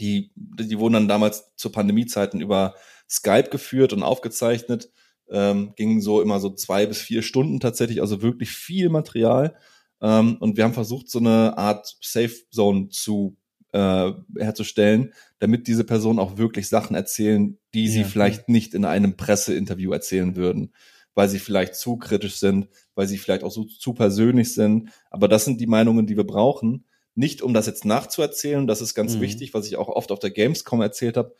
die, 0.00 0.32
die 0.36 0.78
wurden 0.78 0.94
dann 0.94 1.08
damals 1.08 1.54
zu 1.56 1.70
Pandemiezeiten 1.70 2.40
über 2.40 2.74
Skype 3.08 3.50
geführt 3.50 3.92
und 3.92 4.02
aufgezeichnet. 4.02 4.90
Ähm, 5.30 5.72
gingen 5.76 6.00
so 6.00 6.22
immer 6.22 6.40
so 6.40 6.50
zwei 6.50 6.86
bis 6.86 7.00
vier 7.00 7.22
Stunden 7.22 7.60
tatsächlich, 7.60 8.00
also 8.00 8.22
wirklich 8.22 8.50
viel 8.50 8.88
Material. 8.88 9.56
Ähm, 10.00 10.36
und 10.40 10.56
wir 10.56 10.64
haben 10.64 10.74
versucht, 10.74 11.10
so 11.10 11.18
eine 11.18 11.58
Art 11.58 11.96
Safe 12.00 12.34
Zone 12.50 12.88
zu 12.88 13.36
äh, 13.72 14.12
herzustellen, 14.38 15.12
damit 15.38 15.66
diese 15.66 15.84
Personen 15.84 16.18
auch 16.18 16.38
wirklich 16.38 16.68
Sachen 16.68 16.96
erzählen, 16.96 17.58
die 17.74 17.86
ja, 17.86 17.90
sie 17.90 18.04
vielleicht 18.04 18.48
nicht 18.48 18.72
in 18.74 18.84
einem 18.84 19.16
Presseinterview 19.16 19.92
erzählen 19.92 20.36
würden 20.36 20.72
weil 21.18 21.28
sie 21.28 21.40
vielleicht 21.40 21.74
zu 21.74 21.96
kritisch 21.96 22.36
sind, 22.36 22.68
weil 22.94 23.08
sie 23.08 23.18
vielleicht 23.18 23.42
auch 23.42 23.50
so 23.50 23.64
zu 23.64 23.92
persönlich 23.92 24.54
sind. 24.54 24.90
Aber 25.10 25.26
das 25.26 25.44
sind 25.44 25.60
die 25.60 25.66
Meinungen, 25.66 26.06
die 26.06 26.16
wir 26.16 26.22
brauchen. 26.22 26.84
Nicht 27.16 27.42
um 27.42 27.52
das 27.52 27.66
jetzt 27.66 27.84
nachzuerzählen, 27.84 28.68
das 28.68 28.80
ist 28.80 28.94
ganz 28.94 29.16
mhm. 29.16 29.22
wichtig, 29.22 29.52
was 29.52 29.66
ich 29.66 29.74
auch 29.78 29.88
oft 29.88 30.12
auf 30.12 30.20
der 30.20 30.30
Gamescom 30.30 30.80
erzählt 30.80 31.16
habe. 31.16 31.34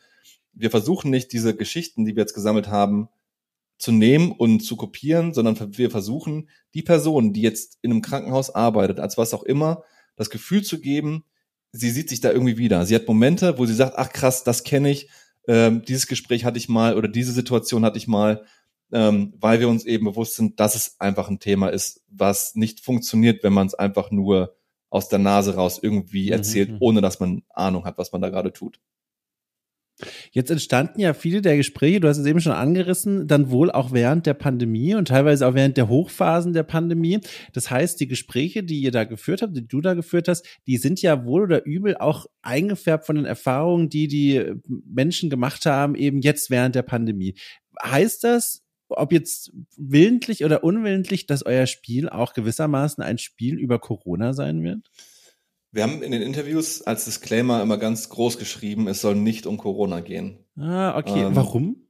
Wir 0.51 0.69
versuchen 0.69 1.09
nicht 1.11 1.31
diese 1.31 1.55
Geschichten, 1.55 2.03
die 2.03 2.17
wir 2.17 2.23
jetzt 2.23 2.33
gesammelt 2.33 2.67
haben, 2.67 3.07
zu 3.77 3.93
nehmen 3.93 4.33
und 4.33 4.59
zu 4.59 4.75
kopieren, 4.75 5.33
sondern 5.33 5.55
wir 5.77 5.89
versuchen, 5.89 6.49
die 6.73 6.81
Person, 6.81 7.31
die 7.31 7.41
jetzt 7.41 7.77
in 7.81 7.91
einem 7.91 8.01
Krankenhaus 8.01 8.53
arbeitet, 8.53 8.99
als 8.99 9.17
was 9.17 9.33
auch 9.33 9.43
immer, 9.43 9.83
das 10.17 10.29
Gefühl 10.29 10.61
zu 10.61 10.81
geben, 10.81 11.23
sie 11.71 11.89
sieht 11.89 12.09
sich 12.09 12.19
da 12.19 12.33
irgendwie 12.33 12.57
wieder. 12.57 12.85
Sie 12.85 12.95
hat 12.95 13.07
Momente, 13.07 13.57
wo 13.57 13.65
sie 13.65 13.75
sagt, 13.75 13.93
ach 13.97 14.11
krass, 14.11 14.43
das 14.43 14.65
kenne 14.65 14.91
ich, 14.91 15.09
ähm, 15.47 15.83
dieses 15.87 16.07
Gespräch 16.07 16.43
hatte 16.43 16.57
ich 16.57 16.67
mal 16.67 16.97
oder 16.97 17.07
diese 17.07 17.31
Situation 17.31 17.85
hatte 17.85 17.97
ich 17.97 18.09
mal 18.09 18.43
ähm, 18.91 19.33
weil 19.39 19.59
wir 19.59 19.69
uns 19.69 19.85
eben 19.85 20.05
bewusst 20.05 20.35
sind, 20.35 20.59
dass 20.59 20.75
es 20.75 20.99
einfach 20.99 21.29
ein 21.29 21.39
Thema 21.39 21.69
ist, 21.69 22.01
was 22.07 22.55
nicht 22.55 22.79
funktioniert, 22.79 23.43
wenn 23.43 23.53
man 23.53 23.67
es 23.67 23.75
einfach 23.75 24.11
nur 24.11 24.55
aus 24.89 25.09
der 25.09 25.19
Nase 25.19 25.55
raus 25.55 25.79
irgendwie 25.81 26.27
mhm, 26.27 26.33
erzählt, 26.33 26.71
mhm. 26.71 26.77
ohne 26.79 27.01
dass 27.01 27.19
man 27.19 27.43
Ahnung 27.49 27.85
hat, 27.85 27.97
was 27.97 28.11
man 28.11 28.21
da 28.21 28.29
gerade 28.29 28.51
tut. 28.51 28.79
Jetzt 30.31 30.49
entstanden 30.49 31.01
ja 31.01 31.13
viele 31.13 31.41
der 31.41 31.57
Gespräche, 31.57 31.99
du 31.99 32.07
hast 32.07 32.17
es 32.17 32.25
eben 32.25 32.39
schon 32.39 32.53
angerissen, 32.53 33.27
dann 33.27 33.51
wohl 33.51 33.69
auch 33.69 33.91
während 33.91 34.25
der 34.25 34.33
Pandemie 34.33 34.95
und 34.95 35.09
teilweise 35.09 35.45
auch 35.45 35.55
während 35.55 35.75
der 35.77 35.89
Hochphasen 35.89 36.53
der 36.53 36.63
Pandemie. 36.63 37.19
Das 37.53 37.69
heißt, 37.69 37.99
die 37.99 38.07
Gespräche, 38.07 38.63
die 38.63 38.79
ihr 38.79 38.91
da 38.91 39.03
geführt 39.03 39.41
habt, 39.41 39.55
die 39.57 39.67
du 39.67 39.81
da 39.81 39.95
geführt 39.95 40.27
hast, 40.27 40.45
die 40.67 40.77
sind 40.77 41.01
ja 41.01 41.25
wohl 41.25 41.43
oder 41.43 41.65
übel 41.65 41.97
auch 41.97 42.27
eingefärbt 42.41 43.05
von 43.05 43.17
den 43.17 43.25
Erfahrungen, 43.25 43.89
die 43.89 44.07
die 44.07 44.53
Menschen 44.67 45.29
gemacht 45.29 45.65
haben, 45.65 45.95
eben 45.95 46.21
jetzt 46.21 46.49
während 46.49 46.75
der 46.75 46.83
Pandemie. 46.83 47.35
Heißt 47.83 48.23
das, 48.23 48.63
ob 48.89 49.11
jetzt 49.11 49.51
willentlich 49.77 50.43
oder 50.43 50.63
unwillentlich, 50.63 51.25
dass 51.25 51.45
euer 51.45 51.67
Spiel 51.67 52.09
auch 52.09 52.33
gewissermaßen 52.33 53.03
ein 53.03 53.17
Spiel 53.17 53.57
über 53.57 53.79
Corona 53.79 54.33
sein 54.33 54.63
wird? 54.63 54.89
Wir 55.71 55.83
haben 55.83 56.01
in 56.01 56.11
den 56.11 56.21
Interviews 56.21 56.81
als 56.81 57.05
Disclaimer 57.05 57.61
immer 57.61 57.77
ganz 57.77 58.09
groß 58.09 58.39
geschrieben, 58.39 58.87
es 58.87 59.01
soll 59.01 59.15
nicht 59.15 59.45
um 59.45 59.57
Corona 59.57 59.99
gehen. 59.99 60.39
Ah, 60.57 60.97
okay. 60.97 61.21
Ähm, 61.21 61.35
Warum? 61.35 61.87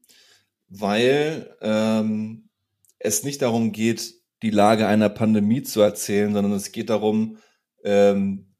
Weil 0.67 1.55
ähm, 1.61 2.49
es 2.99 3.23
nicht 3.23 3.41
darum 3.41 3.71
geht, 3.71 4.15
die 4.43 4.49
Lage 4.49 4.87
einer 4.87 5.09
Pandemie 5.09 5.63
zu 5.63 5.81
erzählen, 5.81 6.33
sondern 6.33 6.53
es 6.53 6.71
geht 6.71 6.89
darum, 6.89 7.37
ähm, 7.83 8.53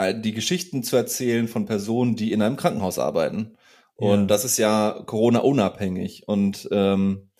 die 0.00 0.32
Geschichten 0.32 0.82
zu 0.82 0.96
erzählen 0.96 1.46
von 1.46 1.66
Personen, 1.66 2.16
die 2.16 2.32
in 2.32 2.42
einem 2.42 2.56
Krankenhaus 2.56 2.98
arbeiten. 2.98 3.56
Und 3.96 4.20
ja. 4.20 4.26
das 4.26 4.44
ist 4.44 4.58
ja 4.58 5.02
Corona 5.06 5.38
unabhängig. 5.40 6.26
Und 6.26 6.68
ähm, 6.72 7.30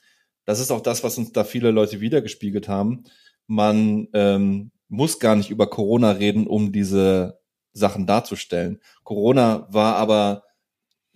das 0.45 0.61
ist 0.61 0.71
auch 0.71 0.81
das, 0.81 1.05
was 1.05 1.19
uns 1.19 1.33
da 1.33 1.45
viele 1.45 1.71
Leute 1.71 2.01
wiedergespiegelt 2.01 2.69
haben. 2.69 3.05
Man 3.47 4.09
ähm, 4.13 4.71
muss 4.89 5.19
gar 5.19 5.37
nicht 5.37 5.51
über 5.51 5.69
Corona 5.69 6.13
reden, 6.13 6.47
um 6.47 6.73
diese 6.73 7.41
Sachen 7.73 8.07
darzustellen. 8.07 8.81
Corona 9.03 9.67
war 9.71 9.97
aber 9.97 10.45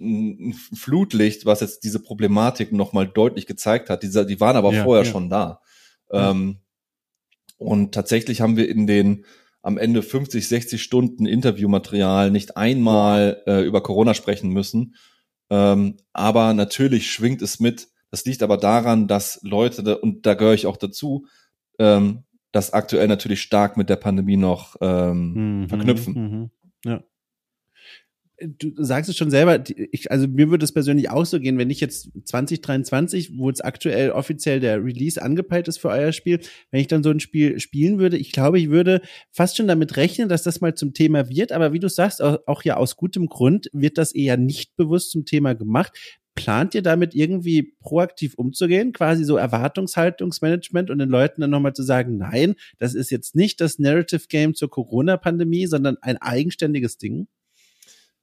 ein 0.01 0.55
Flutlicht, 0.75 1.45
was 1.47 1.61
jetzt 1.61 1.85
diese 1.85 2.01
Problematik 2.01 2.73
nochmal 2.73 3.09
deutlich 3.09 3.47
gezeigt 3.47 3.91
hat. 3.91 4.03
Die, 4.03 4.09
die 4.27 4.41
waren 4.41 4.57
aber 4.57 4.73
ja, 4.73 4.85
vorher 4.85 5.05
ja. 5.05 5.11
schon 5.11 5.29
da. 5.29 5.61
Ja. 6.13 6.31
Ähm, 6.31 6.61
und 7.57 7.93
tatsächlich 7.93 8.41
haben 8.41 8.57
wir 8.57 8.69
in 8.69 8.87
den 8.87 9.25
am 9.63 9.77
Ende 9.77 10.03
50, 10.03 10.47
60 10.47 10.83
Stunden 10.83 11.27
Interviewmaterial 11.27 12.31
nicht 12.31 12.57
einmal 12.57 13.43
äh, 13.47 13.63
über 13.63 13.83
Corona 13.83 14.15
sprechen 14.15 14.51
müssen. 14.51 14.95
Ähm, 15.51 15.97
aber 16.13 16.55
natürlich 16.55 17.11
schwingt 17.11 17.43
es 17.43 17.59
mit. 17.59 17.89
Das 18.11 18.25
liegt 18.25 18.43
aber 18.43 18.57
daran, 18.57 19.07
dass 19.09 19.41
Leute, 19.43 19.99
und 19.99 20.25
da 20.27 20.35
gehöre 20.35 20.55
ich 20.55 20.67
auch 20.67 20.77
dazu, 20.77 21.27
ähm, 21.79 22.25
das 22.53 22.73
aktuell 22.73 23.09
natürlich 23.09 23.43
stark 23.43 23.77
mit 23.77 23.91
der 23.91 23.97
Pandemie 23.97 24.37
noch 24.37 24.77
ähm, 24.81 25.61
mhm, 25.61 25.69
verknüpfen. 25.69 26.15
Mhm, 26.15 26.51
ja 26.85 27.03
du 28.41 28.73
sagst 28.77 29.11
es 29.11 29.17
schon 29.17 29.31
selber, 29.31 29.63
ich, 29.91 30.11
also 30.11 30.29
mir 30.29 30.51
würde 30.51 30.65
es 30.65 30.73
persönlich 30.73 31.11
auch 31.11 31.27
so 31.27 31.41
gehen, 31.41 31.59
wenn 31.59 31.71
ich 31.71 31.81
jetzt 31.81 32.11
2023, 32.25 33.37
wo 33.37 33.49
jetzt 33.49 33.65
aktuell 33.65 34.11
offiziell 34.11 34.61
der 34.61 34.85
Release 34.85 35.21
angepeilt 35.21 35.69
ist 35.69 35.79
für 35.79 35.89
euer 35.89 36.13
Spiel, 36.13 36.41
wenn 36.71 36.81
ich 36.81 36.87
dann 36.87 37.03
so 37.03 37.11
ein 37.11 37.21
Spiel 37.21 37.59
spielen 37.59 37.99
würde, 37.99 38.17
ich 38.17 38.33
glaube, 38.33 38.61
ich 38.61 38.71
würde 38.71 39.01
fast 39.33 39.57
schon 39.57 39.67
damit 39.67 39.97
rechnen, 39.97 40.29
dass 40.29 40.43
das 40.43 40.61
mal 40.61 40.75
zum 40.75 40.95
Thema 40.95 41.29
wird, 41.29 41.53
aber 41.53 41.73
wie 41.73 41.81
du 41.81 41.89
sagst, 41.89 42.23
auch, 42.23 42.39
auch 42.47 42.63
ja 42.63 42.77
aus 42.77 42.97
gutem 42.97 43.27
Grund 43.27 43.69
wird 43.73 43.99
das 43.99 44.15
eher 44.15 44.37
nicht 44.37 44.77
bewusst 44.77 45.11
zum 45.11 45.25
Thema 45.25 45.55
gemacht. 45.55 45.99
Plant 46.39 46.75
ihr 46.75 46.83
damit 46.83 47.15
irgendwie 47.15 47.75
proaktiv 47.81 48.35
umzugehen, 48.35 48.93
quasi 48.93 49.25
so 49.25 49.37
Erwartungshaltungsmanagement 49.37 50.91
und 50.91 50.99
den 50.99 51.09
Leuten 51.09 51.41
dann 51.41 51.51
nochmal 51.51 51.75
zu 51.75 51.83
sagen, 51.83 52.19
nein, 52.19 52.55
das 52.79 52.95
ist 52.95 53.11
jetzt 53.11 53.35
nicht 53.35 53.61
das 53.61 53.79
Narrative 53.79 54.27
Game 54.29 54.55
zur 54.55 54.71
Corona-Pandemie, 54.71 55.67
sondern 55.67 55.97
ein 56.01 56.17
eigenständiges 56.17 56.99
Ding? 56.99 57.29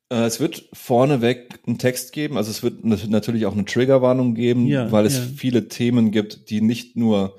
Äh, 0.09 0.25
es 0.25 0.39
wird 0.39 0.69
vorneweg 0.73 1.59
einen 1.65 1.77
Text 1.77 2.13
geben, 2.13 2.37
also 2.37 2.51
es 2.51 2.63
wird 2.63 2.83
natürlich 2.85 3.45
auch 3.45 3.53
eine 3.53 3.65
Triggerwarnung 3.65 4.35
geben, 4.35 4.67
ja, 4.67 4.91
weil 4.91 5.05
es 5.05 5.17
ja. 5.17 5.23
viele 5.35 5.67
Themen 5.67 6.11
gibt, 6.11 6.49
die 6.49 6.61
nicht 6.61 6.95
nur 6.95 7.37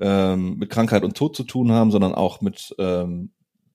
ähm, 0.00 0.56
mit 0.56 0.70
Krankheit 0.70 1.04
und 1.04 1.16
Tod 1.16 1.36
zu 1.36 1.44
tun 1.44 1.72
haben, 1.72 1.90
sondern 1.90 2.14
auch 2.14 2.40
mit 2.40 2.74
ähm, 2.78 3.32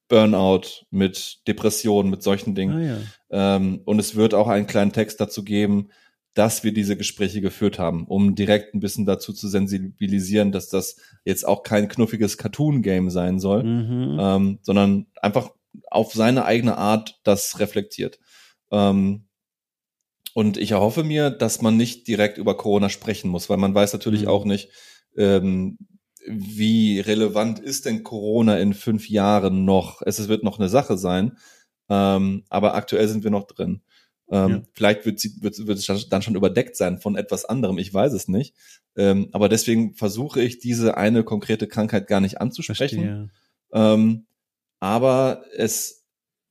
Burnout, 0.08 0.86
mit 0.92 1.48
Depressionen, 1.48 2.12
mit 2.12 2.24
solchen 2.24 2.56
Dingen. 2.56 2.76
Ah, 2.76 2.82
ja. 2.82 3.56
ähm, 3.56 3.82
und 3.86 4.00
es 4.00 4.16
wird 4.16 4.34
auch 4.34 4.48
einen 4.48 4.68
kleinen 4.68 4.92
Text 4.92 5.20
dazu 5.20 5.44
geben, 5.44 5.90
dass 6.36 6.66
wir 6.66 6.74
diese 6.74 6.98
Gespräche 6.98 7.42
geführt 7.42 7.80
haben, 7.80 8.06
um 8.06 8.36
direkt 8.36 8.76
ein 8.76 8.82
bisschen 8.82 9.06
dazu 9.06 9.34
zu 9.34 9.48
sensibilisieren, 9.48 10.52
dass 10.52 10.70
das 10.70 10.98
jetzt 11.24 11.48
auch 11.48 11.64
kein 11.64 11.88
knuffiges 11.88 12.38
Cartoon-Game 12.38 13.10
sein 13.10 13.40
soll, 13.40 13.64
mhm. 13.64 14.18
ähm, 14.20 14.60
sondern 14.62 15.08
einfach 15.22 15.52
auf 15.90 16.14
seine 16.14 16.46
eigene 16.46 16.78
Art 16.78 17.20
das 17.24 17.60
reflektiert. 17.60 18.20
Ähm, 18.70 19.28
und 20.34 20.58
ich 20.58 20.72
erhoffe 20.72 21.06
mir, 21.06 21.30
dass 21.30 21.62
man 21.62 21.78
nicht 21.78 22.06
direkt 22.10 22.38
über 22.38 22.58
Corona 22.58 22.90
sprechen 22.90 23.30
muss, 23.30 23.50
weil 23.50 23.58
man 23.58 23.74
weiß 23.74 23.94
natürlich 23.94 24.24
mhm. 24.24 24.28
auch 24.28 24.44
nicht, 24.44 24.70
ähm, 25.16 25.78
wie 26.28 27.00
relevant 27.00 27.60
ist 27.60 27.86
denn 27.86 28.04
Corona 28.04 28.58
in 28.58 28.74
fünf 28.74 29.10
Jahren 29.10 29.64
noch? 29.64 30.02
Es 30.02 30.28
wird 30.28 30.44
noch 30.44 30.60
eine 30.60 30.68
Sache 30.68 30.98
sein, 30.98 31.38
ähm, 31.88 32.44
aber 32.50 32.76
aktuell 32.76 33.08
sind 33.08 33.24
wir 33.24 33.32
noch 33.32 33.48
drin. 33.48 33.82
Ähm, 34.30 34.50
ja. 34.50 34.62
Vielleicht 34.74 35.06
wird, 35.06 35.20
sie, 35.20 35.42
wird, 35.42 35.68
wird 35.68 35.78
es 35.78 36.10
dann 36.10 36.22
schon 36.22 36.36
überdeckt 36.36 36.76
sein 36.76 37.00
von 37.00 37.16
etwas 37.16 37.46
anderem, 37.46 37.78
ich 37.78 37.94
weiß 37.94 38.14
es 38.14 38.28
nicht. 38.28 38.56
Ähm, 38.96 39.30
aber 39.32 39.50
deswegen 39.50 39.94
versuche 39.94 40.42
ich, 40.42 40.60
diese 40.60 40.98
eine 40.98 41.24
konkrete 41.24 41.68
Krankheit 41.68 42.08
gar 42.08 42.22
nicht 42.22 42.42
anzusprechen. 42.42 43.32
Ähm, 43.72 44.26
aber 44.80 45.44
es 45.56 46.06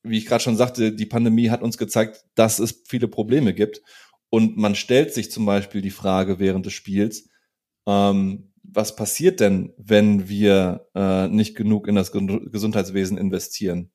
wie 0.05 0.19
ich 0.19 0.27
gerade 0.27 0.45
schon 0.45 0.57
sagte, 0.57 0.93
die 0.93 1.07
Pandemie 1.07 1.51
hat 1.51 1.63
uns 1.63 1.79
gezeigt, 1.79 2.25
dass 2.35 2.59
es 2.59 2.83
viele 2.87 3.09
Probleme 3.09 3.55
gibt. 3.55 3.83
Und 4.29 4.57
man 4.57 4.75
stellt 4.75 5.15
sich 5.15 5.31
zum 5.31 5.47
Beispiel 5.47 5.81
die 5.81 5.91
Frage 5.91 6.39
während 6.39 6.67
des 6.67 6.75
Spiels, 6.75 7.31
ähm, 7.87 8.53
was 8.63 8.97
passiert 8.97 9.41
denn, 9.41 9.73
wenn 9.77 10.29
wir 10.29 10.89
äh, 10.95 11.29
nicht 11.29 11.55
genug 11.55 11.89
in 11.89 11.95
das 11.95 12.13
Gesundheitswesen 12.13 13.19
investieren? 13.19 13.91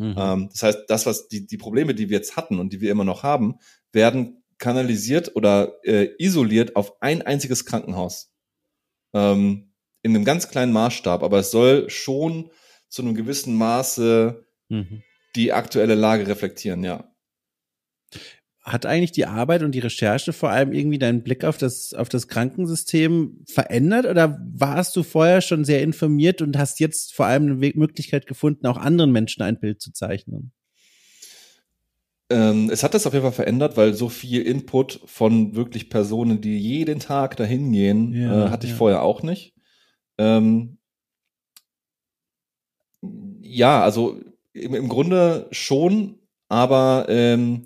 Mhm. 0.00 0.14
Ähm, 0.18 0.48
das 0.50 0.62
heißt, 0.62 0.78
das, 0.88 1.06
was 1.06 1.28
die, 1.28 1.46
die 1.46 1.58
Probleme, 1.58 1.94
die 1.94 2.08
wir 2.08 2.16
jetzt 2.16 2.36
hatten 2.36 2.58
und 2.58 2.72
die 2.72 2.80
wir 2.80 2.90
immer 2.90 3.04
noch 3.04 3.22
haben, 3.22 3.56
werden 3.92 4.42
kanalisiert 4.58 5.36
oder 5.36 5.74
äh, 5.84 6.08
isoliert 6.18 6.76
auf 6.76 7.00
ein 7.00 7.22
einziges 7.22 7.64
Krankenhaus. 7.64 8.32
Ähm, 9.14 9.72
in 10.02 10.14
einem 10.14 10.24
ganz 10.24 10.48
kleinen 10.48 10.72
Maßstab, 10.72 11.22
aber 11.22 11.38
es 11.38 11.50
soll 11.50 11.88
schon 11.90 12.50
zu 12.88 13.02
einem 13.02 13.14
gewissen 13.14 13.54
Maße 13.54 14.44
mhm 14.68 15.02
die 15.36 15.52
aktuelle 15.52 15.94
Lage 15.94 16.26
reflektieren, 16.26 16.84
ja. 16.84 17.04
Hat 18.70 18.86
eigentlich 18.86 19.12
die 19.12 19.26
Arbeit 19.26 19.62
und 19.62 19.74
die 19.74 19.80
Recherche 19.80 20.32
vor 20.32 20.50
allem 20.50 20.72
irgendwie 20.72 20.98
deinen 20.98 21.22
Blick 21.22 21.44
auf 21.44 21.58
das, 21.58 21.92
auf 21.92 22.08
das 22.08 22.28
Krankensystem 22.28 23.44
verändert 23.46 24.06
oder 24.06 24.40
warst 24.52 24.94
du 24.94 25.02
vorher 25.02 25.40
schon 25.40 25.64
sehr 25.64 25.82
informiert 25.82 26.40
und 26.40 26.56
hast 26.56 26.78
jetzt 26.78 27.12
vor 27.14 27.26
allem 27.26 27.46
eine 27.46 27.72
Möglichkeit 27.74 28.26
gefunden, 28.26 28.66
auch 28.66 28.76
anderen 28.76 29.10
Menschen 29.10 29.42
ein 29.42 29.58
Bild 29.58 29.80
zu 29.80 29.92
zeichnen? 29.92 30.52
Ähm, 32.30 32.70
es 32.70 32.84
hat 32.84 32.94
das 32.94 33.06
auf 33.08 33.12
jeden 33.12 33.24
Fall 33.24 33.32
verändert, 33.32 33.76
weil 33.76 33.92
so 33.92 34.08
viel 34.08 34.42
Input 34.42 35.00
von 35.04 35.56
wirklich 35.56 35.90
Personen, 35.90 36.40
die 36.40 36.58
jeden 36.58 37.00
Tag 37.00 37.36
dahin 37.36 37.72
gehen, 37.72 38.12
ja, 38.12 38.46
äh, 38.46 38.50
hatte 38.50 38.66
ich 38.66 38.72
ja. 38.72 38.78
vorher 38.78 39.02
auch 39.02 39.24
nicht. 39.24 39.52
Ähm, 40.16 40.78
ja, 43.40 43.82
also 43.82 44.20
im, 44.52 44.74
im 44.74 44.88
Grunde 44.88 45.48
schon, 45.50 46.20
aber 46.48 47.06
ähm, 47.08 47.64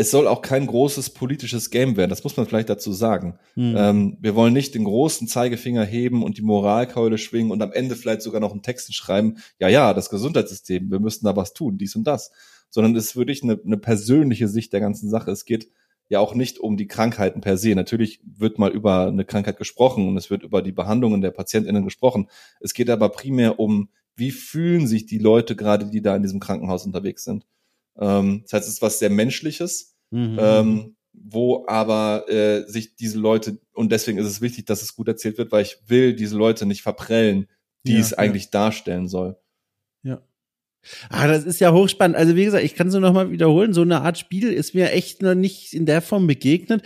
es 0.00 0.10
soll 0.10 0.26
auch 0.26 0.40
kein 0.40 0.66
großes 0.66 1.10
politisches 1.10 1.70
Game 1.70 1.96
werden. 1.96 2.10
Das 2.10 2.24
muss 2.24 2.36
man 2.36 2.46
vielleicht 2.46 2.70
dazu 2.70 2.92
sagen. 2.92 3.38
Mhm. 3.54 3.74
Ähm, 3.76 4.18
wir 4.20 4.34
wollen 4.34 4.54
nicht 4.54 4.74
den 4.74 4.84
großen 4.84 5.28
Zeigefinger 5.28 5.84
heben 5.84 6.22
und 6.22 6.38
die 6.38 6.42
Moralkeule 6.42 7.18
schwingen 7.18 7.50
und 7.50 7.60
am 7.60 7.72
Ende 7.72 7.96
vielleicht 7.96 8.22
sogar 8.22 8.40
noch 8.40 8.52
einen 8.52 8.62
Text 8.62 8.94
schreiben. 8.94 9.36
Ja, 9.58 9.68
ja, 9.68 9.92
das 9.92 10.08
Gesundheitssystem, 10.08 10.90
wir 10.90 11.00
müssten 11.00 11.26
da 11.26 11.36
was 11.36 11.52
tun, 11.52 11.76
dies 11.76 11.94
und 11.96 12.04
das. 12.04 12.32
Sondern 12.70 12.96
es 12.96 13.06
ist 13.06 13.16
wirklich 13.16 13.42
eine, 13.42 13.60
eine 13.62 13.76
persönliche 13.76 14.48
Sicht 14.48 14.72
der 14.72 14.80
ganzen 14.80 15.10
Sache. 15.10 15.30
Es 15.30 15.44
geht 15.44 15.68
ja 16.08 16.18
auch 16.18 16.34
nicht 16.34 16.58
um 16.58 16.76
die 16.78 16.86
Krankheiten 16.86 17.42
per 17.42 17.58
se. 17.58 17.74
Natürlich 17.74 18.20
wird 18.24 18.58
mal 18.58 18.70
über 18.70 19.06
eine 19.06 19.26
Krankheit 19.26 19.58
gesprochen 19.58 20.08
und 20.08 20.16
es 20.16 20.30
wird 20.30 20.42
über 20.42 20.62
die 20.62 20.72
Behandlungen 20.72 21.20
der 21.20 21.30
PatientInnen 21.30 21.84
gesprochen. 21.84 22.28
Es 22.60 22.72
geht 22.72 22.88
aber 22.88 23.10
primär 23.10 23.60
um 23.60 23.90
wie 24.16 24.32
fühlen 24.32 24.86
sich 24.86 25.06
die 25.06 25.18
Leute 25.18 25.56
gerade, 25.56 25.86
die 25.86 26.02
da 26.02 26.14
in 26.14 26.22
diesem 26.22 26.40
Krankenhaus 26.40 26.84
unterwegs 26.84 27.24
sind. 27.24 27.46
Ähm, 27.98 28.42
das 28.42 28.52
heißt, 28.52 28.68
es 28.68 28.74
ist 28.74 28.82
was 28.82 28.98
sehr 28.98 29.10
Menschliches, 29.10 29.89
mhm. 30.10 30.38
ähm, 30.40 30.96
wo 31.12 31.64
aber 31.66 32.28
äh, 32.28 32.66
sich 32.66 32.96
diese 32.96 33.18
Leute, 33.18 33.58
und 33.72 33.92
deswegen 33.92 34.18
ist 34.18 34.26
es 34.26 34.40
wichtig, 34.40 34.66
dass 34.66 34.82
es 34.82 34.94
gut 34.94 35.08
erzählt 35.08 35.38
wird, 35.38 35.52
weil 35.52 35.62
ich 35.62 35.78
will 35.86 36.14
diese 36.14 36.36
Leute 36.36 36.66
nicht 36.66 36.82
verprellen, 36.82 37.46
die 37.86 37.94
ja, 37.94 38.00
es 38.00 38.14
eigentlich 38.14 38.44
ja. 38.44 38.50
darstellen 38.52 39.08
soll. 39.08 39.36
Ja. 40.02 40.22
Ah, 41.10 41.28
das 41.28 41.44
ist 41.44 41.60
ja 41.60 41.72
hochspannend. 41.72 42.16
Also 42.16 42.36
wie 42.36 42.44
gesagt, 42.44 42.64
ich 42.64 42.74
kann 42.74 42.88
es 42.88 42.94
nur 42.94 43.02
noch 43.02 43.12
mal 43.12 43.30
wiederholen. 43.30 43.74
So 43.74 43.82
eine 43.82 44.00
Art 44.00 44.18
Spiel 44.18 44.50
ist 44.50 44.74
mir 44.74 44.92
echt 44.92 45.22
noch 45.22 45.34
nicht 45.34 45.74
in 45.74 45.86
der 45.86 46.00
Form 46.02 46.26
begegnet 46.26 46.82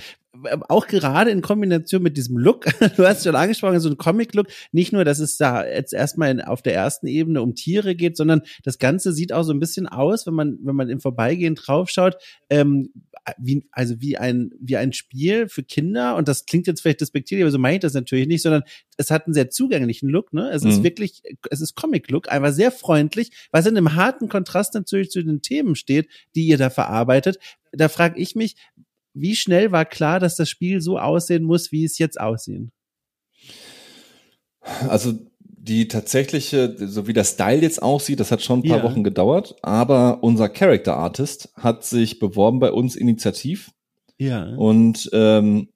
auch 0.68 0.86
gerade 0.86 1.30
in 1.30 1.42
Kombination 1.42 2.02
mit 2.02 2.16
diesem 2.16 2.36
Look, 2.36 2.66
du 2.96 3.06
hast 3.06 3.24
schon 3.24 3.36
angesprochen, 3.36 3.80
so 3.80 3.88
ein 3.88 3.96
Comic-Look, 3.96 4.48
nicht 4.72 4.92
nur, 4.92 5.04
dass 5.04 5.18
es 5.18 5.36
da 5.36 5.66
jetzt 5.66 5.92
erstmal 5.92 6.42
auf 6.42 6.62
der 6.62 6.74
ersten 6.74 7.06
Ebene 7.06 7.42
um 7.42 7.54
Tiere 7.54 7.94
geht, 7.94 8.16
sondern 8.16 8.42
das 8.62 8.78
Ganze 8.78 9.12
sieht 9.12 9.32
auch 9.32 9.44
so 9.44 9.52
ein 9.52 9.60
bisschen 9.60 9.86
aus, 9.86 10.26
wenn 10.26 10.34
man, 10.34 10.58
wenn 10.62 10.76
man 10.76 10.88
im 10.88 11.00
Vorbeigehen 11.00 11.54
draufschaut, 11.54 12.16
ähm, 12.50 12.90
wie, 13.38 13.64
also 13.70 14.00
wie 14.00 14.18
ein, 14.18 14.50
wie 14.60 14.76
ein 14.76 14.92
Spiel 14.92 15.48
für 15.48 15.62
Kinder, 15.62 16.16
und 16.16 16.28
das 16.28 16.46
klingt 16.46 16.66
jetzt 16.66 16.82
vielleicht 16.82 17.00
despektierlich, 17.00 17.44
aber 17.44 17.52
so 17.52 17.58
meine 17.58 17.76
ich 17.76 17.80
das 17.80 17.94
natürlich 17.94 18.26
nicht, 18.26 18.42
sondern 18.42 18.64
es 18.96 19.10
hat 19.10 19.26
einen 19.26 19.34
sehr 19.34 19.50
zugänglichen 19.50 20.08
Look, 20.08 20.32
ne? 20.32 20.50
Es 20.50 20.62
mhm. 20.62 20.70
ist 20.70 20.82
wirklich, 20.82 21.22
es 21.50 21.60
ist 21.60 21.74
Comic-Look, 21.74 22.30
einfach 22.30 22.52
sehr 22.52 22.70
freundlich, 22.70 23.30
was 23.50 23.66
in 23.66 23.76
einem 23.76 23.94
harten 23.94 24.28
Kontrast 24.28 24.74
natürlich 24.74 25.10
zu 25.10 25.22
den 25.22 25.42
Themen 25.42 25.74
steht, 25.74 26.08
die 26.34 26.46
ihr 26.46 26.58
da 26.58 26.70
verarbeitet. 26.70 27.38
Da 27.72 27.88
frage 27.88 28.20
ich 28.20 28.36
mich, 28.36 28.56
wie 29.14 29.36
schnell 29.36 29.72
war 29.72 29.84
klar, 29.84 30.20
dass 30.20 30.36
das 30.36 30.50
Spiel 30.50 30.80
so 30.80 30.98
aussehen 30.98 31.44
muss, 31.44 31.72
wie 31.72 31.84
es 31.84 31.98
jetzt 31.98 32.20
aussehen? 32.20 32.72
Also 34.88 35.14
die 35.38 35.88
tatsächliche, 35.88 36.76
so 36.78 37.06
wie 37.06 37.12
der 37.12 37.24
Style 37.24 37.62
jetzt 37.62 37.82
aussieht, 37.82 38.20
das 38.20 38.30
hat 38.30 38.42
schon 38.42 38.60
ein 38.60 38.68
paar 38.68 38.78
ja. 38.78 38.82
Wochen 38.82 39.04
gedauert, 39.04 39.56
aber 39.62 40.22
unser 40.22 40.48
Character 40.48 40.96
Artist 40.96 41.50
hat 41.54 41.84
sich 41.84 42.18
beworben 42.18 42.58
bei 42.58 42.70
uns 42.70 42.96
initiativ 42.96 43.70
ja. 44.18 44.54
und 44.56 45.08
ähm, 45.12 45.68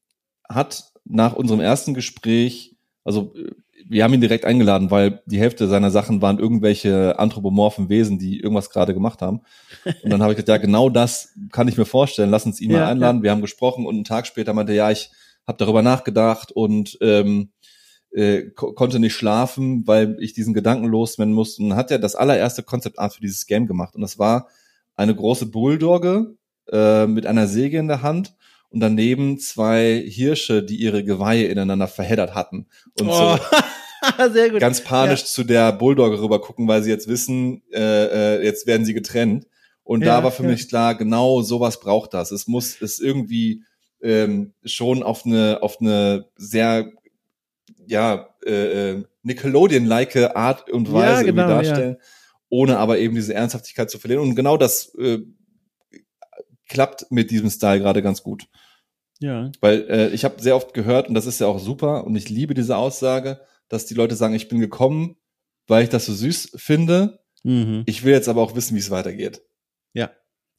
hat 0.49 0.93
nach 1.05 1.35
unserem 1.35 1.61
ersten 1.61 1.95
Gespräch, 1.95 2.77
also 3.05 3.33
wir 3.89 4.05
haben 4.05 4.13
ihn 4.13 4.21
direkt 4.21 4.45
eingeladen, 4.45 4.91
weil 4.91 5.23
die 5.27 5.41
Hälfte 5.41 5.67
seiner 5.67 5.91
Sachen 5.91 6.21
waren 6.21 6.39
irgendwelche 6.39 7.19
anthropomorphen 7.19 7.89
Wesen, 7.89 8.19
die 8.19 8.39
irgendwas 8.39 8.71
gerade 8.71 8.93
gemacht 8.93 9.23
haben. 9.23 9.41
Und 10.03 10.11
dann 10.11 10.23
habe 10.23 10.33
ich 10.33 10.37
gesagt, 10.37 10.49
ja, 10.49 10.57
genau 10.59 10.91
das 10.91 11.35
kann 11.53 11.69
ich 11.69 11.79
mir 11.79 11.87
vorstellen. 11.87 12.31
Lass 12.31 12.45
uns 12.45 12.61
ihn 12.61 12.71
ja, 12.71 12.81
mal 12.81 12.87
einladen. 12.89 13.19
Ja. 13.19 13.23
Wir 13.25 13.31
haben 13.31 13.41
gesprochen 13.41 13.87
und 13.87 13.95
einen 13.95 14.05
Tag 14.05 14.27
später 14.27 14.53
meinte, 14.53 14.75
ja, 14.75 14.91
ich 14.91 15.11
habe 15.47 15.59
darüber 15.59 15.83
nachgedacht 15.83 16.53
und 16.53 16.99
ähm, 17.01 17.51
äh, 18.13 18.51
ko 18.51 18.75
konnte 18.75 18.99
nicht 18.99 19.15
schlafen, 19.15 19.87
weil 19.87 20.17
ich 20.21 20.35
diesen 20.35 20.53
Gedanken 20.53 20.87
loswerden 20.87 21.33
musste. 21.33 21.63
Und 21.63 21.75
hat 21.75 21.91
er 21.91 21.99
das 21.99 22.15
allererste 22.15 22.63
Konzeptart 22.63 23.15
für 23.15 23.23
dieses 23.23 23.47
Game 23.47 23.67
gemacht. 23.67 23.95
Und 23.95 24.03
das 24.03 24.19
war 24.19 24.49
eine 24.97 25.15
große 25.15 25.47
Bulldogge 25.47 26.35
äh, 26.71 27.07
mit 27.07 27.25
einer 27.25 27.47
Säge 27.47 27.79
in 27.79 27.89
der 27.89 28.03
Hand 28.03 28.35
und 28.71 28.81
daneben 28.81 29.39
zwei 29.39 30.03
Hirsche, 30.07 30.63
die 30.63 30.77
ihre 30.77 31.05
Geweihe 31.05 31.47
ineinander 31.47 31.89
verheddert 31.89 32.35
hatten 32.35 32.67
und 33.01 33.09
oh. 33.09 33.13
so 33.13 33.39
Sehr 34.33 34.51
gut. 34.51 34.61
ganz 34.61 34.83
panisch 34.83 35.21
ja. 35.21 35.27
zu 35.27 35.45
der 35.45 35.73
Bulldogge 35.73 36.21
rüber 36.21 36.41
gucken, 36.41 36.69
weil 36.69 36.83
sie 36.83 36.91
jetzt 36.91 37.09
wissen, 37.09 37.63
äh, 37.73 38.37
äh, 38.37 38.45
jetzt 38.45 38.67
werden 38.67 38.85
sie 38.85 38.95
getrennt. 38.95 39.47
Und 39.83 40.03
ja, 40.03 40.19
da 40.19 40.25
war 40.25 40.33
für 40.33 40.43
ja. 40.43 40.51
mich 40.51 40.69
klar, 40.69 40.95
genau 40.97 41.41
sowas 41.41 41.81
braucht 41.81 42.15
das. 42.15 42.31
Es 42.31 42.47
muss 42.47 42.81
es 42.83 43.01
irgendwie 43.01 43.63
ähm, 44.03 44.53
schon 44.65 45.03
auf 45.03 45.25
eine 45.25 45.63
auf 45.63 45.81
eine 45.81 46.27
sehr 46.37 46.93
ja 47.87 48.29
äh, 48.45 48.91
äh 48.91 49.05
Nickelodeon-like 49.23 50.37
Art 50.37 50.71
und 50.71 50.93
Weise 50.93 51.25
genau, 51.25 51.43
irgendwie 51.43 51.69
darstellen, 51.69 51.97
ohne 52.49 52.79
aber 52.79 52.99
eben 52.99 53.15
diese 53.15 53.35
Ernsthaftigkeit 53.35 53.91
zu 53.91 53.99
verlieren. 53.99 54.23
Und 54.23 54.35
genau 54.35 54.57
das 54.57 54.95
äh, 54.95 55.21
klappt 56.69 57.11
mit 57.11 57.31
diesem 57.31 57.51
Style 57.51 57.81
gerade 57.81 58.03
ganz 58.03 58.23
gut. 58.23 58.47
Ja. 59.21 59.51
Weil 59.61 59.87
äh, 59.91 60.09
ich 60.11 60.25
habe 60.25 60.41
sehr 60.41 60.57
oft 60.57 60.75
gehört, 60.75 61.09
und 61.09 61.15
das 61.15 61.27
ist 61.27 61.41
ja 61.41 61.47
auch 61.47 61.59
super, 61.59 62.05
und 62.05 62.15
ich 62.17 62.29
liebe 62.29 62.55
diese 62.55 62.77
Aussage, 62.77 63.41
dass 63.69 63.87
die 63.87 63.95
Leute 63.95 64.17
sagen, 64.17 64.35
ich 64.35 64.49
bin 64.49 64.61
gekommen, 64.61 65.17
weil 65.67 65.85
ich 65.85 65.89
das 65.89 66.07
so 66.07 66.15
süß 66.15 66.53
finde. 66.57 67.21
Mhm. 67.45 67.85
Ich 67.87 68.05
will 68.05 68.13
jetzt 68.13 68.29
aber 68.29 68.43
auch 68.43 68.57
wissen, 68.57 68.75
wie 68.75 68.81
es 68.81 68.91
weitergeht. 68.91 69.43
Ja. 69.93 70.11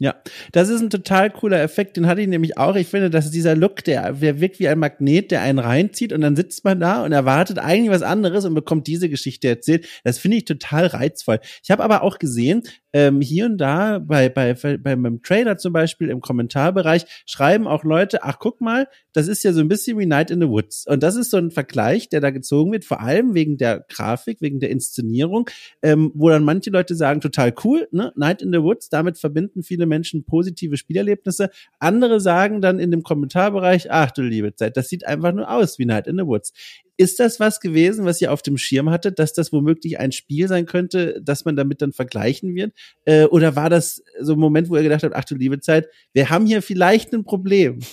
Ja, 0.01 0.15
das 0.53 0.69
ist 0.69 0.79
ein 0.79 0.89
total 0.89 1.29
cooler 1.29 1.61
Effekt, 1.61 1.97
den 1.97 2.07
hatte 2.07 2.21
ich 2.21 2.29
nämlich 2.29 2.57
auch. 2.57 2.77
Ich 2.77 2.87
finde, 2.87 3.09
dass 3.09 3.31
dieser 3.31 3.53
Look, 3.53 3.83
der, 3.83 4.13
der 4.13 4.39
wirkt 4.39 4.57
wie 4.61 4.69
ein 4.69 4.79
Magnet, 4.79 5.29
der 5.29 5.41
einen 5.41 5.59
reinzieht 5.59 6.13
und 6.13 6.21
dann 6.21 6.37
sitzt 6.37 6.63
man 6.63 6.79
da 6.79 7.03
und 7.03 7.11
erwartet 7.11 7.59
eigentlich 7.59 7.91
was 7.91 8.01
anderes 8.01 8.45
und 8.45 8.53
bekommt 8.53 8.87
diese 8.87 9.09
Geschichte 9.09 9.49
erzählt. 9.49 9.85
Das 10.05 10.17
finde 10.17 10.37
ich 10.37 10.45
total 10.45 10.85
reizvoll. 10.85 11.41
Ich 11.61 11.69
habe 11.69 11.83
aber 11.83 12.01
auch 12.03 12.17
gesehen, 12.17 12.63
ähm, 12.93 13.19
hier 13.19 13.45
und 13.45 13.57
da 13.57 13.99
bei, 13.99 14.29
bei, 14.29 14.53
bei, 14.53 14.77
beim 14.77 15.21
Trailer 15.21 15.57
zum 15.57 15.73
Beispiel 15.73 16.09
im 16.09 16.21
Kommentarbereich 16.21 17.05
schreiben 17.25 17.67
auch 17.67 17.83
Leute, 17.83 18.23
ach 18.23 18.39
guck 18.39 18.61
mal, 18.61 18.87
das 19.13 19.27
ist 19.27 19.43
ja 19.43 19.53
so 19.53 19.59
ein 19.59 19.67
bisschen 19.67 19.99
wie 19.99 20.05
Night 20.05 20.31
in 20.31 20.39
the 20.39 20.47
Woods. 20.47 20.85
Und 20.87 21.03
das 21.03 21.15
ist 21.15 21.31
so 21.31 21.37
ein 21.37 21.51
Vergleich, 21.51 22.09
der 22.09 22.21
da 22.21 22.29
gezogen 22.29 22.71
wird, 22.71 22.85
vor 22.85 23.01
allem 23.01 23.33
wegen 23.33 23.57
der 23.57 23.85
Grafik, 23.89 24.41
wegen 24.41 24.59
der 24.59 24.69
Inszenierung, 24.69 25.49
ähm, 25.81 26.11
wo 26.13 26.29
dann 26.29 26.43
manche 26.43 26.69
Leute 26.69 26.95
sagen, 26.95 27.21
total 27.21 27.53
cool, 27.63 27.87
ne? 27.91 28.13
Night 28.15 28.41
in 28.41 28.53
the 28.53 28.61
Woods, 28.61 28.89
damit 28.89 29.17
verbinden 29.17 29.61
viele 29.61 29.85
Menschen 29.89 30.23
positive 30.23 30.77
Spielerlebnisse. 30.77 31.49
Andere 31.79 32.21
sagen 32.21 32.61
dann 32.61 32.79
in 32.79 32.91
dem 32.91 33.03
Kommentarbereich, 33.03 33.91
ach 33.91 34.11
du 34.11 34.21
liebe 34.21 34.55
Zeit, 34.55 34.77
das 34.77 34.87
sieht 34.87 35.05
einfach 35.05 35.33
nur 35.33 35.51
aus 35.51 35.77
wie 35.79 35.85
Night 35.85 36.07
in 36.07 36.17
the 36.17 36.25
Woods. 36.25 36.53
Ist 36.95 37.19
das 37.19 37.39
was 37.39 37.59
gewesen, 37.59 38.05
was 38.05 38.21
ihr 38.21 38.31
auf 38.31 38.41
dem 38.41 38.57
Schirm 38.57 38.89
hattet, 38.89 39.19
dass 39.19 39.33
das 39.33 39.53
womöglich 39.53 39.99
ein 39.99 40.11
Spiel 40.11 40.47
sein 40.47 40.65
könnte, 40.65 41.21
dass 41.23 41.45
man 41.45 41.55
damit 41.55 41.81
dann 41.81 41.93
vergleichen 41.93 42.55
wird? 42.55 42.73
Äh, 43.05 43.25
oder 43.25 43.55
war 43.55 43.69
das 43.69 44.03
so 44.19 44.33
ein 44.33 44.39
Moment, 44.39 44.69
wo 44.69 44.75
ihr 44.75 44.83
gedacht 44.83 45.03
habt, 45.03 45.15
ach 45.15 45.23
du 45.25 45.35
liebe 45.35 45.59
Zeit, 45.61 45.87
wir 46.13 46.29
haben 46.29 46.45
hier 46.45 46.61
vielleicht 46.61 47.13
ein 47.13 47.23
Problem? 47.23 47.79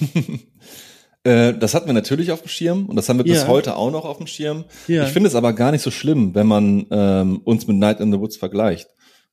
Äh, 1.27 1.59
das 1.59 1.75
hatten 1.75 1.87
wir 1.87 1.93
natürlich 1.93 2.31
auf 2.31 2.43
dem 2.43 2.49
Schirm 2.49 2.87
und 2.87 2.95
das 2.95 3.09
haben 3.09 3.19
wir 3.19 3.25
bis 3.25 3.43
ja. 3.43 3.49
heute 3.49 3.75
auch 3.75 3.91
noch 3.91 4.05
auf 4.05 4.19
dem 4.19 4.29
Schirm. 4.29 4.65
Ja. 4.87 5.03
Ich 5.03 5.11
finde 5.11 5.27
es 5.29 5.35
aber 5.35 5.55
gar 5.55 5.73
nicht 5.73 5.83
so 5.83 5.91
schlimm, 5.91 6.37
wenn 6.37 6.47
man 6.47 6.87
ähm, 6.93 7.41
uns 7.43 7.67
mit 7.67 7.79
Night 7.79 7.99
in 7.99 8.13
the 8.13 8.21
Woods 8.21 8.37
vergleicht. 8.37 8.89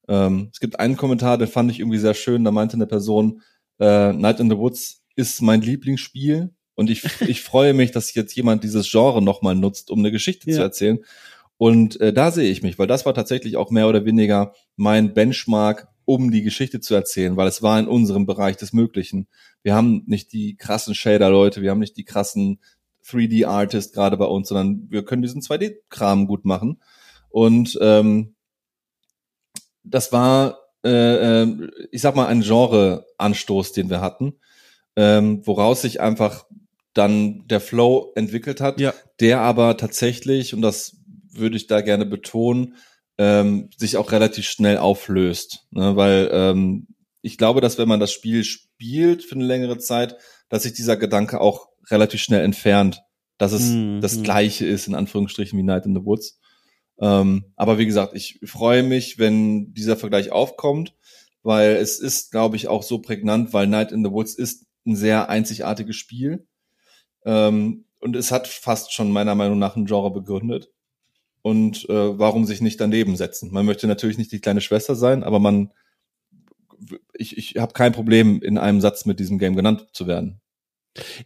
Ähm, 0.07 0.49
es 0.51 0.59
gibt 0.59 0.79
einen 0.79 0.97
Kommentar, 0.97 1.37
den 1.37 1.47
fand 1.47 1.71
ich 1.71 1.79
irgendwie 1.79 1.99
sehr 1.99 2.13
schön. 2.13 2.43
Da 2.43 2.51
meinte 2.51 2.75
eine 2.75 2.87
Person, 2.87 3.41
äh, 3.79 4.13
Night 4.13 4.39
in 4.39 4.49
the 4.49 4.57
Woods 4.57 5.03
ist 5.15 5.41
mein 5.41 5.61
Lieblingsspiel 5.61 6.53
und 6.75 6.89
ich, 6.89 7.03
ich 7.21 7.41
freue 7.41 7.73
mich, 7.73 7.91
dass 7.91 8.13
jetzt 8.13 8.35
jemand 8.35 8.63
dieses 8.63 8.89
Genre 8.89 9.21
nochmal 9.21 9.55
nutzt, 9.55 9.91
um 9.91 9.99
eine 9.99 10.11
Geschichte 10.11 10.49
ja. 10.49 10.55
zu 10.55 10.61
erzählen. 10.61 10.99
Und 11.57 11.99
äh, 12.01 12.11
da 12.11 12.31
sehe 12.31 12.49
ich 12.49 12.63
mich, 12.63 12.79
weil 12.79 12.87
das 12.87 13.05
war 13.05 13.13
tatsächlich 13.13 13.57
auch 13.57 13.71
mehr 13.71 13.87
oder 13.87 14.05
weniger 14.05 14.53
mein 14.75 15.13
Benchmark, 15.13 15.87
um 16.05 16.31
die 16.31 16.41
Geschichte 16.41 16.81
zu 16.81 16.93
erzählen, 16.95 17.37
weil 17.37 17.47
es 17.47 17.61
war 17.61 17.79
in 17.79 17.87
unserem 17.87 18.25
Bereich 18.25 18.57
des 18.57 18.73
Möglichen. 18.73 19.27
Wir 19.61 19.73
haben 19.73 20.03
nicht 20.05 20.33
die 20.33 20.57
krassen 20.57 20.95
Shader-Leute, 20.95 21.61
wir 21.61 21.71
haben 21.71 21.79
nicht 21.79 21.95
die 21.95 22.03
krassen 22.03 22.59
3D-Artists 23.05 23.93
gerade 23.93 24.17
bei 24.17 24.25
uns, 24.25 24.49
sondern 24.49 24.87
wir 24.89 25.05
können 25.05 25.21
diesen 25.21 25.41
2D-Kram 25.41 26.27
gut 26.27 26.43
machen. 26.43 26.81
Und 27.29 27.77
ähm, 27.81 28.32
das 29.83 30.11
war, 30.11 30.59
äh, 30.83 31.41
äh, 31.43 31.69
ich 31.91 32.01
sag 32.01 32.15
mal, 32.15 32.27
ein 32.27 32.41
Genre-Anstoß, 32.41 33.73
den 33.73 33.89
wir 33.89 34.01
hatten, 34.01 34.33
ähm, 34.95 35.45
woraus 35.45 35.81
sich 35.81 36.01
einfach 36.01 36.45
dann 36.93 37.47
der 37.47 37.59
Flow 37.59 38.11
entwickelt 38.15 38.61
hat, 38.61 38.79
ja. 38.79 38.93
der 39.19 39.41
aber 39.41 39.77
tatsächlich, 39.77 40.53
und 40.53 40.61
das 40.61 40.97
würde 41.31 41.57
ich 41.57 41.67
da 41.67 41.81
gerne 41.81 42.05
betonen, 42.05 42.75
ähm, 43.17 43.69
sich 43.77 43.97
auch 43.97 44.11
relativ 44.11 44.45
schnell 44.45 44.77
auflöst. 44.77 45.65
Ne? 45.71 45.95
Weil 45.95 46.29
ähm, 46.31 46.87
ich 47.21 47.37
glaube, 47.37 47.61
dass 47.61 47.77
wenn 47.77 47.87
man 47.87 47.99
das 47.99 48.11
Spiel 48.11 48.43
spielt 48.43 49.23
für 49.23 49.35
eine 49.35 49.45
längere 49.45 49.77
Zeit, 49.77 50.17
dass 50.49 50.63
sich 50.63 50.73
dieser 50.73 50.97
Gedanke 50.97 51.41
auch 51.41 51.67
relativ 51.89 52.21
schnell 52.21 52.43
entfernt, 52.43 53.01
dass 53.37 53.51
es 53.51 53.71
mm, 53.71 54.01
das 54.01 54.17
mm. 54.17 54.23
gleiche 54.23 54.65
ist, 54.65 54.87
in 54.87 54.95
Anführungsstrichen, 54.95 55.57
wie 55.57 55.63
Night 55.63 55.85
in 55.85 55.95
the 55.95 56.05
Woods. 56.05 56.39
Ähm, 56.99 57.45
aber 57.55 57.77
wie 57.77 57.85
gesagt, 57.85 58.15
ich 58.15 58.39
freue 58.43 58.83
mich, 58.83 59.19
wenn 59.19 59.73
dieser 59.73 59.97
Vergleich 59.97 60.31
aufkommt, 60.31 60.95
weil 61.41 61.75
es 61.75 61.99
ist, 61.99 62.31
glaube 62.31 62.55
ich, 62.55 62.67
auch 62.67 62.83
so 62.83 62.99
prägnant, 62.99 63.53
weil 63.53 63.67
Night 63.67 63.91
in 63.91 64.03
the 64.03 64.11
Woods 64.11 64.35
ist 64.35 64.65
ein 64.85 64.95
sehr 64.95 65.29
einzigartiges 65.29 65.95
Spiel. 65.95 66.47
Ähm, 67.25 67.85
und 67.99 68.15
es 68.15 68.31
hat 68.31 68.47
fast 68.47 68.93
schon 68.93 69.11
meiner 69.11 69.35
Meinung 69.35 69.59
nach 69.59 69.75
ein 69.75 69.85
Genre 69.85 70.11
begründet. 70.11 70.71
Und 71.41 71.89
äh, 71.89 72.19
warum 72.19 72.45
sich 72.45 72.61
nicht 72.61 72.79
daneben 72.79 73.15
setzen? 73.17 73.51
Man 73.51 73.65
möchte 73.65 73.87
natürlich 73.87 74.17
nicht 74.17 74.31
die 74.31 74.39
kleine 74.39 74.61
Schwester 74.61 74.95
sein, 74.95 75.23
aber 75.23 75.39
man, 75.39 75.71
ich, 77.13 77.37
ich 77.37 77.57
habe 77.57 77.73
kein 77.73 77.91
Problem, 77.91 78.41
in 78.41 78.57
einem 78.57 78.81
Satz 78.81 79.05
mit 79.05 79.19
diesem 79.19 79.39
Game 79.39 79.55
genannt 79.55 79.87
zu 79.93 80.07
werden. 80.07 80.41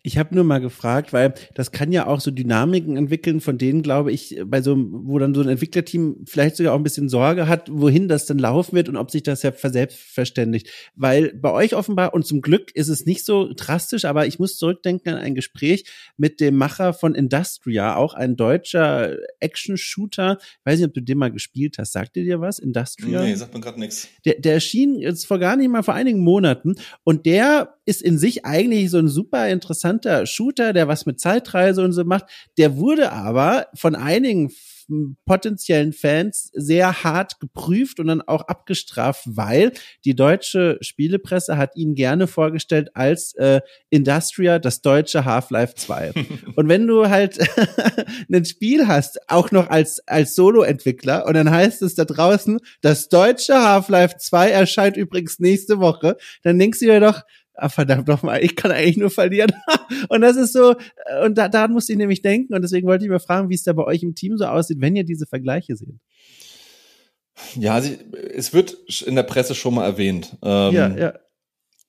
Ich 0.02 0.18
habe 0.18 0.34
nur 0.34 0.44
mal 0.44 0.60
gefragt, 0.60 1.12
weil 1.12 1.34
das 1.54 1.72
kann 1.72 1.92
ja 1.92 2.08
auch 2.08 2.22
so 2.22 2.32
Dynamiken 2.32 2.96
entwickeln, 2.96 3.42
von 3.42 3.58
denen 3.58 3.82
glaube 3.82 4.12
ich, 4.12 4.40
bei 4.46 4.62
so 4.62 4.78
wo 4.78 5.20
dann 5.20 5.34
so 5.34 5.42
ein 5.42 5.50
Entwicklerteam 5.50 6.24
vielleicht 6.26 6.56
sogar 6.56 6.74
auch 6.74 6.78
ein 6.78 6.84
bisschen 6.84 7.10
Sorge 7.10 7.48
hat, 7.48 7.70
wohin 7.72 8.08
das 8.08 8.26
dann 8.26 8.40
laufen 8.40 8.76
wird 8.76 8.88
und 8.88 8.96
ob 8.96 9.12
sich 9.12 9.24
das 9.24 9.44
ja 9.44 9.52
verselbstverständigt. 9.52 10.70
Weil 10.96 11.34
bei 11.34 11.52
euch 11.52 11.76
offenbar, 11.76 12.14
und 12.14 12.26
zum 12.26 12.42
Glück 12.42 12.74
ist 12.76 12.88
es 12.88 13.06
nicht 13.06 13.26
so 13.26 13.52
drastisch, 13.54 14.06
aber 14.06 14.26
ich 14.26 14.40
muss 14.40 14.58
zurückdenken 14.58 15.14
an 15.14 15.20
ein 15.20 15.36
Gespräch 15.36 15.86
mit 16.16 16.40
dem 16.40 16.56
Macher 16.56 16.94
von 16.94 17.16
Industria, 17.16 17.96
auch 17.96 18.14
ein 18.14 18.36
deutscher 18.36 19.18
Action-Shooter. 19.40 20.38
Weiß 20.64 20.80
nicht, 20.80 20.88
ob 20.88 20.94
du 20.94 21.02
den 21.02 21.18
mal 21.18 21.32
gespielt 21.32 21.78
hast. 21.78 21.92
Sagt 21.92 22.16
ihr 22.18 22.24
dir 22.24 22.40
was? 22.40 22.60
Industria? 22.60 23.24
Nee, 23.24 23.36
sagt 23.36 23.54
man 23.54 23.62
gerade 23.62 23.80
nichts. 23.80 24.08
Der, 24.26 24.36
der 24.36 24.54
erschien 24.54 24.96
jetzt 24.96 25.26
vor 25.26 25.40
gar 25.40 25.56
nicht 25.56 25.70
mal 25.70 25.84
vor 25.84 25.94
einigen 25.94 26.20
Monaten 26.20 26.76
und 27.04 27.26
der 27.26 27.77
ist 27.88 28.02
in 28.02 28.18
sich 28.18 28.46
eigentlich 28.46 28.92
so 28.92 28.98
ein 28.98 29.08
super 29.08 29.48
interessanter 29.48 30.26
Shooter, 30.26 30.74
der 30.74 30.90
was 30.90 31.06
mit 31.06 31.22
Zeitreise 31.22 31.84
und 31.84 31.94
so 31.94 32.04
macht. 32.04 32.26
Der 32.58 32.76
wurde 32.76 33.14
aber 33.14 33.68
von 33.74 33.96
einigen 33.96 34.52
potenziellen 35.26 35.94
Fans 35.94 36.50
sehr 36.54 37.04
hart 37.04 37.40
geprüft 37.40 38.00
und 38.00 38.08
dann 38.08 38.22
auch 38.22 38.48
abgestraft, 38.48 39.24
weil 39.26 39.74
die 40.06 40.16
deutsche 40.16 40.78
Spielepresse 40.82 41.58
hat 41.58 41.76
ihn 41.76 41.94
gerne 41.94 42.28
vorgestellt 42.28 42.90
als 42.94 43.34
äh, 43.36 43.62
Industria, 43.90 44.60
das 44.60 44.82
deutsche 44.82 45.26
Half-Life 45.26 45.76
2. 45.76 46.14
und 46.56 46.70
wenn 46.70 46.88
du 46.88 47.10
halt 47.10 47.38
ein 48.32 48.46
Spiel 48.46 48.88
hast, 48.88 49.20
auch 49.30 49.52
noch 49.52 49.70
als, 49.70 50.02
als 50.08 50.36
Solo-Entwickler, 50.36 51.26
und 51.26 51.34
dann 51.34 51.52
heißt 51.52 51.82
es 51.82 51.96
da 51.96 52.06
draußen, 52.06 52.60
das 52.82 53.10
deutsche 53.10 53.56
Half-Life 53.56 54.18
2 54.18 54.50
erscheint 54.50 54.96
übrigens 54.96 55.40
nächste 55.40 55.80
Woche, 55.80 56.16
dann 56.44 56.60
denkst 56.60 56.80
du 56.80 56.86
dir 56.86 57.02
doch, 57.02 57.24
ah, 57.58 57.70
verdammt 57.70 58.08
nochmal, 58.08 58.44
ich 58.44 58.56
kann 58.56 58.72
eigentlich 58.72 58.98
nur 58.98 59.10
verlieren. 59.10 59.52
und 60.10 60.22
das 60.22 60.38
ist 60.38 60.54
so, 60.54 60.72
äh, 61.06 61.26
und 61.26 61.38
da, 61.38 61.50
daran 61.50 61.74
musste 61.74 61.92
ich 61.92 61.98
nämlich 61.98 62.22
denken 62.22 62.54
und 62.54 62.62
deswegen 62.62 62.88
wollte 62.88 63.06
ich 63.06 63.12
mal 63.12 63.20
fragen, 63.20 63.50
wie 63.50 63.56
es 63.56 63.64
da 63.64 63.74
bei 63.74 63.84
euch 63.84 64.04
im 64.04 64.16
Team 64.16 64.38
so 64.38 64.46
aussieht, 64.46 64.80
wenn 64.80 64.96
ihr 64.96 65.04
diese 65.04 65.26
Vergleiche 65.26 65.76
seht. 65.76 65.96
Ja, 67.56 67.74
also 67.76 67.92
es 68.34 68.54
wird 68.54 68.78
in 69.06 69.16
der 69.16 69.24
Presse 69.24 69.54
schon 69.54 69.76
mal 69.76 69.86
erwähnt. 69.86 70.38
Ähm, 70.42 70.74
ja, 70.74 70.98
ja. 70.98 71.14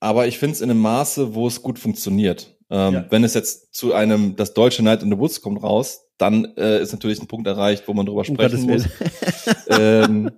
Aber 0.00 0.26
ich 0.26 0.38
finde 0.38 0.54
es 0.54 0.60
in 0.60 0.70
einem 0.70 0.80
Maße, 0.80 1.34
wo 1.34 1.46
es 1.46 1.62
gut 1.62 1.78
funktioniert. 1.78 2.56
Ähm, 2.70 2.94
ja. 2.94 3.06
Wenn 3.08 3.24
es 3.24 3.34
jetzt 3.34 3.74
zu 3.74 3.94
einem, 3.94 4.36
das 4.36 4.52
deutsche 4.52 4.82
Night 4.82 5.02
in 5.02 5.10
the 5.10 5.18
Woods 5.18 5.40
kommt 5.40 5.62
raus, 5.62 6.02
dann 6.18 6.52
äh, 6.56 6.82
ist 6.82 6.92
natürlich 6.92 7.20
ein 7.20 7.28
Punkt 7.28 7.46
erreicht, 7.46 7.84
wo 7.86 7.94
man 7.94 8.04
drüber 8.04 8.24
sprechen 8.24 8.62
muss. 8.62 8.84
ähm, 9.68 10.30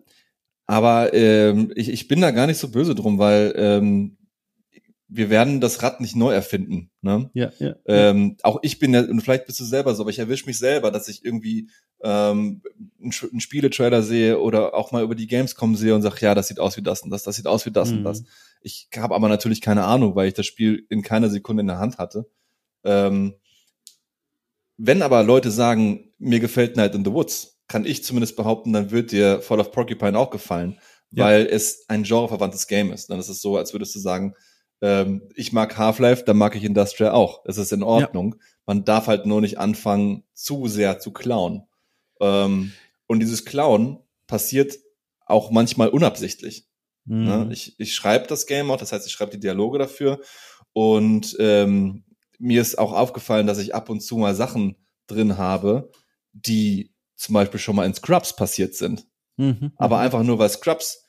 aber 0.67 1.13
ähm, 1.13 1.73
ich, 1.75 1.89
ich 1.89 2.07
bin 2.07 2.21
da 2.21 2.31
gar 2.31 2.47
nicht 2.47 2.59
so 2.59 2.69
böse 2.69 2.95
drum, 2.95 3.19
weil 3.19 3.53
ähm, 3.57 4.17
wir 5.13 5.29
werden 5.29 5.61
das 5.61 5.83
Rad 5.83 6.01
nicht 6.01 6.15
neu 6.15 6.33
erfinden. 6.33 6.91
Ne? 7.03 7.31
Ja, 7.35 7.51
ja, 7.59 7.75
ähm, 7.87 8.37
Auch 8.43 8.61
ich 8.63 8.79
bin 8.79 8.95
ja, 8.95 9.01
und 9.01 9.21
vielleicht 9.21 9.47
bist 9.47 9.59
du 9.59 9.65
selber 9.65 9.95
so, 9.95 10.05
aber 10.05 10.11
ich 10.11 10.21
erwische 10.21 10.47
mich 10.47 10.59
selber, 10.59 10.93
dass 10.93 11.09
ich 11.09 11.25
irgendwie 11.25 11.69
ähm, 12.03 12.63
einen, 13.01 13.13
einen 13.31 13.41
Spieletrailer 13.41 14.03
sehe 14.03 14.39
oder 14.39 14.75
auch 14.75 14.93
mal 14.93 15.03
über 15.03 15.17
die 15.17 15.27
Gamescom 15.27 15.75
sehe 15.75 15.95
und 15.95 16.03
sage, 16.03 16.21
ja, 16.21 16.35
das 16.35 16.49
sieht 16.49 16.61
aus 16.61 16.77
wie 16.77 16.83
das 16.83 17.03
und 17.03 17.11
das, 17.11 17.25
das 17.25 17.37
sieht 17.37 17.49
aus 17.49 17.67
wie 17.67 17.73
das 17.73 17.91
mhm. 17.91 17.99
und 17.99 18.05
das. 18.05 18.23
Ich 18.63 18.89
habe 18.97 19.15
aber 19.15 19.29
natürlich 19.29 19.61
keine 19.61 19.85
Ahnung, 19.85 20.15
weil 20.15 20.29
ich 20.29 20.35
das 20.35 20.47
Spiel 20.47 20.87
in 20.89 21.03
keiner 21.03 21.29
Sekunde 21.29 21.63
in 21.63 21.67
der 21.67 21.79
Hand 21.79 21.99
hatte. 21.99 22.31
Ähm, 22.85 23.35
wenn 24.77 25.03
aber 25.03 25.25
Leute 25.25 25.51
sagen, 25.51 26.13
mir 26.19 26.39
gefällt 26.39 26.77
Night 26.77 26.95
in 26.95 27.05
the 27.05 27.13
Woods, 27.13 27.61
kann 27.67 27.85
ich 27.85 28.05
zumindest 28.05 28.37
behaupten, 28.37 28.73
dann 28.73 28.91
wird 28.93 29.11
dir 29.11 29.43
Fall 29.43 29.61
of 29.61 29.73
Porcupine 29.73 30.19
auch 30.19 30.31
gefallen, 30.31 30.79
ja. 31.11 31.25
weil 31.25 31.47
es 31.47 31.85
ein 31.89 32.05
genreverwandtes 32.05 32.67
Game 32.69 32.93
ist. 32.93 33.11
Dann 33.11 33.19
ist 33.19 33.29
es 33.29 33.41
so, 33.41 33.57
als 33.57 33.73
würdest 33.73 33.95
du 33.95 33.99
sagen, 33.99 34.35
Ähm, 34.83 35.29
ich 35.35 35.53
mag 35.53 35.77
Half-Life, 35.77 36.25
dann 36.25 36.37
mag 36.37 36.57
ich 36.57 36.65
Industrial 36.65 37.13
auch. 37.13 37.43
Es 37.45 37.59
ist 37.59 37.73
in 37.73 37.83
Ordnung. 37.83 38.37
Ja. 38.39 38.47
Man 38.67 38.85
darf 38.85 39.07
halt 39.07 39.27
nur 39.27 39.41
nicht 39.41 39.59
anfangen, 39.59 40.25
zu 40.33 40.69
sehr 40.69 40.99
zu 40.99 41.13
klauen. 41.13 41.65
Ähm, 42.21 42.73
und 43.07 43.21
dieses 43.21 43.45
Klauen 43.45 43.99
passiert 44.27 44.79
auch 45.27 45.51
manchmal 45.51 45.89
unabsichtlich. 45.89 46.67
Mhm. 47.05 47.25
Ne? 47.25 47.49
Ich, 47.53 47.79
ich 47.79 47.95
schreibe 47.95 48.27
das 48.27 48.47
Game 48.47 48.71
auch, 48.71 48.77
das 48.77 48.93
heißt, 48.93 49.07
ich 49.07 49.13
schreibe 49.13 49.33
die 49.33 49.41
Dialoge 49.41 49.79
dafür. 49.79 50.21
Und 50.73 51.37
ähm, 51.41 52.05
mir 52.39 52.61
ist 52.61 52.79
auch 52.79 52.93
aufgefallen, 52.93 53.47
dass 53.47 53.59
ich 53.59 53.75
ab 53.75 53.91
und 53.91 54.01
zu 54.01 54.17
mal 54.17 54.35
Sachen 54.35 54.77
drin 55.07 55.37
habe, 55.37 55.91
die 56.33 56.95
zum 57.17 57.35
Beispiel 57.35 57.61
schon 57.61 57.77
mal 57.77 57.87
in 57.87 57.95
Scrubs 57.95 58.35
passiert 58.35 58.75
sind. 58.75 59.07
Mhm. 59.37 59.73
Aber 59.77 59.97
mhm. 59.97 60.03
einfach 60.03 60.23
nur, 60.23 60.39
weil 60.39 60.49
Scrubs 60.49 61.05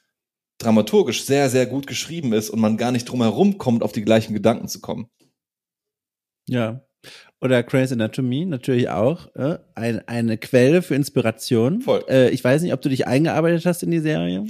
dramaturgisch 0.64 1.26
sehr, 1.26 1.50
sehr 1.50 1.66
gut 1.66 1.88
geschrieben 1.88 2.34
ist 2.34 2.50
und 2.50 2.60
man 2.60 2.78
gar 2.78 2.92
nicht 2.92 3.06
drum 3.06 3.22
herum 3.22 3.58
kommt, 3.58 3.84
auf 3.84 3.92
die 3.92 4.04
gleichen 4.04 4.34
Gedanken 4.34 4.68
zu 4.68 4.82
kommen. 4.82 5.08
Ja. 6.48 6.82
Oder 7.40 7.64
Crazy 7.64 7.94
Anatomy 7.94 8.46
natürlich 8.46 8.90
auch. 8.90 9.34
Äh, 9.36 9.58
ein, 9.74 10.08
eine 10.08 10.38
Quelle 10.38 10.82
für 10.82 10.96
Inspiration. 10.96 11.82
Voll. 11.82 12.04
Äh, 12.08 12.30
ich 12.30 12.44
weiß 12.44 12.62
nicht, 12.62 12.74
ob 12.74 12.82
du 12.82 12.90
dich 12.90 13.08
eingearbeitet 13.08 13.66
hast 13.66 13.82
in 13.82 13.92
die 13.92 14.00
Serie. 14.00 14.46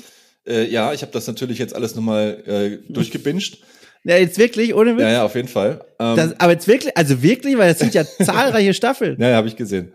Äh, 0.45 0.69
ja, 0.69 0.91
ich 0.91 1.01
habe 1.01 1.11
das 1.11 1.27
natürlich 1.27 1.57
jetzt 1.57 1.75
alles 1.75 1.95
nochmal 1.95 2.43
äh, 2.45 2.91
durchgebinged. 2.91 3.59
Ja, 4.03 4.17
jetzt 4.17 4.37
wirklich, 4.39 4.73
ohne 4.73 4.95
Witz? 4.95 5.03
Ja, 5.03 5.11
ja, 5.11 5.23
auf 5.23 5.35
jeden 5.35 5.47
Fall. 5.47 5.85
Ähm, 5.99 6.15
das, 6.15 6.39
aber 6.39 6.53
jetzt 6.53 6.67
wirklich, 6.67 6.97
also 6.97 7.21
wirklich, 7.21 7.57
weil 7.57 7.71
es 7.71 7.79
sind 7.79 7.93
ja 7.93 8.03
zahlreiche 8.23 8.73
Staffeln. 8.73 9.19
Ja, 9.21 9.29
ja, 9.29 9.35
habe 9.35 9.47
ich 9.47 9.55
gesehen. 9.55 9.93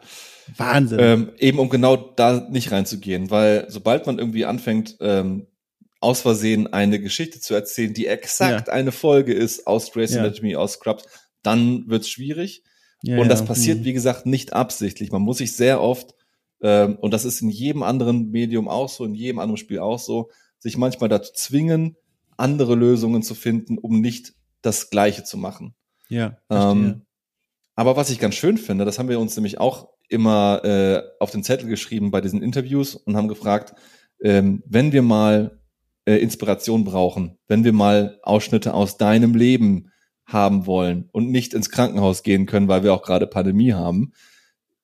Wahnsinn. 0.56 0.98
Ähm, 1.00 1.32
eben 1.38 1.58
um 1.58 1.68
genau 1.68 1.96
da 1.96 2.46
nicht 2.50 2.70
reinzugehen, 2.70 3.30
weil 3.30 3.66
sobald 3.68 4.06
man 4.06 4.18
irgendwie 4.18 4.44
anfängt, 4.44 4.96
ähm, 5.00 5.48
aus 6.01 6.20
Versehen 6.20 6.66
eine 6.72 7.01
Geschichte 7.01 7.40
zu 7.40 7.55
erzählen, 7.55 7.94
die 7.94 8.07
exakt 8.07 8.68
ja. 8.68 8.72
eine 8.72 8.92
Folge 8.92 9.32
ist 9.32 9.66
aus 9.66 9.90
Grey's 9.92 10.14
ja. 10.14 10.20
Anatomy, 10.20 10.57
aus 10.57 10.74
Scrubs, 10.74 11.05
dann 11.42 11.84
wird's 11.88 12.09
schwierig. 12.09 12.62
Ja, 13.03 13.18
und 13.18 13.28
das 13.28 13.44
passiert, 13.44 13.78
hm. 13.78 13.84
wie 13.84 13.92
gesagt, 13.92 14.26
nicht 14.26 14.53
absichtlich. 14.53 15.12
Man 15.12 15.22
muss 15.22 15.38
sich 15.38 15.55
sehr 15.55 15.80
oft, 15.80 16.14
ähm, 16.61 16.97
und 16.97 17.12
das 17.12 17.24
ist 17.24 17.40
in 17.40 17.51
jedem 17.51 17.82
anderen 17.82 18.30
Medium 18.30 18.68
auch 18.68 18.88
so, 18.88 19.05
in 19.05 19.14
jedem 19.14 19.38
anderen 19.38 19.59
Spiel 19.59 19.78
auch 19.78 19.99
so, 19.99 20.30
sich 20.59 20.76
manchmal 20.76 21.09
dazu 21.09 21.32
zwingen, 21.34 21.97
andere 22.36 22.74
Lösungen 22.74 23.22
zu 23.22 23.34
finden, 23.34 23.78
um 23.78 24.01
nicht 24.01 24.34
das 24.62 24.90
Gleiche 24.90 25.24
zu 25.24 25.38
machen. 25.38 25.74
Ja. 26.09 26.38
Ähm, 26.51 27.03
aber 27.74 27.97
was 27.97 28.11
ich 28.11 28.18
ganz 28.18 28.34
schön 28.34 28.59
finde, 28.59 28.84
das 28.84 28.99
haben 28.99 29.09
wir 29.09 29.20
uns 29.20 29.36
nämlich 29.36 29.59
auch 29.59 29.88
immer 30.09 30.64
äh, 30.64 31.03
auf 31.20 31.30
den 31.30 31.42
Zettel 31.42 31.68
geschrieben 31.68 32.11
bei 32.11 32.20
diesen 32.20 32.42
Interviews 32.42 32.94
und 32.94 33.16
haben 33.16 33.28
gefragt, 33.28 33.74
ähm, 34.20 34.62
wenn 34.66 34.92
wir 34.92 35.03
mal 35.03 35.61
äh, 36.07 36.16
Inspiration 36.16 36.84
brauchen, 36.84 37.38
wenn 37.48 37.64
wir 37.64 37.72
mal 37.72 38.18
Ausschnitte 38.22 38.72
aus 38.74 38.96
deinem 38.96 39.34
Leben 39.34 39.92
haben 40.24 40.66
wollen 40.66 41.09
und 41.12 41.30
nicht 41.30 41.54
ins 41.54 41.70
Krankenhaus 41.70 42.22
gehen 42.22 42.46
können, 42.46 42.68
weil 42.68 42.82
wir 42.82 42.94
auch 42.94 43.02
gerade 43.02 43.26
Pandemie 43.26 43.72
haben, 43.72 44.12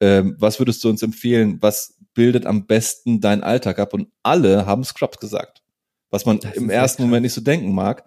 ähm, 0.01 0.37
was 0.39 0.59
würdest 0.59 0.83
du 0.85 0.91
uns 0.91 1.03
empfehlen? 1.03 1.59
Was 1.61 1.99
bildet 2.15 2.45
am 2.45 2.67
besten 2.67 3.21
deinen 3.21 3.43
Alltag 3.43 3.79
ab? 3.79 3.95
Und 3.95 4.09
alle 4.23 4.67
haben 4.67 4.85
Scrubs 4.85 5.19
gesagt, 5.19 5.63
was 6.11 6.27
man 6.27 6.41
das 6.41 6.55
im 6.55 6.71
ersten 6.71 7.03
Moment 7.03 7.23
nicht 7.23 7.35
so 7.35 7.41
denken 7.41 7.73
mag, 7.73 8.05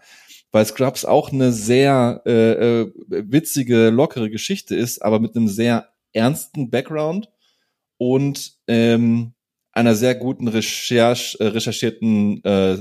weil 0.51 0.65
Scrubs 0.65 1.05
auch 1.05 1.31
eine 1.31 1.51
sehr 1.51 2.21
äh, 2.25 2.81
äh, 2.81 2.91
witzige, 3.09 3.89
lockere 3.89 4.29
Geschichte 4.29 4.75
ist, 4.75 5.01
aber 5.01 5.19
mit 5.19 5.35
einem 5.35 5.47
sehr 5.47 5.89
ernsten 6.13 6.69
Background 6.69 7.29
und 7.97 8.53
ähm, 8.67 9.34
einer 9.75 9.95
sehr 9.95 10.15
guten 10.15 10.47
Recherche, 10.47 11.39
äh, 11.39 11.47
recherchierten 11.47 12.43
äh, 12.43 12.77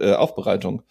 äh, 0.00 0.14
Aufbereitung. 0.14 0.82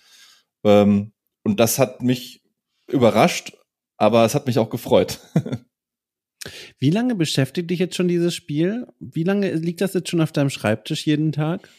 Ähm, 0.63 1.11
und 1.43 1.59
das 1.59 1.79
hat 1.79 2.01
mich 2.01 2.43
überrascht, 2.87 3.57
aber 3.97 4.23
es 4.25 4.35
hat 4.35 4.47
mich 4.47 4.59
auch 4.59 4.69
gefreut. 4.69 5.19
Wie 6.79 6.89
lange 6.89 7.15
beschäftigt 7.15 7.71
dich 7.71 7.79
jetzt 7.79 7.95
schon 7.95 8.07
dieses 8.07 8.35
Spiel? 8.35 8.87
Wie 8.99 9.23
lange 9.23 9.53
liegt 9.53 9.81
das 9.81 9.93
jetzt 9.93 10.09
schon 10.09 10.21
auf 10.21 10.31
deinem 10.31 10.49
Schreibtisch 10.49 11.05
jeden 11.05 11.31
Tag? 11.31 11.69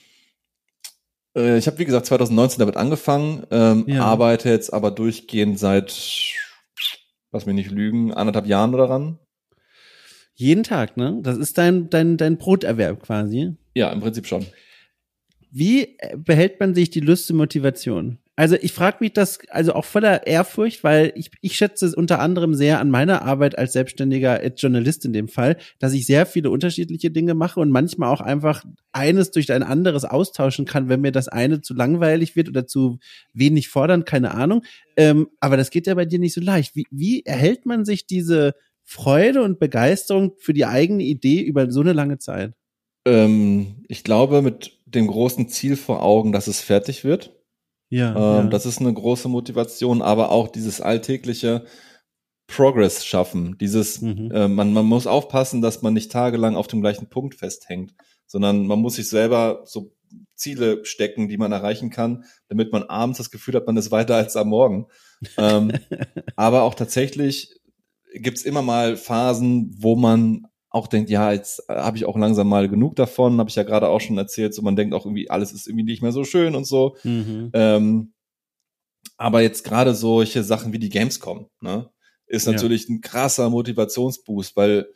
Äh, 1.37 1.59
ich 1.59 1.67
habe, 1.67 1.79
wie 1.79 1.85
gesagt, 1.85 2.07
2019 2.07 2.59
damit 2.59 2.77
angefangen, 2.77 3.47
ähm, 3.51 3.85
ja. 3.87 4.05
arbeite 4.05 4.49
jetzt 4.49 4.73
aber 4.73 4.91
durchgehend 4.91 5.59
seit, 5.59 5.95
lass 7.31 7.47
mich 7.47 7.55
nicht 7.55 7.71
lügen, 7.71 8.13
anderthalb 8.15 8.47
Jahren 8.47 8.73
daran. 8.73 9.19
Jeden 10.35 10.65
Tag, 10.65 10.97
ne? 10.97 11.21
Das 11.23 11.39
ist 11.39 11.59
dein, 11.59 11.91
dein, 11.91 12.17
dein 12.17 12.39
Broterwerb 12.39 13.03
quasi. 13.03 13.55
Ja, 13.75 13.93
im 13.93 14.01
Prinzip 14.01 14.27
schon. 14.27 14.45
Wie 15.51 15.97
behält 16.17 16.59
man 16.59 16.75
sich 16.75 16.91
die 16.91 17.01
Lust 17.01 17.31
und 17.31 17.37
Motivation? 17.37 18.19
Also 18.37 18.57
ich 18.61 18.73
frage 18.73 18.97
mich 18.99 19.13
das 19.13 19.39
also 19.51 19.75
auch 19.75 19.85
voller 19.85 20.27
Ehrfurcht, 20.27 20.83
weil 20.83 21.13
ich, 21.15 21.31
ich 21.41 21.55
schätze 21.55 21.87
es 21.87 21.95
unter 21.95 22.19
anderem 22.19 22.55
sehr 22.55 22.81
an 22.81 22.91
meiner 22.91 23.23
Arbeit 23.23 23.57
als 23.57 23.73
selbstständiger 23.73 24.45
Journalist 24.57 25.05
in 25.05 25.13
dem 25.13 25.29
Fall, 25.29 25.57
dass 25.79 25.93
ich 25.93 26.05
sehr 26.05 26.27
viele 26.27 26.51
unterschiedliche 26.51 27.13
Dinge 27.13 27.35
mache 27.35 27.61
und 27.61 27.71
manchmal 27.71 28.13
auch 28.13 28.21
einfach 28.21 28.65
eines 28.91 29.31
durch 29.31 29.53
ein 29.53 29.63
anderes 29.63 30.05
austauschen 30.05 30.65
kann, 30.65 30.89
wenn 30.89 31.03
mir 31.03 31.13
das 31.13 31.29
eine 31.29 31.61
zu 31.61 31.75
langweilig 31.75 32.35
wird 32.35 32.49
oder 32.49 32.67
zu 32.67 32.99
wenig 33.33 33.69
fordernd, 33.69 34.07
keine 34.07 34.33
Ahnung. 34.33 34.65
Ähm, 34.97 35.29
aber 35.39 35.57
das 35.57 35.71
geht 35.71 35.87
ja 35.87 35.95
bei 35.95 36.05
dir 36.05 36.19
nicht 36.19 36.35
so 36.35 36.41
leicht. 36.41 36.75
Wie, 36.75 36.87
wie 36.91 37.25
erhält 37.25 37.67
man 37.67 37.85
sich 37.85 38.05
diese 38.09 38.55
Freude 38.85 39.43
und 39.43 39.59
Begeisterung 39.59 40.35
für 40.39 40.53
die 40.53 40.67
eigene 40.67 41.03
Idee 41.03 41.41
über 41.41 41.71
so 41.71 41.81
eine 41.81 41.93
lange 41.93 42.19
Zeit? 42.19 42.53
Ähm, 43.07 43.85
ich 43.89 44.05
glaube, 44.05 44.43
mit 44.43 44.79
dem 44.87 45.07
großen 45.07 45.49
Ziel 45.49 45.77
vor 45.77 46.03
Augen, 46.03 46.33
dass 46.33 46.47
es 46.47 46.61
fertig 46.61 47.05
wird. 47.05 47.35
Ja, 47.91 48.11
ähm, 48.11 48.45
ja. 48.45 48.51
Das 48.51 48.67
ist 48.67 48.81
eine 48.81 48.93
große 48.93 49.29
Motivation, 49.29 50.03
aber 50.03 50.31
auch 50.31 50.49
dieses 50.49 50.81
alltägliche 50.81 51.65
Progress 52.47 53.05
schaffen. 53.05 53.57
Dieses, 53.59 54.01
mhm. 54.01 54.31
äh, 54.33 54.49
man, 54.49 54.73
man 54.73 54.87
muss 54.87 55.07
aufpassen, 55.07 55.63
dass 55.63 55.83
man 55.83 55.95
nicht 55.95 56.13
tagelang 56.13 56.57
auf 56.57 56.67
dem 56.67 56.81
gleichen 56.81 57.09
Punkt 57.09 57.35
festhängt, 57.35 57.95
sondern 58.27 58.67
man 58.67 58.81
muss 58.81 58.97
sich 58.97 59.09
selber 59.09 59.63
so 59.65 59.93
Ziele 60.35 60.85
stecken, 60.85 61.29
die 61.29 61.39
man 61.39 61.53
erreichen 61.53 61.91
kann, 61.91 62.25
damit 62.49 62.73
man 62.73 62.85
abends 62.85 63.19
das 63.19 63.31
Gefühl 63.31 63.55
hat, 63.55 63.67
man 63.67 63.77
ist 63.77 63.91
weiter 63.91 64.17
als 64.17 64.37
am 64.37 64.49
Morgen. 64.49 64.87
ähm, 65.39 65.73
aber 66.37 66.63
auch 66.63 66.75
tatsächlich 66.75 67.61
gibt's 68.15 68.43
immer 68.43 68.63
mal 68.63 68.97
Phasen, 68.97 69.75
wo 69.79 69.97
man 69.97 70.47
auch 70.71 70.89
denkt, 70.89 71.09
ja, 71.09 71.33
jetzt 71.33 71.63
habe 71.69 71.97
ich 71.97 72.05
auch 72.05 72.17
langsam 72.17 72.49
mal 72.49 72.69
genug 72.69 72.97
davon, 72.97 73.39
habe 73.39 73.49
ich 73.49 73.57
ja 73.57 73.63
gerade 73.63 73.89
auch 73.89 74.01
schon 74.01 74.19
erzählt, 74.19 74.55
so 74.55 74.63
man 74.63 74.75
denkt 74.75 74.93
auch 74.95 75.07
irgendwie, 75.07 75.31
alles 75.31 75.53
ist 75.53 75.69
irgendwie 75.69 75.85
nicht 75.85 76.03
mehr 76.03 76.11
so 76.13 76.25
schön 76.25 76.57
und 76.57 76.67
so. 76.67 76.97
Mhm. 77.05 77.51
Ähm, 77.53 78.13
aber 79.17 79.43
jetzt 79.43 79.63
gerade 79.63 79.95
solche 79.95 80.43
Sachen 80.43 80.73
wie 80.73 80.81
die 80.81 80.89
Gamescom, 80.89 81.49
ne, 81.61 81.91
ist 82.27 82.47
natürlich 82.47 82.89
ja. 82.89 82.95
ein 82.95 83.01
krasser 83.01 83.51
Motivationsboost, 83.51 84.57
weil 84.57 84.89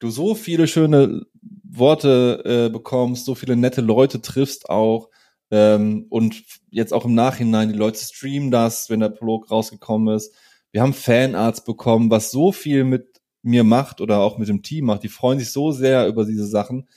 du 0.00 0.10
so 0.10 0.34
viele 0.34 0.66
schöne 0.66 1.22
Worte 1.62 2.42
äh, 2.44 2.72
bekommst, 2.72 3.24
so 3.24 3.36
viele 3.36 3.56
nette 3.56 3.80
Leute 3.80 4.20
triffst 4.20 4.68
auch 4.68 5.10
ähm, 5.50 6.06
und 6.08 6.42
jetzt 6.70 6.92
auch 6.92 7.04
im 7.04 7.14
Nachhinein 7.14 7.68
die 7.68 7.78
Leute 7.78 8.04
streamen 8.04 8.50
das, 8.50 8.90
wenn 8.90 9.00
der 9.00 9.10
Prolog 9.10 9.50
rausgekommen 9.50 10.14
ist. 10.16 10.34
Wir 10.74 10.82
haben 10.82 10.92
Fanarts 10.92 11.62
bekommen, 11.62 12.10
was 12.10 12.32
so 12.32 12.50
viel 12.50 12.82
mit 12.82 13.22
mir 13.42 13.62
macht 13.62 14.00
oder 14.00 14.18
auch 14.18 14.38
mit 14.38 14.48
dem 14.48 14.64
Team 14.64 14.86
macht. 14.86 15.04
Die 15.04 15.08
freuen 15.08 15.38
sich 15.38 15.52
so 15.52 15.70
sehr 15.70 16.08
über 16.08 16.24
diese 16.24 16.48
Sachen, 16.48 16.88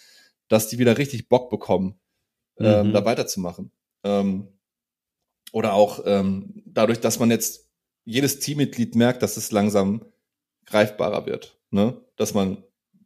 dass 0.48 0.68
die 0.68 0.80
wieder 0.80 0.98
richtig 0.98 1.30
Bock 1.30 1.52
bekommen, 1.52 2.00
ähm, 2.58 2.88
mhm. 2.88 2.94
da 2.94 3.06
weiterzumachen. 3.06 3.72
Ähm, 4.04 4.48
oder 5.52 5.74
auch 5.74 6.00
ähm, 6.08 6.64
dadurch, 6.66 7.02
dass 7.02 7.20
man 7.20 7.30
jetzt 7.30 7.70
jedes 8.04 8.40
Teammitglied 8.40 8.96
merkt, 8.96 9.22
dass 9.22 9.38
es 9.38 9.52
langsam 9.52 10.06
greifbarer 10.66 11.28
wird. 11.28 11.60
Ne? 11.70 12.02
Dass 12.16 12.34
man 12.34 12.64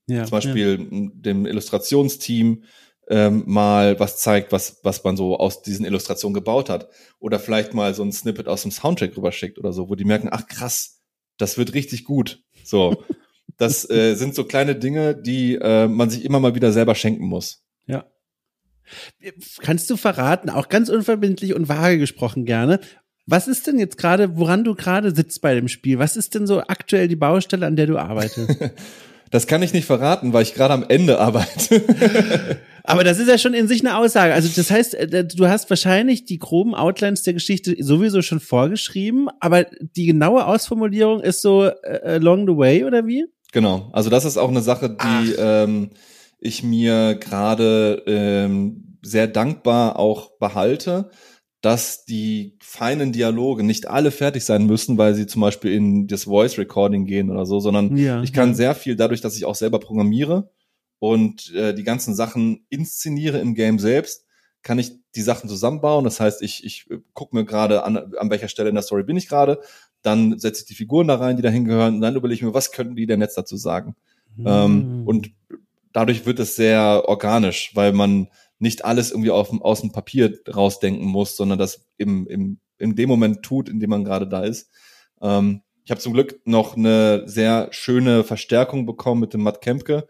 ja, 0.07 0.23
zum 0.23 0.31
Beispiel 0.31 0.87
ja. 0.89 1.09
dem 1.13 1.47
Illustrationsteam 1.47 2.63
ähm, 3.09 3.43
mal 3.45 3.99
was 3.99 4.17
zeigt, 4.17 4.51
was, 4.51 4.79
was 4.83 5.03
man 5.03 5.17
so 5.17 5.37
aus 5.37 5.61
diesen 5.61 5.85
Illustrationen 5.85 6.33
gebaut 6.33 6.69
hat. 6.69 6.89
Oder 7.19 7.39
vielleicht 7.39 7.73
mal 7.73 7.93
so 7.93 8.03
ein 8.03 8.11
Snippet 8.11 8.47
aus 8.47 8.61
dem 8.61 8.71
Soundtrack 8.71 9.15
rüberschickt 9.17 9.57
oder 9.57 9.73
so, 9.73 9.89
wo 9.89 9.95
die 9.95 10.05
merken, 10.05 10.29
ach 10.31 10.47
krass, 10.47 11.01
das 11.37 11.57
wird 11.57 11.73
richtig 11.73 12.05
gut. 12.05 12.43
So. 12.63 13.03
Das 13.57 13.89
äh, 13.89 14.15
sind 14.15 14.35
so 14.35 14.43
kleine 14.43 14.75
Dinge, 14.75 15.15
die 15.15 15.55
äh, 15.55 15.87
man 15.87 16.09
sich 16.09 16.23
immer 16.23 16.39
mal 16.39 16.55
wieder 16.55 16.71
selber 16.71 16.95
schenken 16.95 17.25
muss. 17.25 17.63
Ja. 17.87 18.05
Kannst 19.61 19.89
du 19.89 19.97
verraten, 19.97 20.49
auch 20.49 20.69
ganz 20.69 20.89
unverbindlich 20.89 21.53
und 21.55 21.69
vage 21.69 21.97
gesprochen 21.97 22.45
gerne, 22.45 22.79
was 23.27 23.47
ist 23.47 23.67
denn 23.67 23.79
jetzt 23.79 23.97
gerade, 23.97 24.37
woran 24.37 24.63
du 24.63 24.75
gerade 24.75 25.15
sitzt 25.15 25.41
bei 25.41 25.53
dem 25.53 25.67
Spiel? 25.67 25.99
Was 25.99 26.17
ist 26.17 26.35
denn 26.35 26.47
so 26.47 26.61
aktuell 26.61 27.07
die 27.07 27.15
Baustelle, 27.15 27.65
an 27.65 27.75
der 27.75 27.87
du 27.87 27.97
arbeitest? 27.97 28.57
Das 29.31 29.47
kann 29.47 29.63
ich 29.63 29.71
nicht 29.71 29.85
verraten, 29.85 30.33
weil 30.33 30.43
ich 30.43 30.53
gerade 30.53 30.73
am 30.73 30.85
Ende 30.87 31.17
arbeite. 31.17 31.81
Aber 32.83 33.03
das 33.03 33.19
ist 33.19 33.27
ja 33.27 33.37
schon 33.37 33.53
in 33.53 33.67
sich 33.67 33.81
eine 33.81 33.97
Aussage. 33.97 34.33
Also 34.33 34.49
das 34.55 34.71
heißt, 34.71 34.95
äh, 34.95 35.25
du 35.25 35.47
hast 35.47 35.69
wahrscheinlich 35.69 36.25
die 36.25 36.39
groben 36.39 36.75
Outlines 36.75 37.23
der 37.23 37.33
Geschichte 37.33 37.75
sowieso 37.79 38.21
schon 38.21 38.39
vorgeschrieben, 38.39 39.29
aber 39.39 39.65
die 39.79 40.05
genaue 40.05 40.45
Ausformulierung 40.45 41.21
ist 41.21 41.41
so 41.41 41.65
uh, 41.65 41.71
along 42.03 42.47
the 42.47 42.57
way 42.57 42.83
oder 42.83 43.05
wie? 43.05 43.25
Genau. 43.51 43.89
Also 43.93 44.09
das 44.09 44.25
ist 44.25 44.37
auch 44.37 44.49
eine 44.49 44.61
Sache, 44.61 44.95
die 44.95 45.33
ähm, 45.37 45.91
ich 46.39 46.63
mir 46.63 47.15
gerade 47.15 48.03
ähm, 48.07 48.97
sehr 49.01 49.27
dankbar 49.27 49.99
auch 49.99 50.37
behalte, 50.39 51.09
dass 51.61 52.05
die 52.05 52.57
feinen 52.61 53.11
Dialoge 53.11 53.63
nicht 53.63 53.87
alle 53.87 54.09
fertig 54.09 54.43
sein 54.43 54.65
müssen, 54.65 54.97
weil 54.97 55.13
sie 55.13 55.27
zum 55.27 55.41
Beispiel 55.41 55.73
in 55.73 56.07
das 56.07 56.23
Voice 56.23 56.57
Recording 56.57 57.05
gehen 57.05 57.29
oder 57.29 57.45
so, 57.45 57.59
sondern 57.59 57.95
ja, 57.97 58.23
ich 58.23 58.33
kann 58.33 58.49
ja. 58.49 58.55
sehr 58.55 58.75
viel 58.75 58.95
dadurch, 58.95 59.21
dass 59.21 59.37
ich 59.37 59.45
auch 59.45 59.53
selber 59.53 59.79
programmiere 59.79 60.49
und 61.01 61.51
äh, 61.55 61.73
die 61.73 61.83
ganzen 61.83 62.13
Sachen 62.13 62.63
inszeniere 62.69 63.39
im 63.39 63.55
Game 63.55 63.79
selbst, 63.79 64.27
kann 64.61 64.77
ich 64.77 64.99
die 65.15 65.23
Sachen 65.23 65.49
zusammenbauen. 65.49 66.03
Das 66.03 66.19
heißt, 66.19 66.43
ich, 66.43 66.63
ich 66.63 66.85
gucke 67.15 67.35
mir 67.35 67.43
gerade 67.43 67.83
an, 67.83 67.97
an 67.97 68.29
welcher 68.29 68.47
Stelle 68.47 68.69
in 68.69 68.75
der 68.75 68.83
Story 68.83 69.01
bin 69.01 69.17
ich 69.17 69.27
gerade, 69.27 69.59
dann 70.03 70.37
setze 70.37 70.61
ich 70.61 70.67
die 70.67 70.75
Figuren 70.75 71.07
da 71.07 71.15
rein, 71.15 71.37
die 71.37 71.41
da 71.41 71.49
hingehören, 71.49 71.95
und 71.95 72.01
dann 72.01 72.15
überlege 72.15 72.35
ich 72.35 72.43
mir, 72.43 72.53
was 72.53 72.71
könnten 72.71 72.95
die 72.95 73.07
denn 73.07 73.19
jetzt 73.19 73.35
dazu 73.35 73.57
sagen? 73.57 73.95
Mhm. 74.35 74.45
Ähm, 74.45 75.03
und 75.07 75.31
dadurch 75.91 76.27
wird 76.27 76.37
es 76.37 76.55
sehr 76.55 77.05
organisch, 77.07 77.71
weil 77.73 77.93
man 77.93 78.27
nicht 78.59 78.85
alles 78.85 79.09
irgendwie 79.09 79.31
auf, 79.31 79.51
aus 79.59 79.81
dem 79.81 79.91
Papier 79.91 80.37
rausdenken 80.53 81.07
muss, 81.07 81.35
sondern 81.35 81.57
das 81.57 81.87
im, 81.97 82.27
im, 82.27 82.59
in 82.77 82.95
dem 82.95 83.09
Moment 83.09 83.41
tut, 83.41 83.69
in 83.69 83.79
dem 83.79 83.89
man 83.89 84.05
gerade 84.05 84.27
da 84.27 84.43
ist. 84.43 84.69
Ähm, 85.19 85.63
ich 85.83 85.89
habe 85.89 85.99
zum 85.99 86.13
Glück 86.13 86.41
noch 86.45 86.77
eine 86.77 87.27
sehr 87.27 87.69
schöne 87.71 88.23
Verstärkung 88.23 88.85
bekommen 88.85 89.19
mit 89.19 89.33
dem 89.33 89.41
Matt 89.41 89.61
Kempke, 89.61 90.07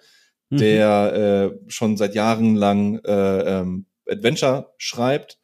mhm. 0.52 0.58
der 0.58 1.14
äh, 1.14 1.72
schon 1.72 1.98
seit 1.98 2.14
Jahren 2.14 2.56
lang 2.56 3.00
äh, 3.04 3.60
ähm, 3.60 3.88
Adventure 4.08 4.74
schreibt 4.78 5.40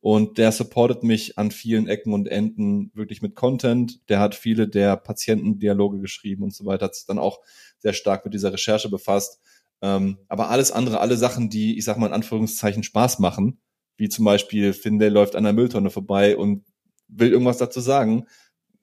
und 0.00 0.38
der 0.38 0.52
supportet 0.52 1.02
mich 1.02 1.38
an 1.38 1.50
vielen 1.50 1.88
Ecken 1.88 2.12
und 2.12 2.28
Enden 2.28 2.92
wirklich 2.94 3.22
mit 3.22 3.34
Content. 3.34 4.00
Der 4.08 4.20
hat 4.20 4.34
viele 4.34 4.68
der 4.68 4.96
Patientendialoge 4.96 6.00
geschrieben 6.00 6.44
und 6.44 6.54
so 6.54 6.66
weiter, 6.66 6.86
hat 6.86 6.94
sich 6.94 7.06
dann 7.06 7.18
auch 7.18 7.40
sehr 7.78 7.92
stark 7.92 8.24
mit 8.24 8.34
dieser 8.34 8.52
Recherche 8.52 8.88
befasst. 8.88 9.40
Ähm, 9.80 10.18
aber 10.28 10.50
alles 10.50 10.72
andere, 10.72 11.00
alle 11.00 11.16
Sachen, 11.16 11.50
die, 11.50 11.78
ich 11.78 11.84
sag 11.84 11.98
mal 11.98 12.08
in 12.08 12.12
Anführungszeichen, 12.12 12.82
Spaß 12.82 13.18
machen, 13.20 13.60
wie 13.96 14.08
zum 14.08 14.24
Beispiel 14.24 14.72
Findel 14.72 15.12
läuft 15.12 15.36
an 15.36 15.44
der 15.44 15.52
Mülltonne 15.52 15.90
vorbei 15.90 16.36
und 16.36 16.64
will 17.08 17.30
irgendwas 17.30 17.58
dazu 17.58 17.80
sagen, 17.80 18.26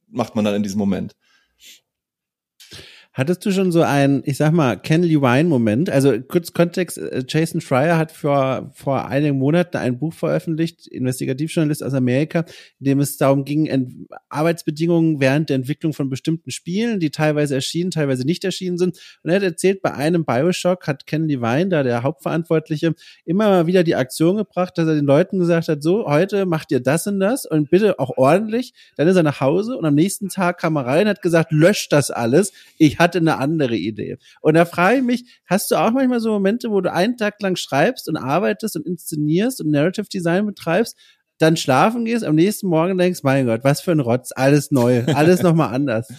macht 0.08 0.36
man 0.36 0.46
dann 0.46 0.56
in 0.56 0.64
diesem 0.64 0.80
Moment. 0.80 1.16
Hattest 3.18 3.46
du 3.46 3.52
schon 3.52 3.72
so 3.72 3.82
einen, 3.82 4.24
ich 4.26 4.36
sag 4.36 4.52
mal, 4.52 4.76
Ken 4.76 5.02
Levine-Moment? 5.02 5.90
Also 5.90 6.20
kurz 6.20 6.52
Kontext, 6.52 6.98
äh, 6.98 7.24
Jason 7.26 7.62
Fryer 7.62 7.98
hat 7.98 8.12
vor, 8.12 8.72
vor 8.76 9.08
einigen 9.08 9.38
Monaten 9.38 9.78
ein 9.78 9.98
Buch 9.98 10.14
veröffentlicht, 10.14 10.86
Investigativjournalist 10.88 11.82
aus 11.82 11.94
Amerika, 11.94 12.44
in 12.82 12.88
dem 12.88 13.00
es 13.00 13.16
darum 13.16 13.46
ging, 13.46 14.10
Arbeitsbedingungen 14.28 15.22
während 15.22 15.48
der 15.48 15.56
Entwicklung 15.56 15.94
von 15.94 16.10
bestimmten 16.10 16.52
Spielen, 16.52 17.00
die 17.00 17.10
teilweise 17.10 17.56
erschienen, 17.56 17.90
teilweise 17.90 18.26
nicht 18.26 18.44
erschienen 18.44 18.78
sind. 18.78 19.00
Und 19.24 19.30
er 19.30 19.38
hat 19.38 19.44
erzählt, 19.44 19.82
bei 19.82 19.94
einem 19.94 20.26
Bioshock 20.26 20.86
hat 20.86 21.08
Ken 21.08 21.30
Levine, 21.30 21.70
da 21.70 21.84
der 21.84 22.04
Hauptverantwortliche, 22.04 22.96
immer 23.24 23.48
mal 23.48 23.66
wieder 23.66 23.86
die 23.86 23.96
Aktion 23.96 24.36
gebracht, 24.36 24.78
dass 24.78 24.90
er 24.90 24.96
den 24.96 25.06
Leuten 25.06 25.40
gesagt 25.40 25.70
hat, 25.70 25.82
so, 25.82 26.06
heute 26.06 26.46
macht 26.46 26.70
ihr 26.70 26.82
das 26.82 27.08
und 27.08 27.22
das 27.22 27.46
und 27.46 27.70
bitte 27.70 27.98
auch 27.98 28.18
ordentlich. 28.18 28.74
Dann 28.98 29.08
ist 29.08 29.16
er 29.16 29.24
nach 29.24 29.40
Hause 29.40 29.78
und 29.78 29.86
am 29.86 29.96
nächsten 29.96 30.28
Tag 30.28 30.60
kam 30.60 30.76
er 30.76 30.86
rein 30.86 31.04
und 31.04 31.12
hat 31.12 31.22
gesagt, 31.22 31.54
löscht 31.54 31.94
das 31.94 32.12
alles. 32.12 32.52
Ich 32.78 33.00
hatte 33.06 33.20
eine 33.20 33.38
andere 33.38 33.76
Idee. 33.76 34.18
Und 34.42 34.56
da 34.56 34.66
frage 34.66 34.98
ich 34.98 35.04
mich, 35.04 35.42
hast 35.46 35.72
du 35.72 35.76
auch 35.76 35.92
manchmal 35.92 36.20
so 36.20 36.32
Momente, 36.32 36.70
wo 36.70 36.82
du 36.82 36.92
einen 36.92 37.18
Tag 37.18 37.42
lang 37.42 37.56
schreibst 37.56 38.10
und 38.10 38.18
arbeitest 38.18 38.76
und 38.76 38.86
inszenierst 38.86 39.62
und 39.62 39.72
Narrative 39.72 40.08
Design 40.08 40.46
betreibst, 40.46 40.98
dann 41.38 41.58
schlafen 41.58 42.06
gehst, 42.06 42.24
am 42.24 42.36
nächsten 42.36 42.68
Morgen 42.68 42.98
denkst, 42.98 43.22
mein 43.24 43.46
Gott, 43.46 43.64
was 43.64 43.82
für 43.82 43.92
ein 43.92 44.00
Rotz, 44.00 44.32
alles 44.36 44.72
neu, 44.72 45.04
alles 45.14 45.42
nochmal 45.42 45.74
anders. 45.74 46.08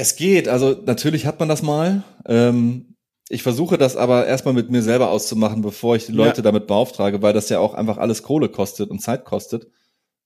Es 0.00 0.14
geht, 0.14 0.46
also 0.46 0.80
natürlich 0.86 1.26
hat 1.26 1.40
man 1.40 1.48
das 1.48 1.60
mal. 1.60 2.04
Ähm, 2.24 2.94
ich 3.28 3.42
versuche 3.42 3.78
das 3.78 3.96
aber 3.96 4.28
erstmal 4.28 4.54
mit 4.54 4.70
mir 4.70 4.80
selber 4.80 5.10
auszumachen, 5.10 5.60
bevor 5.60 5.96
ich 5.96 6.06
die 6.06 6.12
Leute 6.12 6.36
ja. 6.36 6.42
damit 6.44 6.68
beauftrage, 6.68 7.20
weil 7.20 7.32
das 7.32 7.48
ja 7.48 7.58
auch 7.58 7.74
einfach 7.74 7.98
alles 7.98 8.22
Kohle 8.22 8.48
kostet 8.48 8.90
und 8.90 9.00
Zeit 9.00 9.24
kostet. 9.24 9.66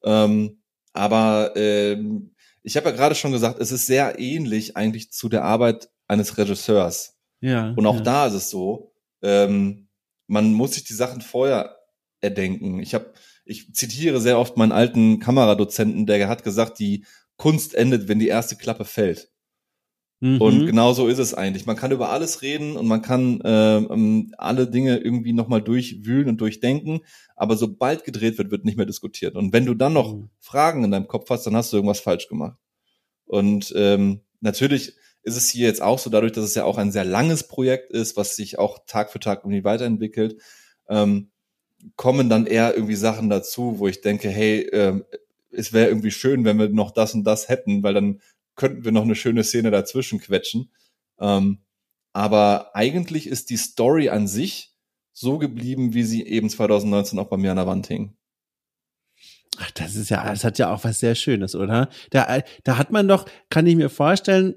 Ähm, 0.04 0.62
aber 0.92 1.52
ähm, 1.56 2.31
ich 2.62 2.76
habe 2.76 2.90
ja 2.90 2.96
gerade 2.96 3.14
schon 3.14 3.32
gesagt, 3.32 3.58
es 3.60 3.72
ist 3.72 3.86
sehr 3.86 4.18
ähnlich 4.18 4.76
eigentlich 4.76 5.10
zu 5.12 5.28
der 5.28 5.44
Arbeit 5.44 5.90
eines 6.06 6.38
Regisseurs. 6.38 7.16
Ja. 7.40 7.72
Und 7.76 7.86
auch 7.86 7.96
ja. 7.96 8.02
da 8.02 8.26
ist 8.26 8.34
es 8.34 8.50
so, 8.50 8.92
ähm, 9.22 9.88
man 10.28 10.52
muss 10.52 10.74
sich 10.74 10.84
die 10.84 10.94
Sachen 10.94 11.20
vorher 11.20 11.76
erdenken. 12.20 12.78
Ich 12.78 12.94
habe, 12.94 13.12
ich 13.44 13.74
zitiere 13.74 14.20
sehr 14.20 14.38
oft 14.38 14.56
meinen 14.56 14.72
alten 14.72 15.18
Kameradozenten, 15.18 16.06
der 16.06 16.28
hat 16.28 16.44
gesagt, 16.44 16.78
die 16.78 17.04
Kunst 17.36 17.74
endet, 17.74 18.06
wenn 18.08 18.20
die 18.20 18.28
erste 18.28 18.56
Klappe 18.56 18.84
fällt. 18.84 19.31
Mhm. 20.22 20.40
Und 20.40 20.66
genau 20.66 20.92
so 20.92 21.08
ist 21.08 21.18
es 21.18 21.34
eigentlich. 21.34 21.66
Man 21.66 21.74
kann 21.74 21.90
über 21.90 22.10
alles 22.10 22.42
reden 22.42 22.76
und 22.76 22.86
man 22.86 23.02
kann 23.02 23.40
äh, 23.40 23.78
ähm, 23.78 24.32
alle 24.38 24.68
Dinge 24.68 24.98
irgendwie 24.98 25.32
nochmal 25.32 25.60
durchwühlen 25.60 26.28
und 26.28 26.40
durchdenken, 26.40 27.00
aber 27.34 27.56
sobald 27.56 28.04
gedreht 28.04 28.38
wird, 28.38 28.52
wird 28.52 28.64
nicht 28.64 28.76
mehr 28.76 28.86
diskutiert. 28.86 29.34
Und 29.34 29.52
wenn 29.52 29.66
du 29.66 29.74
dann 29.74 29.94
noch 29.94 30.14
mhm. 30.14 30.30
Fragen 30.38 30.84
in 30.84 30.92
deinem 30.92 31.08
Kopf 31.08 31.28
hast, 31.28 31.44
dann 31.44 31.56
hast 31.56 31.72
du 31.72 31.76
irgendwas 31.76 31.98
falsch 31.98 32.28
gemacht. 32.28 32.56
Und 33.26 33.72
ähm, 33.76 34.20
natürlich 34.40 34.94
ist 35.24 35.36
es 35.36 35.48
hier 35.48 35.66
jetzt 35.66 35.82
auch 35.82 35.98
so, 35.98 36.08
dadurch, 36.08 36.30
dass 36.32 36.44
es 36.44 36.54
ja 36.54 36.62
auch 36.62 36.78
ein 36.78 36.92
sehr 36.92 37.04
langes 37.04 37.48
Projekt 37.48 37.90
ist, 37.90 38.16
was 38.16 38.36
sich 38.36 38.60
auch 38.60 38.78
Tag 38.86 39.10
für 39.10 39.18
Tag 39.18 39.40
irgendwie 39.42 39.64
weiterentwickelt, 39.64 40.40
ähm, 40.88 41.30
kommen 41.96 42.28
dann 42.28 42.46
eher 42.46 42.76
irgendwie 42.76 42.94
Sachen 42.94 43.28
dazu, 43.28 43.80
wo 43.80 43.88
ich 43.88 44.02
denke, 44.02 44.28
hey, 44.28 44.68
ähm, 44.72 45.04
es 45.50 45.72
wäre 45.72 45.88
irgendwie 45.88 46.12
schön, 46.12 46.44
wenn 46.44 46.60
wir 46.60 46.68
noch 46.68 46.92
das 46.92 47.12
und 47.12 47.24
das 47.24 47.48
hätten, 47.48 47.82
weil 47.82 47.94
dann 47.94 48.20
könnten 48.56 48.84
wir 48.84 48.92
noch 48.92 49.02
eine 49.02 49.14
schöne 49.14 49.44
Szene 49.44 49.70
dazwischen 49.70 50.20
quetschen. 50.20 50.70
Ähm, 51.18 51.62
aber 52.12 52.74
eigentlich 52.74 53.26
ist 53.26 53.50
die 53.50 53.56
Story 53.56 54.08
an 54.08 54.28
sich 54.28 54.74
so 55.12 55.38
geblieben, 55.38 55.94
wie 55.94 56.04
sie 56.04 56.26
eben 56.26 56.50
2019 56.50 57.18
auch 57.18 57.28
bei 57.28 57.36
mir 57.36 57.50
an 57.50 57.56
der 57.56 57.66
Wand 57.66 57.86
hing. 57.86 58.16
Ach, 59.58 59.70
das 59.72 59.96
ist 59.96 60.08
ja, 60.08 60.24
das 60.30 60.44
hat 60.44 60.58
ja 60.58 60.72
auch 60.72 60.82
was 60.84 61.00
sehr 61.00 61.14
Schönes, 61.14 61.54
oder? 61.54 61.88
Da, 62.10 62.40
da 62.64 62.78
hat 62.78 62.90
man 62.90 63.06
doch, 63.06 63.26
kann 63.50 63.66
ich 63.66 63.76
mir 63.76 63.90
vorstellen, 63.90 64.54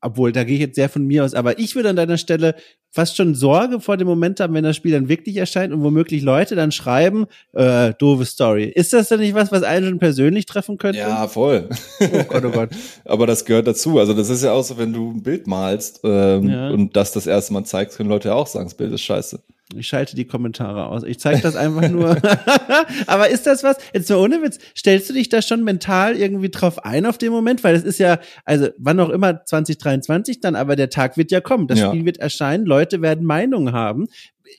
obwohl, 0.00 0.30
da 0.30 0.44
gehe 0.44 0.54
ich 0.54 0.60
jetzt 0.60 0.76
sehr 0.76 0.88
von 0.88 1.04
mir 1.04 1.24
aus, 1.24 1.34
aber 1.34 1.58
ich 1.58 1.74
würde 1.74 1.88
an 1.88 1.96
deiner 1.96 2.18
Stelle 2.18 2.54
fast 2.90 3.16
schon 3.16 3.34
Sorge 3.34 3.80
vor 3.80 3.96
dem 3.96 4.06
Moment 4.06 4.40
haben, 4.40 4.54
wenn 4.54 4.64
das 4.64 4.76
Spiel 4.76 4.92
dann 4.92 5.08
wirklich 5.08 5.36
erscheint 5.36 5.72
und 5.72 5.82
womöglich 5.82 6.22
Leute 6.22 6.54
dann 6.54 6.72
schreiben, 6.72 7.26
äh, 7.52 7.92
doofe 7.98 8.24
Story. 8.24 8.64
Ist 8.64 8.92
das 8.92 9.08
denn 9.08 9.20
nicht 9.20 9.34
was, 9.34 9.52
was 9.52 9.62
einen 9.62 9.88
schon 9.88 9.98
persönlich 9.98 10.46
treffen 10.46 10.78
könnte? 10.78 11.00
Ja, 11.00 11.28
voll. 11.28 11.68
Oh 12.00 12.24
Gott, 12.28 12.44
oh 12.44 12.50
Gott. 12.50 12.70
aber 13.04 13.26
das 13.26 13.44
gehört 13.44 13.66
dazu. 13.66 13.98
Also 13.98 14.14
das 14.14 14.30
ist 14.30 14.42
ja 14.42 14.52
auch 14.52 14.62
so, 14.62 14.78
wenn 14.78 14.92
du 14.92 15.10
ein 15.10 15.22
Bild 15.22 15.46
malst 15.46 16.00
ähm, 16.04 16.48
ja. 16.48 16.70
und 16.70 16.96
das 16.96 17.12
das 17.12 17.26
erste 17.26 17.52
Mal 17.52 17.64
zeigst, 17.64 17.96
können 17.96 18.08
Leute 18.08 18.28
ja 18.28 18.34
auch 18.34 18.46
sagen, 18.46 18.66
das 18.66 18.74
Bild 18.74 18.92
ist 18.92 19.02
scheiße. 19.02 19.42
Ich 19.76 19.86
schalte 19.86 20.16
die 20.16 20.24
Kommentare 20.24 20.86
aus. 20.86 21.02
Ich 21.02 21.18
zeige 21.18 21.42
das 21.42 21.54
einfach 21.54 21.88
nur. 21.90 22.16
Aber 23.06 23.28
ist 23.28 23.46
das 23.46 23.62
was? 23.62 23.76
Jetzt 23.92 24.08
mal 24.08 24.16
ohne 24.16 24.42
Witz. 24.42 24.58
Stellst 24.74 25.10
du 25.10 25.14
dich 25.14 25.28
da 25.28 25.42
schon 25.42 25.62
mental 25.62 26.16
irgendwie 26.16 26.48
drauf 26.48 26.84
ein 26.84 27.04
auf 27.04 27.18
den 27.18 27.32
Moment? 27.32 27.62
Weil 27.64 27.74
es 27.74 27.84
ist 27.84 27.98
ja, 27.98 28.18
also 28.46 28.68
wann 28.78 28.98
auch 28.98 29.10
immer 29.10 29.44
2023 29.44 30.40
dann, 30.40 30.56
aber 30.56 30.74
der 30.74 30.88
Tag 30.88 31.18
wird 31.18 31.30
ja 31.30 31.42
kommen. 31.42 31.66
Das 31.66 31.80
ja. 31.80 31.88
Spiel 31.88 32.06
wird 32.06 32.16
erscheinen. 32.16 32.64
Leute 32.64 33.02
werden 33.02 33.26
Meinungen 33.26 33.74
haben. 33.74 34.06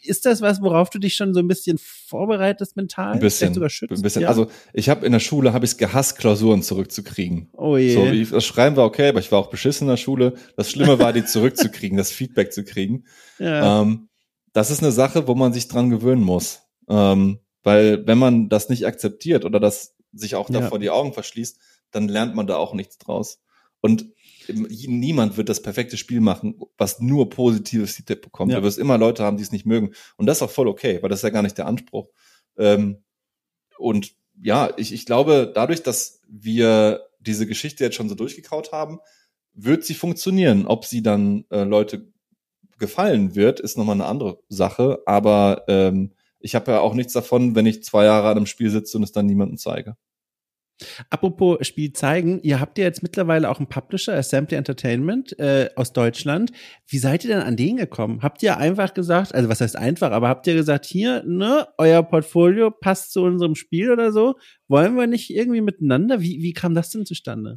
Ist 0.03 0.27
das 0.27 0.41
was, 0.41 0.61
worauf 0.61 0.91
du 0.91 0.99
dich 0.99 1.15
schon 1.15 1.33
so 1.33 1.39
ein 1.39 1.47
bisschen 1.47 1.79
vorbereitest 1.79 2.75
mental? 2.77 3.13
Ein 3.13 3.19
bisschen. 3.19 3.55
Sogar 3.55 3.71
schützt? 3.71 3.93
Ein 3.93 4.03
bisschen. 4.03 4.21
Ja. 4.21 4.27
Also 4.27 4.47
ich 4.73 4.89
habe 4.89 5.07
in 5.07 5.11
der 5.11 5.19
Schule 5.19 5.53
habe 5.53 5.65
ich 5.65 5.71
es 5.71 5.77
gehasst, 5.77 6.19
Klausuren 6.19 6.61
zurückzukriegen. 6.61 7.49
Oh 7.53 7.77
je. 7.77 7.95
So, 7.95 8.05
ich, 8.05 8.29
das 8.29 8.45
Schreiben 8.45 8.75
war 8.75 8.85
okay, 8.85 9.09
aber 9.09 9.19
ich 9.19 9.31
war 9.31 9.39
auch 9.39 9.49
beschissen 9.49 9.87
in 9.87 9.89
der 9.89 9.97
Schule. 9.97 10.35
Das 10.55 10.69
Schlimme 10.69 10.99
war, 10.99 11.13
die 11.13 11.25
zurückzukriegen, 11.25 11.97
das 11.97 12.11
Feedback 12.11 12.53
zu 12.53 12.63
kriegen. 12.63 13.05
Ja. 13.39 13.81
Ähm, 13.81 14.08
das 14.53 14.71
ist 14.71 14.81
eine 14.81 14.91
Sache, 14.91 15.27
wo 15.27 15.35
man 15.35 15.53
sich 15.53 15.67
dran 15.67 15.89
gewöhnen 15.89 16.23
muss. 16.23 16.61
Ähm, 16.87 17.39
weil 17.63 18.05
wenn 18.07 18.17
man 18.17 18.49
das 18.49 18.69
nicht 18.69 18.85
akzeptiert 18.85 19.45
oder 19.45 19.59
das 19.59 19.95
sich 20.11 20.35
auch 20.35 20.49
davor 20.49 20.77
ja. 20.77 20.79
die 20.79 20.89
Augen 20.89 21.13
verschließt, 21.13 21.59
dann 21.91 22.07
lernt 22.07 22.35
man 22.35 22.47
da 22.47 22.57
auch 22.57 22.73
nichts 22.73 22.97
draus. 22.97 23.41
Und 23.81 24.07
niemand 24.51 25.37
wird 25.37 25.49
das 25.49 25.61
perfekte 25.61 25.97
Spiel 25.97 26.21
machen, 26.21 26.59
was 26.77 26.99
nur 26.99 27.29
positives 27.29 27.95
Feedback 27.95 28.21
bekommt. 28.21 28.51
Ja. 28.51 28.59
Du 28.59 28.63
wirst 28.63 28.79
immer 28.79 28.97
Leute 28.97 29.23
haben, 29.23 29.37
die 29.37 29.43
es 29.43 29.51
nicht 29.51 29.65
mögen. 29.65 29.91
Und 30.17 30.25
das 30.25 30.37
ist 30.37 30.41
auch 30.41 30.51
voll 30.51 30.67
okay, 30.67 31.01
weil 31.01 31.09
das 31.09 31.19
ist 31.19 31.23
ja 31.23 31.29
gar 31.29 31.43
nicht 31.43 31.57
der 31.57 31.67
Anspruch. 31.67 32.09
Ähm, 32.57 33.03
und 33.77 34.15
ja, 34.41 34.71
ich, 34.77 34.93
ich 34.93 35.05
glaube, 35.05 35.51
dadurch, 35.53 35.83
dass 35.83 36.21
wir 36.27 37.05
diese 37.19 37.45
Geschichte 37.45 37.83
jetzt 37.83 37.95
schon 37.95 38.09
so 38.09 38.15
durchgekaut 38.15 38.71
haben, 38.71 38.99
wird 39.53 39.83
sie 39.83 39.93
funktionieren. 39.93 40.65
Ob 40.65 40.85
sie 40.85 41.03
dann 41.03 41.45
äh, 41.49 41.63
Leute 41.63 42.11
gefallen 42.79 43.35
wird, 43.35 43.59
ist 43.59 43.77
nochmal 43.77 43.95
eine 43.95 44.05
andere 44.05 44.39
Sache. 44.49 44.99
Aber 45.05 45.63
ähm, 45.67 46.13
ich 46.39 46.55
habe 46.55 46.71
ja 46.71 46.79
auch 46.79 46.93
nichts 46.93 47.13
davon, 47.13 47.55
wenn 47.55 47.65
ich 47.65 47.83
zwei 47.83 48.05
Jahre 48.05 48.29
an 48.29 48.37
einem 48.37 48.45
Spiel 48.45 48.69
sitze 48.69 48.97
und 48.97 49.03
es 49.03 49.11
dann 49.11 49.25
niemandem 49.25 49.57
zeige. 49.57 49.95
Apropos 51.09 51.67
Spiel 51.67 51.91
zeigen, 51.91 52.39
ihr 52.41 52.59
habt 52.59 52.77
ja 52.77 52.85
jetzt 52.85 53.03
mittlerweile 53.03 53.49
auch 53.49 53.59
einen 53.59 53.67
Publisher, 53.67 54.15
Assembly 54.15 54.55
Entertainment 54.55 55.37
äh, 55.37 55.69
aus 55.75 55.91
Deutschland. 55.91 56.51
Wie 56.87 56.99
seid 56.99 57.25
ihr 57.25 57.31
denn 57.35 57.43
an 57.43 57.57
den 57.57 57.77
gekommen? 57.77 58.21
Habt 58.21 58.41
ihr 58.43 58.57
einfach 58.57 58.93
gesagt, 58.93 59.35
also 59.35 59.49
was 59.49 59.59
heißt 59.59 59.75
einfach, 59.75 60.11
aber 60.11 60.29
habt 60.29 60.47
ihr 60.47 60.53
gesagt, 60.53 60.85
hier, 60.85 61.23
ne, 61.25 61.67
euer 61.77 62.01
Portfolio 62.03 62.71
passt 62.71 63.11
zu 63.11 63.23
unserem 63.23 63.55
Spiel 63.55 63.91
oder 63.91 64.13
so? 64.13 64.35
Wollen 64.67 64.95
wir 64.95 65.07
nicht 65.07 65.29
irgendwie 65.31 65.61
miteinander? 65.61 66.21
Wie, 66.21 66.41
wie 66.41 66.53
kam 66.53 66.75
das 66.75 66.91
denn 66.91 67.05
zustande? 67.05 67.55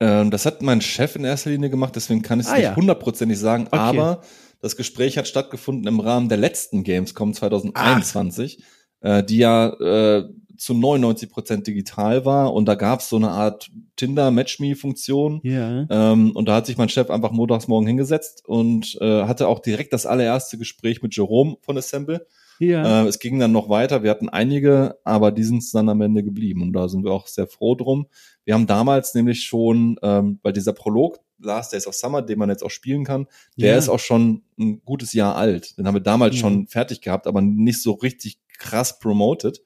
Ähm, 0.00 0.30
das 0.30 0.46
hat 0.46 0.62
mein 0.62 0.80
Chef 0.80 1.16
in 1.16 1.24
erster 1.24 1.50
Linie 1.50 1.70
gemacht, 1.70 1.96
deswegen 1.96 2.22
kann 2.22 2.40
ich 2.40 2.46
es 2.46 2.52
ah, 2.52 2.56
nicht 2.56 2.76
hundertprozentig 2.76 3.38
ja. 3.38 3.42
sagen, 3.42 3.66
okay. 3.66 3.76
aber 3.76 4.22
das 4.60 4.76
Gespräch 4.76 5.18
hat 5.18 5.28
stattgefunden 5.28 5.86
im 5.86 6.00
Rahmen 6.00 6.28
der 6.28 6.38
letzten 6.38 6.84
Gamescom 6.84 7.34
2021. 7.34 8.62
äh, 9.00 9.22
die 9.22 9.38
ja 9.38 9.68
äh, 9.68 10.28
zu 10.56 10.74
99 10.74 11.30
Prozent 11.30 11.66
digital 11.66 12.24
war 12.24 12.52
und 12.52 12.66
da 12.66 12.74
gab 12.74 13.00
es 13.00 13.08
so 13.08 13.16
eine 13.16 13.30
Art 13.30 13.70
Tinder-Match-Me-Funktion. 13.96 15.40
Ja. 15.44 15.86
Ähm, 15.88 16.32
und 16.32 16.48
da 16.48 16.56
hat 16.56 16.66
sich 16.66 16.76
mein 16.76 16.88
Chef 16.88 17.10
einfach 17.10 17.30
montags 17.30 17.68
morgen 17.68 17.86
hingesetzt 17.86 18.42
und 18.44 18.98
äh, 19.00 19.22
hatte 19.22 19.46
auch 19.46 19.60
direkt 19.60 19.92
das 19.92 20.04
allererste 20.04 20.58
Gespräch 20.58 21.00
mit 21.00 21.14
Jerome 21.14 21.56
von 21.62 21.78
Assemble. 21.78 22.26
Ja. 22.58 23.04
Äh, 23.04 23.06
es 23.06 23.20
ging 23.20 23.38
dann 23.38 23.52
noch 23.52 23.68
weiter. 23.68 24.02
Wir 24.02 24.10
hatten 24.10 24.28
einige, 24.28 24.98
aber 25.04 25.30
die 25.30 25.44
sind 25.44 25.62
dann 25.74 25.88
am 25.88 26.00
Ende 26.00 26.24
geblieben 26.24 26.62
und 26.62 26.72
da 26.72 26.88
sind 26.88 27.04
wir 27.04 27.12
auch 27.12 27.28
sehr 27.28 27.46
froh 27.46 27.76
drum. 27.76 28.08
Wir 28.48 28.54
haben 28.54 28.66
damals 28.66 29.14
nämlich 29.14 29.44
schon 29.44 29.98
ähm, 30.00 30.38
bei 30.42 30.52
dieser 30.52 30.72
Prolog 30.72 31.20
Last 31.38 31.74
Days 31.74 31.86
of 31.86 31.94
Summer, 31.94 32.22
den 32.22 32.38
man 32.38 32.48
jetzt 32.48 32.62
auch 32.62 32.70
spielen 32.70 33.04
kann, 33.04 33.26
der 33.58 33.72
Ja. 33.72 33.76
ist 33.76 33.90
auch 33.90 33.98
schon 34.00 34.42
ein 34.58 34.80
gutes 34.86 35.12
Jahr 35.12 35.36
alt. 35.36 35.76
Den 35.76 35.86
haben 35.86 35.94
wir 35.94 36.00
damals 36.00 36.36
Ja. 36.36 36.40
schon 36.40 36.66
fertig 36.66 37.02
gehabt, 37.02 37.26
aber 37.26 37.42
nicht 37.42 37.82
so 37.82 37.92
richtig 37.92 38.38
krass 38.58 39.00
promoted. 39.00 39.60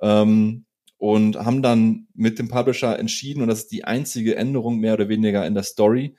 Ähm, 0.00 0.64
und 0.98 1.36
haben 1.36 1.62
dann 1.62 2.08
mit 2.14 2.40
dem 2.40 2.48
Publisher 2.48 2.98
entschieden, 2.98 3.42
und 3.42 3.48
das 3.48 3.60
ist 3.60 3.70
die 3.70 3.84
einzige 3.84 4.34
Änderung 4.34 4.80
mehr 4.80 4.94
oder 4.94 5.08
weniger 5.08 5.46
in 5.46 5.54
der 5.54 5.62
Story, 5.62 6.16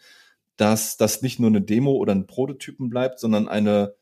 dass 0.55 0.95
das 0.95 1.21
nicht 1.21 1.41
nur 1.41 1.49
eine 1.49 1.61
Demo 1.61 1.91
oder 1.91 2.15
ein 2.15 2.25
Prototypen 2.25 2.87
bleibt, 2.89 3.19
sondern 3.19 3.49
eine 3.49 3.95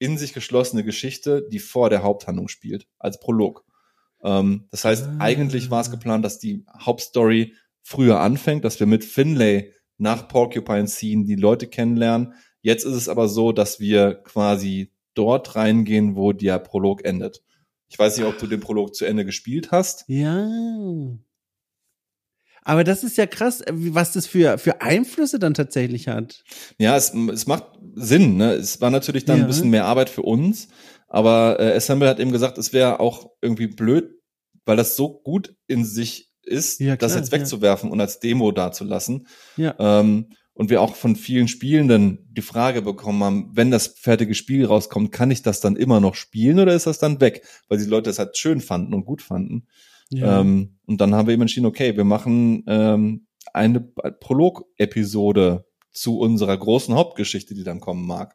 in 0.00 0.18
sich 0.18 0.32
geschlossene 0.32 0.82
Geschichte, 0.82 1.46
die 1.48 1.60
vor 1.60 1.90
der 1.90 2.02
Haupthandlung 2.02 2.48
spielt, 2.48 2.88
als 2.98 3.20
Prolog. 3.20 3.64
Ähm, 4.24 4.66
das 4.70 4.84
heißt, 4.84 5.04
Ah. 5.06 5.16
eigentlich 5.20 5.70
war 5.70 5.80
es 5.80 5.90
geplant, 5.90 6.24
dass 6.24 6.38
die 6.38 6.64
Hauptstory 6.80 7.54
früher 7.82 8.20
anfängt, 8.20 8.64
dass 8.64 8.78
wir 8.80 8.86
mit 8.86 9.04
Finlay 9.04 9.72
nach 9.98 10.28
Porcupine 10.28 10.86
ziehen, 10.86 11.24
die 11.24 11.34
Leute 11.36 11.66
kennenlernen. 11.66 12.34
Jetzt 12.60 12.84
ist 12.84 12.94
es 12.94 13.08
aber 13.08 13.28
so, 13.28 13.52
dass 13.52 13.80
wir 13.80 14.14
quasi 14.14 14.92
dort 15.14 15.56
reingehen, 15.56 16.14
wo 16.16 16.32
der 16.32 16.58
Prolog 16.58 17.04
endet. 17.04 17.42
Ich 17.88 17.98
weiß 17.98 18.16
nicht, 18.16 18.26
ob 18.26 18.38
du 18.38 18.46
den 18.46 18.60
Prolog 18.60 18.94
zu 18.94 19.04
Ende 19.04 19.24
gespielt 19.24 19.70
hast. 19.72 20.04
Ja. 20.08 20.48
Aber 22.64 22.84
das 22.84 23.02
ist 23.02 23.16
ja 23.16 23.26
krass, 23.26 23.62
was 23.68 24.12
das 24.12 24.26
für, 24.28 24.56
für 24.56 24.80
Einflüsse 24.80 25.38
dann 25.40 25.52
tatsächlich 25.54 26.06
hat. 26.08 26.44
Ja, 26.78 26.96
es, 26.96 27.12
es 27.12 27.46
macht 27.48 27.64
Sinn. 27.96 28.36
Ne? 28.36 28.52
Es 28.52 28.80
war 28.80 28.90
natürlich 28.90 29.24
dann 29.24 29.38
Ja. 29.38 29.44
ein 29.44 29.48
bisschen 29.48 29.70
mehr 29.70 29.84
Arbeit 29.86 30.08
für 30.08 30.22
uns, 30.22 30.68
aber 31.12 31.60
äh, 31.60 31.76
Assemble 31.76 32.08
hat 32.08 32.18
eben 32.18 32.32
gesagt, 32.32 32.56
es 32.56 32.72
wäre 32.72 32.98
auch 32.98 33.32
irgendwie 33.42 33.66
blöd, 33.66 34.14
weil 34.64 34.78
das 34.78 34.96
so 34.96 35.20
gut 35.20 35.54
in 35.66 35.84
sich 35.84 36.32
ist, 36.42 36.80
Ja, 36.80 36.96
das 36.96 37.12
klar, 37.12 37.22
jetzt 37.22 37.32
wegzuwerfen 37.32 37.90
und 37.90 38.00
als 38.00 38.18
Demo 38.18 38.50
dazulassen. 38.50 39.26
Ja. 39.58 39.74
Ähm, 39.78 40.30
und 40.54 40.70
wir 40.70 40.80
auch 40.80 40.96
von 40.96 41.14
vielen 41.14 41.48
Spielenden 41.48 42.26
die 42.30 42.40
Frage 42.40 42.80
bekommen 42.80 43.22
haben, 43.22 43.50
wenn 43.52 43.70
das 43.70 43.88
fertige 43.88 44.34
Spiel 44.34 44.64
rauskommt, 44.64 45.12
kann 45.12 45.30
ich 45.30 45.42
das 45.42 45.60
dann 45.60 45.76
immer 45.76 46.00
noch 46.00 46.14
spielen 46.14 46.58
oder 46.58 46.74
ist 46.74 46.86
das 46.86 46.98
dann 46.98 47.20
weg? 47.20 47.44
Weil 47.68 47.76
die 47.76 47.84
Leute 47.84 48.08
es 48.08 48.18
halt 48.18 48.38
schön 48.38 48.62
fanden 48.62 48.94
und 48.94 49.04
gut 49.04 49.20
fanden. 49.20 49.66
Ähm, 50.14 50.78
und 50.86 51.00
dann 51.00 51.14
haben 51.14 51.26
wir 51.26 51.34
eben 51.34 51.42
entschieden, 51.42 51.66
okay, 51.66 51.94
wir 51.94 52.04
machen 52.04 52.64
ähm, 52.68 53.26
eine 53.52 53.80
Prolog-Episode 53.80 55.66
zu 55.90 56.18
unserer 56.18 56.56
großen 56.56 56.94
Hauptgeschichte, 56.94 57.54
die 57.54 57.64
dann 57.64 57.80
kommen 57.80 58.06
mag. 58.06 58.34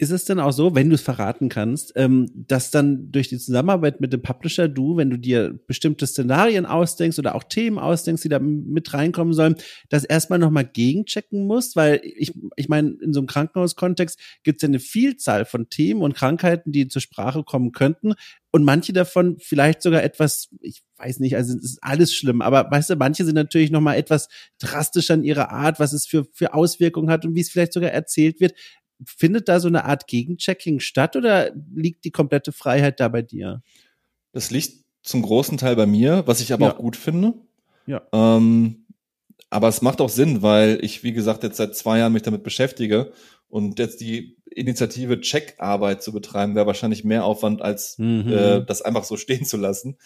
Ist 0.00 0.12
es 0.12 0.24
denn 0.24 0.38
auch 0.38 0.52
so, 0.52 0.76
wenn 0.76 0.90
du 0.90 0.94
es 0.94 1.00
verraten 1.00 1.48
kannst, 1.48 1.92
ähm, 1.96 2.30
dass 2.32 2.70
dann 2.70 3.10
durch 3.10 3.28
die 3.28 3.38
Zusammenarbeit 3.38 4.00
mit 4.00 4.12
dem 4.12 4.22
Publisher 4.22 4.68
du, 4.68 4.96
wenn 4.96 5.10
du 5.10 5.18
dir 5.18 5.58
bestimmte 5.66 6.06
Szenarien 6.06 6.66
ausdenkst 6.66 7.18
oder 7.18 7.34
auch 7.34 7.42
Themen 7.42 7.80
ausdenkst, 7.80 8.22
die 8.22 8.28
da 8.28 8.38
mit 8.38 8.94
reinkommen 8.94 9.34
sollen, 9.34 9.56
das 9.88 10.04
erstmal 10.04 10.38
nochmal 10.38 10.66
gegenchecken 10.66 11.48
musst? 11.48 11.74
Weil 11.74 12.00
ich, 12.04 12.32
ich 12.54 12.68
meine, 12.68 12.90
in 13.02 13.12
so 13.12 13.18
einem 13.18 13.26
Krankenhauskontext 13.26 14.20
gibt 14.44 14.58
es 14.58 14.62
ja 14.62 14.68
eine 14.68 14.78
Vielzahl 14.78 15.44
von 15.44 15.68
Themen 15.68 16.02
und 16.02 16.14
Krankheiten, 16.14 16.70
die 16.70 16.86
zur 16.86 17.02
Sprache 17.02 17.42
kommen 17.42 17.72
könnten. 17.72 18.14
Und 18.52 18.62
manche 18.62 18.92
davon 18.92 19.36
vielleicht 19.40 19.82
sogar 19.82 20.04
etwas, 20.04 20.48
ich 20.60 20.84
weiß 20.98 21.18
nicht, 21.18 21.34
also 21.34 21.56
es 21.56 21.64
ist 21.64 21.78
alles 21.82 22.14
schlimm, 22.14 22.40
aber 22.40 22.70
weißt 22.70 22.90
du, 22.90 22.96
manche 22.96 23.24
sind 23.24 23.34
natürlich 23.34 23.72
nochmal 23.72 23.96
etwas 23.96 24.28
drastischer 24.60 25.14
in 25.14 25.24
ihrer 25.24 25.50
Art, 25.50 25.80
was 25.80 25.92
es 25.92 26.06
für, 26.06 26.24
für 26.32 26.54
Auswirkungen 26.54 27.10
hat 27.10 27.24
und 27.24 27.34
wie 27.34 27.40
es 27.40 27.50
vielleicht 27.50 27.72
sogar 27.72 27.90
erzählt 27.90 28.40
wird. 28.40 28.54
Findet 29.04 29.48
da 29.48 29.60
so 29.60 29.68
eine 29.68 29.84
Art 29.84 30.06
Gegenchecking 30.08 30.80
statt 30.80 31.14
oder 31.16 31.50
liegt 31.74 32.04
die 32.04 32.10
komplette 32.10 32.52
Freiheit 32.52 33.00
da 33.00 33.08
bei 33.08 33.22
dir? 33.22 33.62
Das 34.32 34.50
liegt 34.50 34.84
zum 35.02 35.22
großen 35.22 35.56
Teil 35.58 35.76
bei 35.76 35.86
mir, 35.86 36.24
was 36.26 36.40
ich 36.40 36.52
aber 36.52 36.66
Ja. 36.66 36.72
auch 36.72 36.78
gut 36.78 36.96
finde. 36.96 37.34
Ja. 37.86 38.02
Ähm, 38.12 38.86
aber 39.50 39.68
es 39.68 39.80
macht 39.82 40.00
auch 40.00 40.10
Sinn, 40.10 40.42
weil 40.42 40.78
ich, 40.84 41.02
wie 41.04 41.12
gesagt, 41.12 41.42
jetzt 41.42 41.56
seit 41.56 41.74
zwei 41.76 41.98
Jahren 41.98 42.12
mich 42.12 42.22
damit 42.22 42.42
beschäftige 42.42 43.12
und 43.48 43.78
jetzt 43.78 44.00
die 44.00 44.36
Initiative 44.50 45.20
Checkarbeit 45.20 46.02
zu 46.02 46.12
betreiben, 46.12 46.54
wäre 46.54 46.66
wahrscheinlich 46.66 47.04
mehr 47.04 47.24
Aufwand, 47.24 47.62
als 47.62 47.96
Mhm. 47.98 48.30
äh, 48.32 48.64
das 48.66 48.82
einfach 48.82 49.04
so 49.04 49.16
stehen 49.16 49.44
zu 49.44 49.56
lassen. 49.56 49.96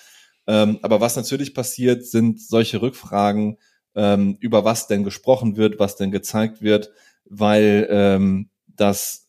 Ähm, 0.47 0.78
aber 0.82 1.01
was 1.01 1.16
natürlich 1.16 1.55
passiert, 1.55 2.05
sind 2.05 2.40
solche 2.40 2.82
Rückfragen, 2.82 3.59
ähm, 3.95 4.36
über 4.40 4.64
was 4.64 4.86
denn 4.86 5.03
gesprochen 5.05 5.57
wird, 5.57 5.78
was 5.78 5.97
denn 5.97 6.11
gezeigt 6.11 6.62
wird, 6.62 6.90
weil 7.24 7.86
ähm, 7.90 8.49
das 8.83 9.28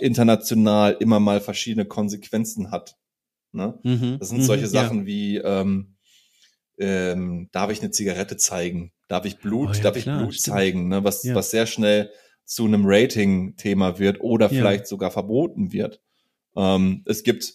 international 0.00 0.96
immer 1.00 1.20
mal 1.20 1.40
verschiedene 1.40 1.84
Konsequenzen 1.86 2.70
hat. 2.70 2.96
Ne? 3.52 3.78
Mhm. 3.82 4.16
Das 4.18 4.30
sind 4.30 4.42
solche 4.42 4.64
Mhm. 4.66 4.70
Sachen 4.70 5.06
wie, 5.06 5.36
ähm, 5.36 5.96
ähm, 6.78 7.48
darf 7.52 7.70
ich 7.70 7.80
eine 7.80 7.90
Zigarette 7.90 8.36
zeigen? 8.36 8.92
Darf 9.08 9.24
ich 9.24 9.38
Blut, 9.38 9.70
Oh 9.70 9.72
ja, 9.74 9.80
darf 9.82 9.96
ich 9.96 10.02
klar, 10.04 10.18
Blut 10.18 10.34
stimmt. 10.34 10.56
zeigen? 10.56 10.88
Ne? 10.88 11.04
Was, 11.04 11.22
Ja. 11.24 11.34
was 11.34 11.50
sehr 11.50 11.66
schnell 11.66 12.10
zu 12.44 12.64
einem 12.64 12.82
Rating-Thema 12.86 13.98
wird 13.98 14.20
oder 14.20 14.46
Ja. 14.46 14.50
vielleicht 14.58 14.86
sogar 14.86 15.10
verboten 15.10 15.72
wird. 15.72 16.00
Ähm, 16.56 17.02
es 17.06 17.22
gibt 17.22 17.52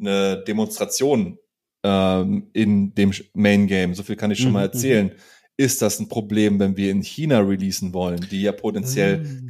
eine 0.00 0.42
Demonstration 0.44 1.38
ähm, 1.84 2.48
in 2.52 2.94
dem 2.94 3.12
Main 3.34 3.66
Game, 3.66 3.94
so 3.94 4.02
viel 4.02 4.16
kann 4.16 4.30
ich 4.30 4.38
schon 4.38 4.48
Mhm, 4.48 4.52
mal 4.54 4.62
erzählen. 4.62 5.12
Ist 5.56 5.82
das 5.82 6.00
ein 6.00 6.08
Problem, 6.08 6.58
wenn 6.58 6.76
wir 6.76 6.90
in 6.90 7.02
China 7.02 7.40
releasen 7.40 7.92
wollen, 7.92 8.26
die 8.30 8.42
ja 8.42 8.52
potenziell 8.52 9.18
Mhm. 9.18 9.48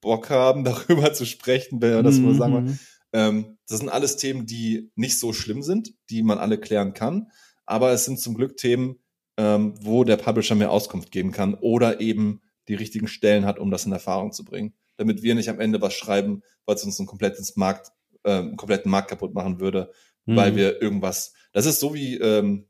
Bock 0.00 0.30
haben, 0.30 0.64
darüber 0.64 1.12
zu 1.12 1.24
sprechen, 1.26 1.80
wenn 1.82 1.94
wir 1.94 2.02
das 2.02 2.18
mal 2.18 2.34
sagen. 2.34 2.52
wir. 2.54 2.60
Mhm. 2.62 2.78
Ähm, 3.12 3.58
das 3.68 3.78
sind 3.80 3.88
alles 3.88 4.16
Themen, 4.16 4.46
die 4.46 4.90
nicht 4.94 5.18
so 5.18 5.32
schlimm 5.32 5.62
sind, 5.62 5.92
die 6.10 6.22
man 6.22 6.38
alle 6.38 6.58
klären 6.58 6.92
kann. 6.94 7.30
Aber 7.66 7.90
es 7.92 8.04
sind 8.04 8.20
zum 8.20 8.34
Glück 8.34 8.56
Themen, 8.56 8.96
ähm, 9.36 9.74
wo 9.80 10.04
der 10.04 10.16
Publisher 10.16 10.54
mehr 10.54 10.70
Auskunft 10.70 11.10
geben 11.10 11.32
kann 11.32 11.54
oder 11.54 12.00
eben 12.00 12.40
die 12.68 12.74
richtigen 12.74 13.08
Stellen 13.08 13.44
hat, 13.46 13.58
um 13.58 13.70
das 13.70 13.84
in 13.86 13.92
Erfahrung 13.92 14.32
zu 14.32 14.44
bringen. 14.44 14.74
Damit 14.96 15.22
wir 15.22 15.34
nicht 15.34 15.48
am 15.48 15.60
Ende 15.60 15.80
was 15.80 15.94
schreiben, 15.94 16.42
was 16.66 16.84
uns 16.84 16.98
ein 16.98 17.06
komplettes 17.06 17.56
Markt, 17.56 17.90
äh, 18.24 18.32
einen 18.32 18.56
kompletten 18.56 18.90
Markt 18.90 19.08
kaputt 19.08 19.34
machen 19.34 19.60
würde, 19.60 19.90
weil 20.26 20.52
Mhm. 20.52 20.56
wir 20.56 20.82
irgendwas. 20.82 21.32
Das 21.52 21.66
ist 21.66 21.80
so 21.80 21.94
wie, 21.94 22.16
ähm, 22.18 22.68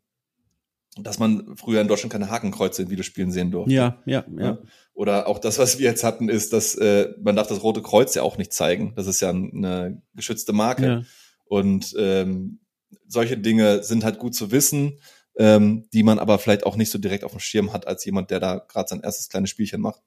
dass 0.97 1.18
man 1.18 1.57
früher 1.57 1.80
in 1.80 1.88
Deutschland 1.88 2.12
keine 2.12 2.30
Hakenkreuze 2.30 2.82
in 2.82 2.91
Videospielen 2.91 3.30
sehen 3.30 3.51
durfte. 3.51 3.72
Ja, 3.72 4.03
ja, 4.07 4.24
ja. 4.36 4.59
Oder 4.93 5.28
auch 5.28 5.38
das, 5.38 5.59
was 5.59 5.78
wir 5.78 5.88
jetzt 5.88 6.05
hatten, 6.05 6.28
ist, 6.28 6.53
dass 6.53 6.74
äh, 6.74 7.14
man 7.22 7.36
darf 7.36 7.47
das 7.47 7.62
Rote 7.62 7.80
Kreuz 7.80 8.14
ja 8.14 8.22
auch 8.22 8.38
nicht 8.38 8.53
zeigen. 8.53 8.93
Das 8.97 9.07
ist 9.07 9.20
ja 9.20 9.30
eine 9.30 10.03
geschützte 10.14 10.53
Marke. 10.53 10.86
ja. 10.86 11.03
Und 11.45 11.95
ähm, 11.99 12.61
solche 13.07 13.36
Dinge 13.36 13.82
sind 13.82 14.05
halt 14.05 14.18
gut 14.18 14.34
zu 14.34 14.53
wissen, 14.53 14.99
ähm, 15.36 15.88
die 15.93 16.03
man 16.03 16.18
aber 16.18 16.38
vielleicht 16.38 16.64
auch 16.64 16.76
nicht 16.76 16.91
so 16.91 16.99
direkt 16.99 17.24
auf 17.24 17.32
dem 17.32 17.41
Schirm 17.41 17.72
hat, 17.72 17.86
als 17.86 18.05
jemand, 18.05 18.30
der 18.30 18.41
da 18.41 18.59
gerade 18.59 18.88
sein 18.88 19.01
erstes 19.01 19.28
kleines 19.28 19.51
Spielchen 19.51 19.80
macht. 19.80 20.03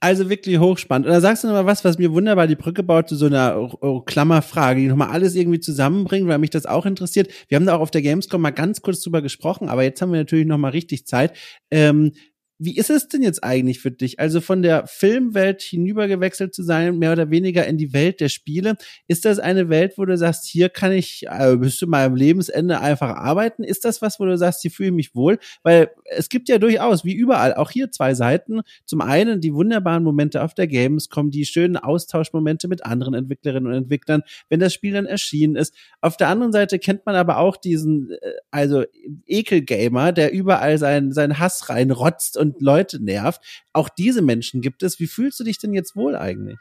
Also 0.00 0.28
wirklich 0.30 0.58
hochspannend. 0.58 1.06
Und 1.06 1.12
da 1.12 1.20
sagst 1.20 1.44
du 1.44 1.48
noch 1.48 1.54
mal 1.54 1.66
was, 1.66 1.84
was 1.84 1.98
mir 1.98 2.12
wunderbar 2.12 2.46
die 2.46 2.56
Brücke 2.56 2.82
baut 2.82 3.08
zu 3.08 3.16
so 3.16 3.26
einer 3.26 3.70
Klammerfrage, 4.06 4.80
die 4.80 4.86
nochmal 4.86 5.10
alles 5.10 5.34
irgendwie 5.34 5.60
zusammenbringt, 5.60 6.28
weil 6.28 6.38
mich 6.38 6.50
das 6.50 6.66
auch 6.66 6.86
interessiert. 6.86 7.30
Wir 7.48 7.56
haben 7.56 7.66
da 7.66 7.76
auch 7.76 7.80
auf 7.80 7.90
der 7.90 8.02
Gamescom 8.02 8.40
mal 8.40 8.50
ganz 8.50 8.82
kurz 8.82 9.00
drüber 9.02 9.22
gesprochen, 9.22 9.68
aber 9.68 9.82
jetzt 9.82 10.00
haben 10.02 10.12
wir 10.12 10.18
natürlich 10.18 10.46
noch 10.46 10.58
mal 10.58 10.70
richtig 10.70 11.06
Zeit. 11.06 11.36
Ähm, 11.70 12.12
wie 12.58 12.76
ist 12.76 12.90
es 12.90 13.08
denn 13.08 13.22
jetzt 13.22 13.42
eigentlich 13.42 13.80
für 13.80 13.90
dich? 13.90 14.20
Also 14.20 14.40
von 14.40 14.62
der 14.62 14.86
Filmwelt 14.86 15.62
hinübergewechselt 15.62 16.54
zu 16.54 16.62
sein, 16.62 16.98
mehr 16.98 17.12
oder 17.12 17.30
weniger 17.30 17.66
in 17.66 17.76
die 17.76 17.92
Welt 17.92 18.20
der 18.20 18.28
Spiele. 18.28 18.76
Ist 19.08 19.24
das 19.24 19.38
eine 19.38 19.68
Welt, 19.68 19.94
wo 19.96 20.04
du 20.04 20.16
sagst, 20.16 20.46
hier 20.46 20.68
kann 20.68 20.92
ich 20.92 21.26
äh, 21.28 21.56
bis 21.56 21.78
zu 21.78 21.86
meinem 21.86 22.14
Lebensende 22.14 22.80
einfach 22.80 23.16
arbeiten? 23.16 23.64
Ist 23.64 23.84
das 23.84 24.00
was, 24.00 24.20
wo 24.20 24.26
du 24.26 24.36
sagst, 24.36 24.62
hier 24.62 24.70
fühle 24.70 24.90
ich 24.90 24.94
mich 24.94 25.14
wohl? 25.14 25.38
Weil 25.62 25.90
es 26.04 26.28
gibt 26.28 26.48
ja 26.48 26.58
durchaus, 26.58 27.04
wie 27.04 27.14
überall, 27.14 27.54
auch 27.54 27.70
hier 27.70 27.90
zwei 27.90 28.14
Seiten. 28.14 28.60
Zum 28.84 29.00
einen 29.00 29.40
die 29.40 29.54
wunderbaren 29.54 30.04
Momente 30.04 30.42
auf 30.42 30.54
der 30.54 30.68
Gamescom, 30.68 31.30
die 31.30 31.44
schönen 31.46 31.76
Austauschmomente 31.76 32.68
mit 32.68 32.84
anderen 32.84 33.14
Entwicklerinnen 33.14 33.72
und 33.72 33.76
Entwicklern, 33.76 34.22
wenn 34.48 34.60
das 34.60 34.72
Spiel 34.72 34.92
dann 34.92 35.06
erschienen 35.06 35.56
ist. 35.56 35.74
Auf 36.00 36.16
der 36.16 36.28
anderen 36.28 36.52
Seite 36.52 36.78
kennt 36.78 37.06
man 37.06 37.16
aber 37.16 37.38
auch 37.38 37.56
diesen, 37.56 38.12
äh, 38.12 38.32
also 38.50 38.84
Ekelgamer, 39.26 40.12
der 40.12 40.32
überall 40.32 40.78
seinen, 40.78 41.12
seinen 41.12 41.38
Hass 41.38 41.68
reinrotzt 41.68 42.36
und 42.42 42.60
Leute 42.60 43.02
nervt. 43.02 43.40
Auch 43.72 43.88
diese 43.88 44.20
Menschen 44.20 44.60
gibt 44.60 44.82
es. 44.82 45.00
Wie 45.00 45.06
fühlst 45.06 45.40
du 45.40 45.44
dich 45.44 45.58
denn 45.58 45.72
jetzt 45.72 45.96
wohl 45.96 46.14
eigentlich? 46.16 46.58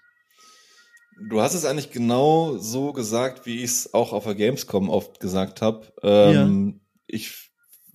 Du 1.30 1.42
hast 1.42 1.54
es 1.54 1.66
eigentlich 1.66 1.92
genau 1.92 2.58
so 2.58 2.94
gesagt, 2.94 3.46
wie 3.46 3.58
ich 3.58 3.72
es 3.72 3.94
auch 3.94 4.14
auf 4.14 4.24
der 4.24 4.36
Gamescom 4.36 4.90
oft 4.90 5.20
gesagt 5.20 5.62
habe. 5.62 5.92
Ähm, 6.02 6.80
Ich 7.06 7.52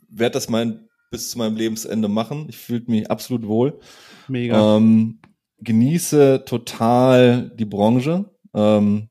werde 0.09 0.35
das 0.35 0.49
mein, 0.49 0.89
bis 1.11 1.31
zu 1.31 1.39
meinem 1.39 1.57
Lebensende 1.57 2.09
machen. 2.09 2.47
Ich 2.49 2.59
fühle 2.59 2.85
mich 2.87 3.11
absolut 3.11 3.47
wohl. 3.47 3.81
Mega. 4.29 4.77
Ähm, 4.77 5.21
genieße 5.59 6.45
total 6.45 7.51
die 7.57 7.65
Branche. 7.65 8.31
Ähm, 8.55 9.09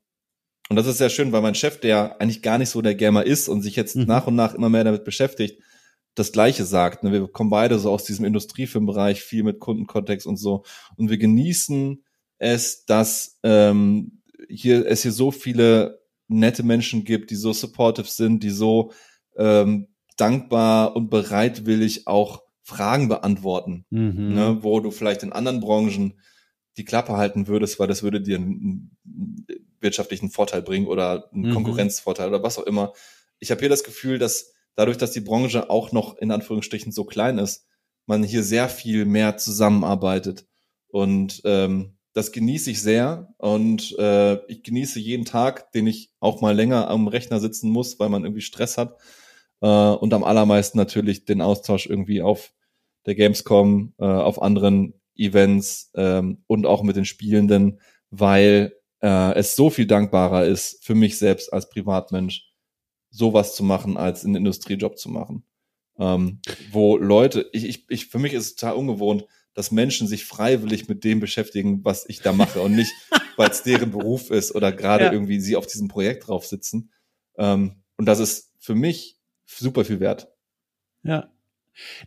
und 0.68 0.76
das 0.76 0.86
ist 0.86 0.98
sehr 0.98 1.10
schön, 1.10 1.32
weil 1.32 1.42
mein 1.42 1.54
Chef, 1.54 1.80
der 1.80 2.20
eigentlich 2.20 2.42
gar 2.42 2.58
nicht 2.58 2.70
so 2.70 2.82
der 2.82 2.94
Gamer 2.94 3.24
ist 3.24 3.48
und 3.48 3.62
sich 3.62 3.76
jetzt 3.76 3.96
mhm. 3.96 4.04
nach 4.04 4.26
und 4.26 4.34
nach 4.34 4.54
immer 4.54 4.68
mehr 4.68 4.84
damit 4.84 5.04
beschäftigt, 5.04 5.62
das 6.16 6.32
Gleiche 6.32 6.64
sagt. 6.64 7.04
Ne? 7.04 7.12
Wir 7.12 7.28
kommen 7.28 7.50
beide 7.50 7.78
so 7.78 7.92
aus 7.92 8.04
diesem 8.04 8.24
Industriefilmbereich, 8.24 9.22
viel 9.22 9.44
mit 9.44 9.60
Kundenkontext 9.60 10.26
und 10.26 10.38
so. 10.38 10.64
Und 10.96 11.10
wir 11.10 11.18
genießen 11.18 12.02
es, 12.38 12.84
dass 12.86 13.38
ähm, 13.44 14.22
hier 14.48 14.86
es 14.86 15.02
hier 15.02 15.12
so 15.12 15.30
viele 15.30 16.00
nette 16.26 16.62
Menschen 16.64 17.04
gibt, 17.04 17.30
die 17.30 17.36
so 17.36 17.52
supportive 17.52 18.08
sind, 18.08 18.42
die 18.42 18.50
so 18.50 18.92
ähm, 19.36 19.88
dankbar 20.16 20.96
und 20.96 21.10
bereitwillig 21.10 22.06
auch 22.08 22.42
Fragen 22.62 23.08
beantworten, 23.08 23.84
mhm. 23.90 24.34
ne? 24.34 24.58
wo 24.62 24.80
du 24.80 24.90
vielleicht 24.90 25.22
in 25.22 25.32
anderen 25.32 25.60
Branchen 25.60 26.18
die 26.78 26.84
Klappe 26.84 27.16
halten 27.16 27.46
würdest, 27.46 27.78
weil 27.78 27.88
das 27.88 28.02
würde 28.02 28.20
dir 28.20 28.36
einen 28.36 28.96
wirtschaftlichen 29.80 30.30
Vorteil 30.30 30.62
bringen 30.62 30.86
oder 30.86 31.30
einen 31.32 31.48
mhm. 31.48 31.52
Konkurrenzvorteil 31.52 32.28
oder 32.28 32.42
was 32.42 32.58
auch 32.58 32.66
immer. 32.66 32.92
Ich 33.38 33.50
habe 33.50 33.60
hier 33.60 33.68
das 33.68 33.84
Gefühl, 33.84 34.18
dass 34.18 34.55
dadurch, 34.76 34.98
dass 34.98 35.12
die 35.12 35.20
Branche 35.20 35.70
auch 35.70 35.92
noch 35.92 36.16
in 36.18 36.30
Anführungsstrichen 36.30 36.92
so 36.92 37.04
klein 37.04 37.38
ist, 37.38 37.66
man 38.06 38.22
hier 38.22 38.42
sehr 38.42 38.68
viel 38.68 39.04
mehr 39.04 39.36
zusammenarbeitet. 39.36 40.46
Und 40.88 41.42
ähm, 41.44 41.96
das 42.12 42.32
genieße 42.32 42.70
ich 42.70 42.80
sehr 42.80 43.34
und 43.36 43.94
äh, 43.98 44.36
ich 44.46 44.62
genieße 44.62 44.98
jeden 45.00 45.26
Tag, 45.26 45.72
den 45.72 45.86
ich 45.86 46.12
auch 46.20 46.40
mal 46.40 46.54
länger 46.54 46.88
am 46.88 47.08
Rechner 47.08 47.40
sitzen 47.40 47.70
muss, 47.70 47.98
weil 47.98 48.08
man 48.08 48.24
irgendwie 48.24 48.40
Stress 48.40 48.78
hat. 48.78 48.96
Äh, 49.60 49.66
und 49.66 50.14
am 50.14 50.24
allermeisten 50.24 50.78
natürlich 50.78 51.24
den 51.24 51.42
Austausch 51.42 51.86
irgendwie 51.86 52.22
auf 52.22 52.54
der 53.04 53.16
Gamescom, 53.16 53.92
äh, 53.98 54.04
auf 54.04 54.40
anderen 54.40 54.94
Events 55.14 55.90
ähm, 55.94 56.42
und 56.46 56.66
auch 56.66 56.82
mit 56.82 56.96
den 56.96 57.04
Spielenden, 57.04 57.80
weil 58.10 58.72
äh, 59.02 59.34
es 59.34 59.56
so 59.56 59.70
viel 59.70 59.86
dankbarer 59.86 60.46
ist 60.46 60.84
für 60.84 60.94
mich 60.94 61.18
selbst 61.18 61.52
als 61.52 61.68
Privatmensch, 61.68 62.45
sowas 63.16 63.54
zu 63.54 63.64
machen, 63.64 63.96
als 63.96 64.24
einen 64.24 64.36
Industriejob 64.36 64.98
zu 64.98 65.08
machen. 65.08 65.44
Ähm, 65.98 66.40
wo 66.70 66.96
Leute, 66.96 67.48
ich, 67.52 67.64
ich, 67.64 67.86
ich, 67.88 68.06
für 68.06 68.18
mich 68.18 68.34
ist 68.34 68.44
es 68.44 68.56
total 68.56 68.76
ungewohnt, 68.76 69.24
dass 69.54 69.70
Menschen 69.70 70.06
sich 70.06 70.26
freiwillig 70.26 70.88
mit 70.88 71.02
dem 71.04 71.18
beschäftigen, 71.18 71.82
was 71.84 72.06
ich 72.08 72.20
da 72.20 72.32
mache 72.32 72.60
und 72.60 72.76
nicht, 72.76 72.92
weil 73.36 73.50
es 73.50 73.62
deren 73.62 73.90
Beruf 73.90 74.30
ist 74.30 74.54
oder 74.54 74.70
gerade 74.70 75.06
ja. 75.06 75.12
irgendwie 75.12 75.40
sie 75.40 75.56
auf 75.56 75.66
diesem 75.66 75.88
Projekt 75.88 76.28
drauf 76.28 76.46
sitzen. 76.46 76.92
Ähm, 77.38 77.82
und 77.96 78.04
das 78.06 78.18
ist 78.18 78.52
für 78.58 78.74
mich 78.74 79.18
super 79.46 79.84
viel 79.84 80.00
wert. 80.00 80.28
Ja, 81.02 81.32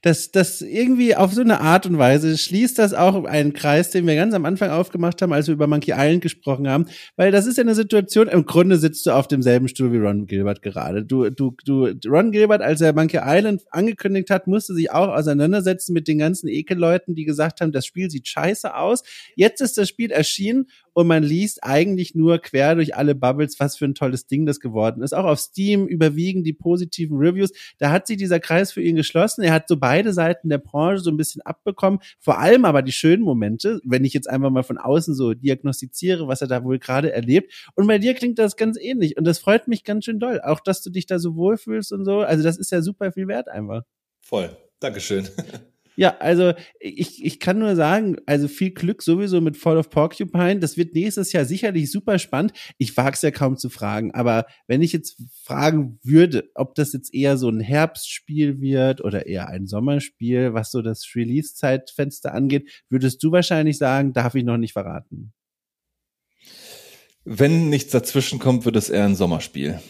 das, 0.02 0.32
das 0.32 0.62
irgendwie 0.62 1.16
auf 1.16 1.34
so 1.34 1.42
eine 1.42 1.62
Art 1.62 1.86
und 1.86 1.98
Weise 1.98 2.38
schließt 2.38 2.78
das 2.80 2.94
auch 2.94 3.24
einen 3.26 3.54
Kreis, 3.54 3.92
den 3.92 4.08
wir 4.08 4.16
ganz 4.16 4.34
am 4.34 4.46
Anfang 4.46 4.70
aufgemacht 4.70 5.22
haben, 5.22 5.34
als 5.34 5.48
wir 5.48 5.54
über 5.54 5.68
Monkey 5.68 5.92
Island 5.92 6.22
gesprochen 6.22 6.68
haben, 6.68 6.86
weil 7.16 7.32
das 7.32 7.46
ist 7.46 7.58
ja 7.58 7.64
eine 7.64 7.76
Situation, 7.76 8.28
im 8.28 8.46
Grunde 8.46 8.78
sitzt 8.78 9.06
du 9.06 9.12
auf 9.12 9.28
demselben 9.28 9.68
Stuhl 9.68 9.92
wie 9.92 9.98
Ron 9.98 10.26
Gilbert 10.26 10.62
gerade. 10.62 11.04
Du, 11.04 11.30
du, 11.30 11.56
du, 11.64 11.90
Ron 12.08 12.32
Gilbert, 12.32 12.62
als 12.62 12.82
er 12.82 12.94
Monkey 12.94 13.20
Island 13.24 13.64
angekündigt 13.72 14.30
hat, 14.30 14.48
musste 14.48 14.74
sich 14.74 14.92
auch 14.92 15.10
auseinandersetzen 15.10 15.94
mit 15.94 16.08
den 16.08 16.20
ganzen 16.20 16.48
Ekelleuten, 16.48 17.16
die 17.16 17.26
gesagt 17.26 17.62
haben, 17.62 17.72
das 17.72 17.86
Spiel 17.86 18.10
sieht 18.10 18.28
scheiße 18.28 18.76
aus. 18.76 19.04
Jetzt 19.36 19.62
ist 19.62 19.78
das 19.78 19.90
Spiel 19.90 20.12
erschienen 20.12 20.68
und 21.00 21.08
man 21.08 21.24
liest 21.24 21.64
eigentlich 21.64 22.14
nur 22.14 22.40
quer 22.40 22.76
durch 22.76 22.94
alle 22.94 23.16
Bubbles, 23.16 23.58
was 23.58 23.78
für 23.78 23.86
ein 23.86 23.96
tolles 23.96 24.28
Ding 24.28 24.46
das 24.46 24.60
geworden 24.60 25.02
ist. 25.02 25.14
Auch 25.14 25.24
auf 25.24 25.40
Steam 25.40 25.88
überwiegen 25.88 26.44
die 26.44 26.52
positiven 26.52 27.16
Reviews. 27.16 27.54
Da 27.78 27.90
hat 27.90 28.06
sich 28.06 28.18
dieser 28.18 28.42
Kreis 28.42 28.74
für 28.74 28.82
ihn 28.82 28.98
geschlossen. 28.98 29.42
Er 29.44 29.54
hat 29.54 29.70
so 29.70 29.78
beide 29.78 30.12
Seiten 30.12 30.50
der 30.50 30.58
Branche 30.58 31.02
so 31.02 31.10
ein 31.10 31.16
bisschen 31.16 31.42
abbekommen. 31.44 32.02
Vor 32.20 32.40
allem 32.40 32.66
aber 32.66 32.82
die 32.82 32.92
schönen 32.92 33.24
Momente, 33.24 33.80
wenn 33.86 34.04
ich 34.04 34.12
jetzt 34.12 34.30
einfach 34.30 34.50
mal 34.50 34.64
von 34.64 34.78
außen 34.78 35.16
so 35.16 35.34
diagnostiziere, 35.34 36.28
was 36.28 36.42
er 36.42 36.48
da 36.48 36.66
wohl 36.66 36.80
gerade 36.80 37.14
erlebt. 37.14 37.54
Und 37.76 37.88
bei 37.88 37.98
dir 37.98 38.14
klingt 38.14 38.38
das 38.38 38.58
ganz 38.58 38.78
ähnlich. 38.78 39.16
Und 39.16 39.24
das 39.24 39.40
freut 39.40 39.70
mich 39.70 39.86
ganz 39.86 40.04
schön 40.04 40.20
doll. 40.20 40.42
Auch, 40.42 40.60
dass 40.60 40.82
du 40.82 40.90
dich 40.90 41.06
da 41.06 41.18
so 41.18 41.38
wohlfühlst 41.38 41.94
und 41.94 42.04
so. 42.04 42.20
Also 42.20 42.44
das 42.44 42.58
ist 42.58 42.74
ja 42.74 42.82
super 42.82 43.14
viel 43.14 43.30
wert 43.30 43.48
einfach. 43.48 43.84
Voll. 44.20 44.50
Dankeschön. 44.82 45.30
Ja, 46.00 46.16
also 46.20 46.54
ich, 46.80 47.26
ich 47.26 47.42
kann 47.42 47.60
nur 47.60 47.76
sagen, 47.76 48.16
also 48.26 48.48
viel 48.48 48.72
Glück 48.72 49.04
sowieso 49.04 49.42
mit 49.42 49.58
Fall 49.58 49.76
of 49.76 49.90
Porcupine. 49.90 50.62
Das 50.62 50.78
wird 50.78 50.96
nächstes 50.96 51.34
Jahr 51.34 51.44
sicherlich 51.44 51.92
super 51.92 52.20
spannend. 52.20 52.54
Ich 52.78 52.96
wage 52.96 53.16
es 53.16 53.22
ja 53.22 53.32
kaum 53.32 53.58
zu 53.58 53.70
fragen, 53.70 54.14
aber 54.14 54.46
wenn 54.66 54.82
ich 54.82 54.94
jetzt 54.94 55.22
fragen 55.44 56.00
würde, 56.02 56.50
ob 56.56 56.74
das 56.76 56.94
jetzt 56.94 57.14
eher 57.14 57.36
so 57.36 57.50
ein 57.50 57.60
Herbstspiel 57.60 58.62
wird 58.62 59.04
oder 59.04 59.26
eher 59.26 59.50
ein 59.50 59.68
Sommerspiel, 59.68 60.54
was 60.54 60.72
so 60.72 60.82
das 60.82 61.06
Release-Zeitfenster 61.14 62.34
angeht, 62.34 62.70
würdest 62.88 63.22
du 63.22 63.34
wahrscheinlich 63.34 63.78
sagen, 63.78 64.14
darf 64.14 64.36
ich 64.36 64.46
noch 64.46 64.56
nicht 64.56 64.72
verraten. 64.72 65.34
Wenn 67.26 67.68
nichts 67.68 67.92
dazwischen 67.92 68.40
kommt, 68.40 68.64
wird 68.64 68.78
es 68.78 68.90
eher 68.90 69.04
ein 69.04 69.18
Sommerspiel. 69.18 69.82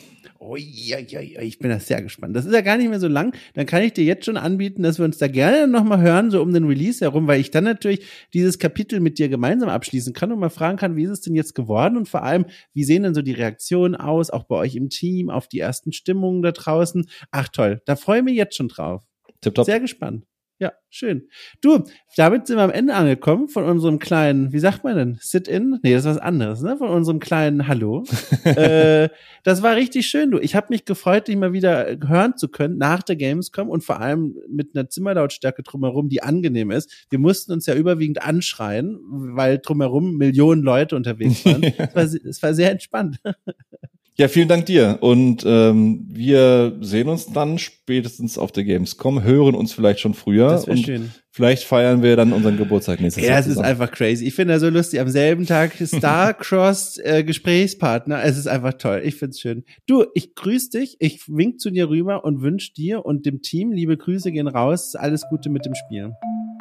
Oh, 0.42 0.56
ja, 0.56 1.00
ja, 1.00 1.20
ja, 1.20 1.42
ich 1.42 1.60
bin 1.60 1.70
da 1.70 1.82
sehr 1.82 2.02
gespannt. 2.02 2.34
Das 2.34 2.46
ist 2.46 2.54
ja 2.54 2.62
gar 2.62 2.78
nicht 2.78 2.90
mehr 2.90 3.02
so 3.02 3.10
lang. 3.10 3.36
Dann 3.56 3.66
kann 3.66 3.84
ich 3.84 3.92
dir 3.92 4.06
jetzt 4.06 4.24
schon 4.24 4.38
anbieten, 4.38 4.84
dass 4.84 4.98
wir 4.98 5.04
uns 5.04 5.18
da 5.18 5.28
gerne 5.28 5.68
nochmal 5.68 6.00
hören, 6.00 6.32
so 6.32 6.42
um 6.42 6.54
den 6.54 6.64
Release 6.64 7.04
herum, 7.04 7.28
weil 7.28 7.42
ich 7.42 7.52
dann 7.52 7.66
natürlich 7.66 8.06
dieses 8.34 8.58
Kapitel 8.58 9.02
mit 9.02 9.20
dir 9.20 9.28
gemeinsam 9.28 9.68
abschließen 9.68 10.14
kann 10.14 10.32
und 10.32 10.40
mal 10.40 10.50
fragen 10.50 10.78
kann, 10.78 10.96
wie 10.96 11.04
ist 11.04 11.10
es 11.10 11.22
denn 11.22 11.36
jetzt 11.36 11.56
geworden 11.56 11.98
und 11.98 12.08
vor 12.08 12.24
allem, 12.24 12.46
wie 12.74 12.86
sehen 12.86 13.04
denn 13.04 13.14
so 13.14 13.22
die 13.22 13.34
Reaktionen 13.34 13.96
aus, 13.96 14.30
auch 14.30 14.46
bei 14.46 14.56
euch 14.56 14.78
im 14.78 14.90
Team, 14.90 15.30
auf 15.30 15.50
die 15.50 15.60
ersten 15.60 15.92
Stimmungen 15.92 16.42
da 16.42 16.54
draußen. 16.54 17.10
Ach 17.32 17.50
toll, 17.50 17.82
da 17.86 17.98
freue 17.98 18.20
ich 18.20 18.24
mich 18.24 18.36
jetzt 18.36 18.56
schon 18.56 18.70
drauf. 18.70 19.04
Tipptopp. 19.42 19.66
Sehr 19.66 19.82
gespannt. 19.82 20.29
Ja, 20.62 20.74
schön. 20.89 21.30
Du, 21.62 21.86
damit 22.18 22.47
sind 22.47 22.57
wir 22.57 22.64
am 22.64 22.70
Ende 22.70 22.93
angekommen 22.93 23.47
von 23.47 23.64
unserem 23.64 23.97
kleinen, 23.97 24.51
wie 24.51 24.60
sagt 24.60 24.84
man 24.84 24.97
denn, 24.97 25.18
Sit-in? 25.22 25.80
Nee, 25.84 25.93
das 25.93 26.03
ist 26.03 26.12
was 26.12 26.18
anderes, 26.18 26.62
ne? 26.62 26.76
Von 26.76 26.89
unserem 26.89 27.20
kleinen 27.20 27.70
Hallo. 27.70 28.03
äh, 28.43 29.07
das 29.45 29.64
war 29.64 29.78
richtig 29.78 30.07
schön, 30.07 30.32
du. 30.32 30.39
Ich 30.39 30.55
habe 30.55 30.68
mich 30.70 30.84
gefreut, 30.84 31.30
dich 31.30 31.38
mal 31.38 31.53
wieder 31.53 31.95
hören 32.05 32.36
zu 32.36 32.49
können 32.49 32.78
nach 32.78 33.03
der 33.03 33.16
Gamescom 33.16 33.70
und 33.70 33.86
vor 33.86 34.01
allem 34.01 34.36
mit 34.49 34.76
einer 34.76 34.89
Zimmerlautstärke 34.89 35.64
drumherum, 35.64 36.10
die 36.10 36.24
angenehm 36.24 36.72
ist. 36.72 37.05
Wir 37.10 37.20
mussten 37.20 37.53
uns 37.53 37.66
ja 37.66 37.76
überwiegend 37.76 38.22
anschreien, 38.22 38.99
weil 39.01 39.60
drumherum 39.60 40.18
Millionen 40.18 40.62
Leute 40.62 40.97
unterwegs 40.97 41.45
waren. 41.45 41.64
es, 41.78 41.95
war, 41.95 42.03
es 42.03 42.43
war 42.43 42.53
sehr 42.53 42.72
entspannt. 42.72 43.22
Ja, 44.20 44.28
vielen 44.28 44.50
Dank 44.50 44.66
dir. 44.66 44.98
Und 45.00 45.46
ähm, 45.48 46.06
wir 46.10 46.76
sehen 46.82 47.08
uns 47.08 47.28
dann 47.28 47.58
spätestens 47.58 48.38
auf 48.38 48.52
der 48.52 48.66
Gamescom, 48.66 49.24
hören 49.24 49.56
uns 49.56 49.72
vielleicht 49.72 50.02
schon 50.02 50.14
früher. 50.14 50.50
Das 50.50 50.68
wäre 50.68 50.76
schön. 50.76 51.12
Vielleicht 51.32 51.64
feiern 51.64 52.04
wir 52.04 52.18
dann 52.18 52.34
unseren 52.34 52.58
Geburtstag 52.58 53.00
nächstes 53.00 53.24
Jahr. 53.24 53.36
Ja, 53.36 53.40
es 53.40 53.48
ist 53.48 53.60
einfach 53.60 53.90
crazy. 53.90 54.26
Ich 54.26 54.36
finde 54.36 54.56
das 54.56 54.62
so 54.62 54.68
lustig. 54.68 55.00
Am 55.00 55.08
selben 55.08 55.46
Tag 55.46 55.72
Star-Cross 55.82 56.98
äh, 56.98 57.24
Gesprächspartner. 57.24 58.22
Es 58.22 58.38
ist 58.38 58.48
einfach 58.48 58.74
toll. 58.74 59.04
Ich 59.06 59.16
find's 59.16 59.40
schön. 59.40 59.64
Du, 59.88 60.04
ich 60.14 60.36
grüße 60.36 60.72
dich. 60.72 60.98
Ich 61.00 61.22
wink 61.30 61.62
zu 61.62 61.70
dir 61.70 61.88
rüber 61.88 62.26
und 62.26 62.42
wünsche 62.42 62.74
dir 62.74 63.06
und 63.06 63.26
dem 63.26 63.42
Team 63.42 63.72
liebe 63.72 63.96
Grüße 63.96 64.34
gehen 64.34 64.50
raus. 64.50 64.96
Alles 64.96 65.24
Gute 65.30 65.50
mit 65.50 65.66
dem 65.66 65.76
Spiel. 65.76 66.12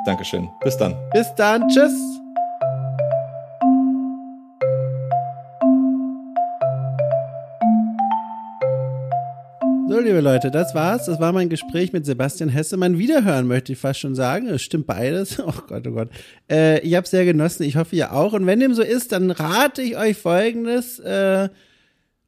Dankeschön. 0.06 0.48
Bis 0.62 0.76
dann. 0.76 0.94
Bis 1.12 1.34
dann. 1.34 1.66
Tschüss. 1.66 2.17
So, 9.98 10.04
liebe 10.04 10.20
Leute, 10.20 10.52
das 10.52 10.76
war's. 10.76 11.06
Das 11.06 11.18
war 11.18 11.32
mein 11.32 11.48
Gespräch 11.48 11.92
mit 11.92 12.06
Sebastian 12.06 12.50
Hesse. 12.50 12.76
Mein 12.76 12.98
Wiederhören 12.98 13.48
möchte 13.48 13.72
ich 13.72 13.78
fast 13.80 13.98
schon 13.98 14.14
sagen. 14.14 14.46
Es 14.46 14.62
stimmt 14.62 14.86
beides. 14.86 15.38
Oh 15.44 15.52
Gott, 15.66 15.88
oh 15.88 15.90
Gott. 15.90 16.10
Äh, 16.48 16.78
ich 16.86 16.94
habe 16.94 17.08
sehr 17.08 17.24
genossen. 17.24 17.64
Ich 17.64 17.74
hoffe, 17.74 17.96
ihr 17.96 18.12
auch. 18.12 18.32
Und 18.32 18.46
wenn 18.46 18.60
dem 18.60 18.74
so 18.74 18.82
ist, 18.82 19.10
dann 19.10 19.32
rate 19.32 19.82
ich 19.82 19.96
euch 19.96 20.16
Folgendes. 20.16 21.00
Äh, 21.00 21.48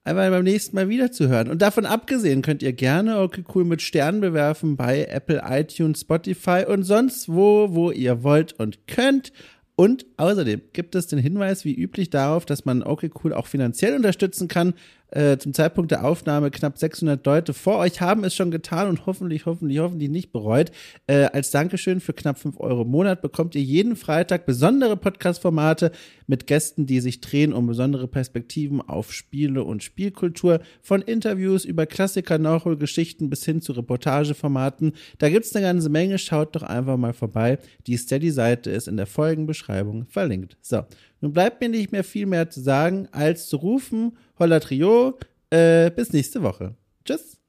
einfach 0.02 0.30
beim 0.30 0.42
nächsten 0.42 0.74
Mal 0.74 0.88
wieder 0.88 1.12
zu 1.12 1.28
hören. 1.28 1.48
Und 1.48 1.62
davon 1.62 1.86
abgesehen 1.86 2.42
könnt 2.42 2.64
ihr 2.64 2.72
gerne 2.72 3.20
okay 3.20 3.44
cool 3.54 3.64
mit 3.64 3.82
Sternen 3.82 4.20
bewerfen 4.20 4.76
bei 4.76 5.04
Apple, 5.04 5.40
iTunes, 5.48 6.00
Spotify 6.00 6.64
und 6.66 6.82
sonst 6.82 7.28
wo, 7.28 7.68
wo 7.70 7.92
ihr 7.92 8.24
wollt 8.24 8.52
und 8.54 8.88
könnt. 8.88 9.30
Und 9.76 10.06
außerdem 10.16 10.60
gibt 10.72 10.96
es 10.96 11.06
den 11.06 11.20
Hinweis 11.20 11.64
wie 11.64 11.74
üblich 11.74 12.10
darauf, 12.10 12.46
dass 12.46 12.64
man 12.64 12.82
okay 12.82 13.10
cool 13.22 13.32
auch 13.32 13.46
finanziell 13.46 13.94
unterstützen 13.94 14.48
kann 14.48 14.74
äh, 15.10 15.38
zum 15.38 15.54
Zeitpunkt 15.54 15.90
der 15.90 16.04
Aufnahme 16.04 16.50
knapp 16.50 16.78
600 16.78 17.24
Leute 17.24 17.54
vor 17.54 17.78
euch 17.78 18.00
haben 18.00 18.24
es 18.24 18.34
schon 18.34 18.50
getan 18.50 18.88
und 18.88 19.06
hoffentlich, 19.06 19.46
hoffentlich, 19.46 19.78
hoffentlich 19.78 20.10
nicht 20.10 20.32
bereut. 20.32 20.70
Äh, 21.06 21.24
als 21.32 21.50
Dankeschön 21.50 22.00
für 22.00 22.12
knapp 22.12 22.38
5 22.38 22.58
Euro 22.60 22.82
im 22.82 22.88
Monat 22.88 23.22
bekommt 23.22 23.54
ihr 23.54 23.62
jeden 23.62 23.96
Freitag 23.96 24.46
besondere 24.46 24.96
Podcast-Formate 24.96 25.92
mit 26.26 26.46
Gästen, 26.46 26.86
die 26.86 27.00
sich 27.00 27.20
drehen 27.20 27.52
um 27.52 27.66
besondere 27.66 28.06
Perspektiven 28.06 28.80
auf 28.80 29.12
Spiele 29.12 29.64
und 29.64 29.82
Spielkultur. 29.82 30.60
Von 30.80 31.02
Interviews 31.02 31.64
über 31.64 31.86
Klassiker, 31.86 32.38
Nachholgeschichten 32.38 33.28
bis 33.28 33.44
hin 33.44 33.60
zu 33.60 33.72
Reportageformaten. 33.72 34.92
Da 35.18 35.28
gibt's 35.28 35.54
eine 35.54 35.66
ganze 35.66 35.88
Menge. 35.88 36.18
Schaut 36.18 36.54
doch 36.54 36.62
einfach 36.62 36.96
mal 36.96 37.12
vorbei. 37.12 37.58
Die 37.86 37.96
Steady-Seite 37.96 38.70
ist 38.70 38.86
in 38.86 38.96
der 38.96 39.06
Folgenbeschreibung 39.06 40.06
verlinkt. 40.06 40.56
So, 40.60 40.84
nun 41.20 41.32
bleibt 41.32 41.60
mir 41.60 41.68
nicht 41.68 41.92
mehr 41.92 42.04
viel 42.04 42.26
mehr 42.26 42.50
zu 42.50 42.60
sagen, 42.60 43.08
als 43.12 43.48
zu 43.48 43.56
rufen, 43.56 44.16
Holla 44.38 44.60
Trio, 44.60 45.18
äh, 45.50 45.90
bis 45.90 46.12
nächste 46.12 46.42
Woche. 46.42 46.74
Tschüss. 47.04 47.39